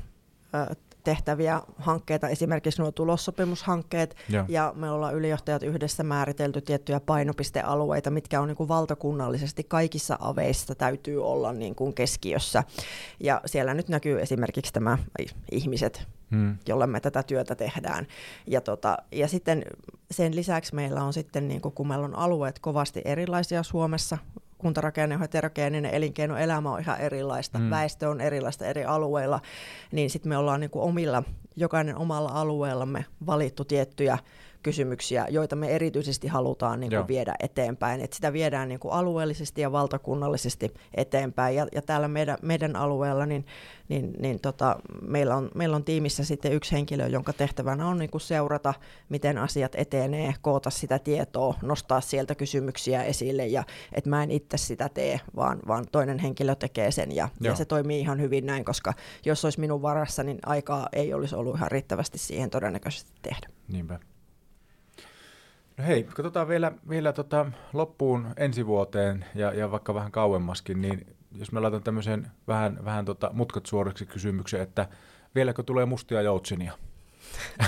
tehtäviä 1.04 1.62
hankkeita, 1.78 2.30
esimerkiksi 2.30 2.82
nuo 2.82 2.92
tulossopimushankkeet, 2.92 4.16
ja, 4.30 4.46
ja 4.50 4.74
me 4.76 4.92
ollaan 4.92 5.16
ylijohtajat 5.16 5.64
yhdessä 5.64 6.04
määritelty 6.04 6.62
tiettyjä 6.62 7.00
painopistealueita, 7.00 8.12
mitkä 8.12 8.42
on 8.42 8.48
niin 8.48 8.56
kuin 8.56 8.68
valtakunnallisesti 8.70 9.64
kaikissa 9.64 10.18
aveissa 10.20 10.76
täytyy 10.76 11.26
olla 11.26 11.54
niin 11.54 11.76
kuin 11.76 11.94
keskiössä. 11.94 12.64
Ja 13.20 13.42
siellä 13.46 13.74
nyt 13.74 13.90
näkyy 13.90 14.22
esimerkiksi 14.22 14.74
tämä 14.74 14.98
ihmiset, 15.52 16.08
hmm. 16.34 16.58
jolle 16.68 16.88
me 16.88 17.00
tätä 17.00 17.24
työtä 17.24 17.56
tehdään. 17.56 18.08
Ja, 18.48 18.62
tota, 18.62 18.98
ja 19.12 19.28
sitten 19.28 19.64
sen 20.12 20.36
lisäksi 20.36 20.76
meillä 20.76 21.04
on 21.04 21.14
sitten, 21.14 21.48
niin 21.48 21.62
kun 21.62 21.88
meillä 21.88 22.06
on 22.06 22.16
alueet 22.16 22.60
kovasti 22.60 23.02
erilaisia 23.06 23.64
Suomessa, 23.64 24.18
kuntarakenne 24.58 25.16
on 25.16 25.22
heterogeeninen, 25.22 25.94
elinkeinoelämä 25.94 26.72
on 26.72 26.80
ihan 26.80 27.00
erilaista, 27.00 27.60
mm. 27.60 27.70
väestö 27.70 28.10
on 28.10 28.22
erilaista 28.22 28.66
eri 28.66 28.86
alueilla, 28.86 29.40
niin 29.92 30.10
sitten 30.10 30.30
me 30.30 30.38
ollaan 30.38 30.60
niin 30.60 30.70
kuin 30.70 30.84
omilla, 30.84 31.24
jokainen 31.56 31.96
omalla 31.96 32.30
alueellamme 32.30 33.06
valittu 33.26 33.66
tiettyjä 33.66 34.18
kysymyksiä, 34.64 35.28
joita 35.30 35.56
me 35.56 35.68
erityisesti 35.68 36.28
halutaan 36.28 36.80
niin 36.80 36.90
kuin 36.90 37.08
viedä 37.08 37.36
eteenpäin. 37.40 38.02
Et 38.02 38.14
sitä 38.14 38.34
viedään 38.34 38.70
niin 38.70 38.80
kuin 38.80 38.94
alueellisesti 38.94 39.62
ja 39.62 39.72
valtakunnallisesti 39.72 40.74
eteenpäin. 40.96 41.56
Ja, 41.56 41.68
ja 41.72 41.82
täällä 41.82 42.08
meidän, 42.08 42.38
meidän 42.42 42.76
alueella 42.76 43.26
niin, 43.26 43.46
niin, 43.90 44.14
niin 44.20 44.40
tota, 44.40 44.80
meillä, 45.02 45.36
on, 45.36 45.52
meillä 45.56 45.76
on 45.76 45.84
tiimissä 45.84 46.24
sitten 46.24 46.54
yksi 46.54 46.72
henkilö, 46.72 47.08
jonka 47.08 47.34
tehtävänä 47.34 47.88
on 47.88 47.98
niin 47.98 48.10
kuin 48.10 48.22
seurata, 48.22 48.74
miten 49.10 49.38
asiat 49.38 49.76
etenee, 49.76 50.34
koota 50.42 50.70
sitä 50.70 51.00
tietoa, 51.00 51.56
nostaa 51.62 52.02
sieltä 52.02 52.36
kysymyksiä 52.36 53.04
esille. 53.04 53.48
Ja 53.48 53.64
että 53.94 54.10
mä 54.10 54.24
en 54.24 54.32
itse 54.32 54.58
sitä 54.58 54.90
tee, 54.90 55.20
vaan, 55.36 55.60
vaan 55.68 55.86
toinen 55.92 56.20
henkilö 56.20 56.56
tekee 56.56 56.92
sen. 56.92 57.16
Ja, 57.16 57.30
ja 57.42 57.56
se 57.56 57.66
toimii 57.66 58.00
ihan 58.00 58.22
hyvin 58.22 58.46
näin, 58.46 58.66
koska 58.66 58.94
jos 59.26 59.46
olisi 59.46 59.60
minun 59.60 59.82
varassa, 59.82 60.24
niin 60.24 60.40
aikaa 60.46 60.90
ei 60.94 61.14
olisi 61.14 61.36
ollut 61.36 61.56
ihan 61.56 61.72
riittävästi 61.72 62.18
siihen 62.18 62.50
todennäköisesti 62.50 63.12
tehdä. 63.22 63.48
Niinpä. 63.68 64.00
No 65.78 65.84
hei, 65.84 66.04
katsotaan 66.04 66.48
vielä, 66.48 66.72
vielä 66.90 67.14
tota 67.14 67.46
loppuun 67.74 68.28
ensi 68.38 68.68
vuoteen 68.68 69.26
ja, 69.36 69.54
ja 69.54 69.72
vaikka 69.72 69.94
vähän 69.94 70.12
kauemmaskin, 70.12 70.82
niin 70.82 71.08
jos 71.32 71.52
me 71.52 71.60
laitan 71.60 71.84
tämmöisen 71.84 72.32
vähän, 72.48 72.86
vähän 72.86 73.06
tota 73.06 73.30
mutkat 73.34 73.66
suoraksi 73.66 74.06
kysymyksen, 74.06 74.62
että 74.62 74.88
vieläkö 75.36 75.64
tulee 75.64 75.86
mustia 75.86 76.22
joutsinia? 76.22 76.74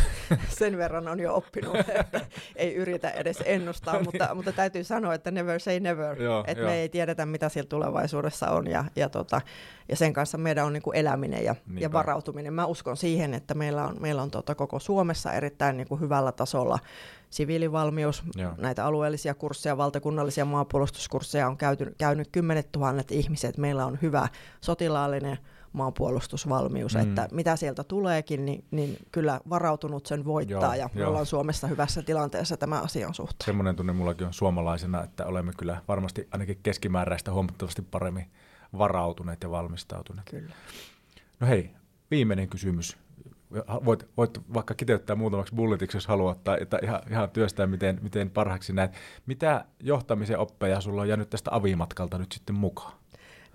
sen 0.60 0.78
verran 0.78 1.08
on 1.08 1.20
jo 1.20 1.36
oppinut, 1.36 1.78
että 1.90 2.22
ei 2.56 2.76
yritä 2.76 3.10
edes 3.10 3.44
ennustaa, 3.46 3.94
no 3.94 4.00
niin. 4.00 4.06
mutta, 4.08 4.36
mutta 4.36 4.52
täytyy 4.52 4.84
sanoa, 4.84 5.14
että 5.14 5.32
never 5.32 5.60
say 5.60 5.80
never, 5.80 6.22
joo, 6.22 6.44
että 6.48 6.62
joo. 6.62 6.70
me 6.70 6.76
ei 6.76 6.90
tiedetä, 6.90 7.26
mitä 7.26 7.50
siellä 7.50 7.70
tulevaisuudessa 7.70 8.50
on, 8.50 8.68
ja, 8.68 8.86
ja, 8.96 9.10
tota, 9.10 9.42
ja 9.90 9.96
sen 9.96 10.14
kanssa 10.14 10.38
meidän 10.38 10.66
on 10.66 10.74
niin 10.74 10.84
kuin 10.84 10.98
eläminen 10.98 11.44
ja, 11.44 11.56
ja 11.78 11.92
varautuminen. 11.92 12.54
Mä 12.54 12.66
uskon 12.66 12.98
siihen, 12.98 13.34
että 13.34 13.54
meillä 13.54 13.88
on, 13.88 13.96
meillä 14.00 14.22
on 14.22 14.32
tota 14.32 14.56
koko 14.56 14.80
Suomessa 14.80 15.34
erittäin 15.34 15.78
niin 15.78 15.88
kuin 15.88 16.02
hyvällä 16.02 16.32
tasolla 16.32 16.80
siviilivalmius, 17.30 18.24
Joo. 18.36 18.52
näitä 18.58 18.86
alueellisia 18.86 19.34
kursseja, 19.34 19.78
valtakunnallisia 19.78 20.46
maanpuolustuskursseja 20.46 21.48
on 21.48 21.58
käyty, 21.58 21.96
käynyt 21.98 22.28
kymmenet 22.32 22.72
tuhannet 22.72 23.12
ihmiset. 23.12 23.58
Meillä 23.58 23.86
on 23.86 24.00
hyvä 24.02 24.28
sotilaallinen 24.62 25.38
maanpuolustusvalmius, 25.76 26.96
mm. 26.96 27.02
että 27.02 27.28
mitä 27.32 27.56
sieltä 27.56 27.84
tuleekin, 27.84 28.46
niin, 28.46 28.66
niin 28.72 28.98
kyllä 29.12 29.40
varautunut 29.50 30.06
sen 30.06 30.26
voittaa 30.26 30.76
Joo, 30.76 30.86
ja 30.86 30.90
me 30.94 31.06
ollaan 31.06 31.26
Suomessa 31.26 31.68
hyvässä 31.68 32.02
tilanteessa 32.02 32.58
tämän 32.58 32.84
asian 32.84 33.14
suhteen. 33.14 33.46
Semmoinen 33.46 33.76
tunne 33.76 33.94
mullakin 33.94 34.28
on 34.28 34.34
suomalaisena, 34.34 35.04
että 35.04 35.26
olemme 35.26 35.52
kyllä 35.58 35.82
varmasti 35.88 36.28
ainakin 36.32 36.60
keskimääräistä 36.64 37.32
huomattavasti 37.32 37.82
paremmin 37.82 38.26
varautuneet 38.78 39.44
ja 39.44 39.52
valmistautuneet. 39.52 40.30
Kyllä. 40.30 40.56
No 41.40 41.48
hei, 41.48 41.72
viimeinen 42.12 42.50
kysymys 42.50 42.98
voit, 43.86 44.08
voit 44.18 44.42
vaikka 44.54 44.74
kiteyttää 44.74 45.16
muutamaksi 45.16 45.56
bulletiksi, 45.56 45.98
jos 45.98 46.08
haluat, 46.08 46.44
tai 46.44 46.58
että 46.62 46.80
ihan, 46.84 47.02
ihan 47.12 47.30
työstää, 47.30 47.68
miten, 47.68 48.00
miten 48.02 48.30
parhaaksi 48.30 48.74
näet. 48.74 48.92
Mitä 49.26 49.66
johtamisen 49.80 50.40
oppeja 50.40 50.82
sulla 50.82 51.02
on 51.02 51.08
jäänyt 51.08 51.30
tästä 51.30 51.56
avimatkalta 51.56 52.18
nyt 52.18 52.32
sitten 52.32 52.56
mukaan? 52.56 52.94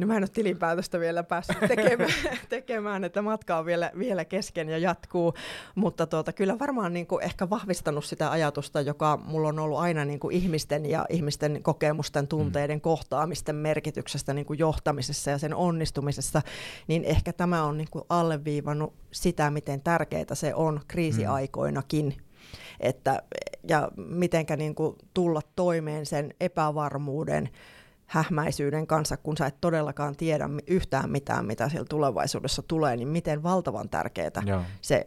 No 0.01 0.07
mä 0.07 0.17
en 0.17 0.23
ole 0.23 0.29
tilinpäätöstä 0.33 1.01
vielä 1.01 1.23
päässyt 1.23 1.57
tekemään, 1.69 2.11
tekemään 2.49 3.05
että 3.05 3.23
matka 3.23 3.59
on 3.59 3.67
vielä, 3.67 3.91
vielä 3.99 4.25
kesken 4.25 4.69
ja 4.69 4.79
jatkuu, 4.79 5.35
mutta 5.75 6.07
tuota, 6.07 6.33
kyllä 6.33 6.59
varmaan 6.59 6.93
niin 6.93 7.07
kuin 7.07 7.25
ehkä 7.25 7.51
vahvistanut 7.51 8.05
sitä 8.05 8.31
ajatusta, 8.31 8.81
joka 8.81 9.19
mulla 9.25 9.49
on 9.49 9.59
ollut 9.59 9.79
aina 9.79 10.05
niin 10.05 10.21
kuin 10.21 10.37
ihmisten 10.37 10.87
ja 10.87 11.07
ihmisten 11.09 11.63
kokemusten, 11.63 12.29
tunteiden, 12.29 12.77
mm. 12.77 12.81
kohtaamisten 12.81 13.57
merkityksestä 13.57 14.35
niin 14.35 14.47
kuin 14.47 14.59
johtamisessa 14.59 15.31
ja 15.31 15.39
sen 15.39 15.55
onnistumisessa, 15.55 16.43
niin 16.89 17.05
ehkä 17.05 17.33
tämä 17.33 17.65
on 17.65 17.79
niin 17.79 17.91
kuin 17.91 18.05
alleviivannut 18.09 18.95
sitä, 19.11 19.51
miten 19.51 19.81
tärkeää 19.81 20.35
se 20.35 20.55
on 20.55 20.81
kriisiaikoinakin, 20.89 22.17
että, 22.81 23.23
ja 23.69 23.89
mitenkä 23.97 24.57
niin 24.57 24.75
kuin 24.75 24.97
tulla 25.15 25.41
toimeen 25.57 26.07
sen 26.07 26.35
epävarmuuden, 26.41 27.49
hähmäisyyden 28.11 28.87
kanssa, 28.87 29.17
kun 29.17 29.37
sä 29.37 29.47
et 29.47 29.61
todellakaan 29.61 30.17
tiedä 30.17 30.49
yhtään 30.67 31.11
mitään, 31.11 31.47
mitä 31.47 31.69
siellä 31.69 31.87
tulevaisuudessa 31.89 32.63
tulee, 32.63 32.97
niin 32.97 33.09
miten 33.09 33.43
valtavan 33.43 33.89
tärkeää 33.89 34.31
se, 34.81 35.07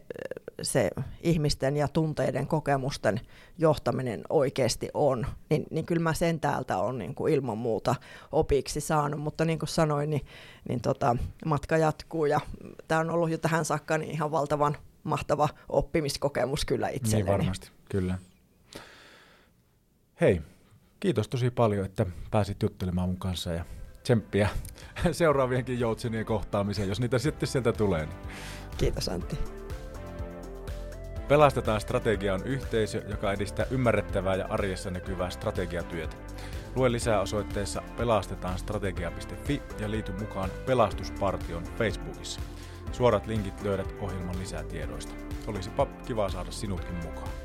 se 0.62 0.90
ihmisten 1.22 1.76
ja 1.76 1.88
tunteiden 1.88 2.46
kokemusten 2.46 3.20
johtaminen 3.58 4.22
oikeasti 4.28 4.88
on. 4.94 5.26
Niin, 5.50 5.64
niin 5.70 5.86
kyllä 5.86 6.02
mä 6.02 6.14
sen 6.14 6.40
täältä 6.40 6.78
on 6.78 6.98
niin 6.98 7.14
kuin 7.14 7.34
ilman 7.34 7.58
muuta 7.58 7.94
opiksi 8.32 8.80
saanut, 8.80 9.20
mutta 9.20 9.44
niin 9.44 9.58
kuin 9.58 9.68
sanoin, 9.68 10.10
niin, 10.10 10.26
niin 10.68 10.80
tota, 10.80 11.16
matka 11.44 11.76
jatkuu 11.76 12.26
ja 12.26 12.40
tämä 12.88 13.00
on 13.00 13.10
ollut 13.10 13.30
jo 13.30 13.38
tähän 13.38 13.64
saakka 13.64 13.98
niin 13.98 14.10
ihan 14.10 14.30
valtavan 14.30 14.76
mahtava 15.02 15.48
oppimiskokemus 15.68 16.64
kyllä 16.64 16.88
itselleni. 16.88 17.22
Niin 17.22 17.32
varmasti, 17.32 17.70
kyllä. 17.88 18.18
Hei, 20.20 20.42
Kiitos 21.04 21.28
tosi 21.28 21.50
paljon, 21.50 21.86
että 21.86 22.06
pääsit 22.30 22.62
juttelemaan 22.62 23.08
mun 23.08 23.18
kanssa 23.18 23.52
ja 23.52 23.64
tsemppiä 24.02 24.48
seuraavienkin 25.12 25.80
joutsenien 25.80 26.24
kohtaamiseen, 26.24 26.88
jos 26.88 27.00
niitä 27.00 27.18
sitten 27.18 27.46
sieltä 27.48 27.72
tulee. 27.72 28.06
Niin. 28.06 28.18
Kiitos 28.78 29.08
Antti. 29.08 29.38
Pelastetaan 31.28 31.80
strategia 31.80 32.34
on 32.34 32.44
yhteisö, 32.44 33.02
joka 33.08 33.32
edistää 33.32 33.66
ymmärrettävää 33.70 34.34
ja 34.34 34.46
arjessa 34.50 34.90
näkyvää 34.90 35.30
strategiatyötä. 35.30 36.16
Lue 36.74 36.92
lisää 36.92 37.20
osoitteessa 37.20 37.82
pelastetaanstrategia.fi 37.96 39.62
ja 39.80 39.90
liity 39.90 40.12
mukaan 40.12 40.50
Pelastuspartion 40.66 41.64
Facebookissa. 41.78 42.40
Suorat 42.92 43.26
linkit 43.26 43.62
löydät 43.62 43.94
ohjelman 44.00 44.38
lisätiedoista. 44.38 45.14
Olisipa 45.46 45.86
kiva 45.86 46.28
saada 46.28 46.50
sinutkin 46.50 46.94
mukaan. 46.94 47.43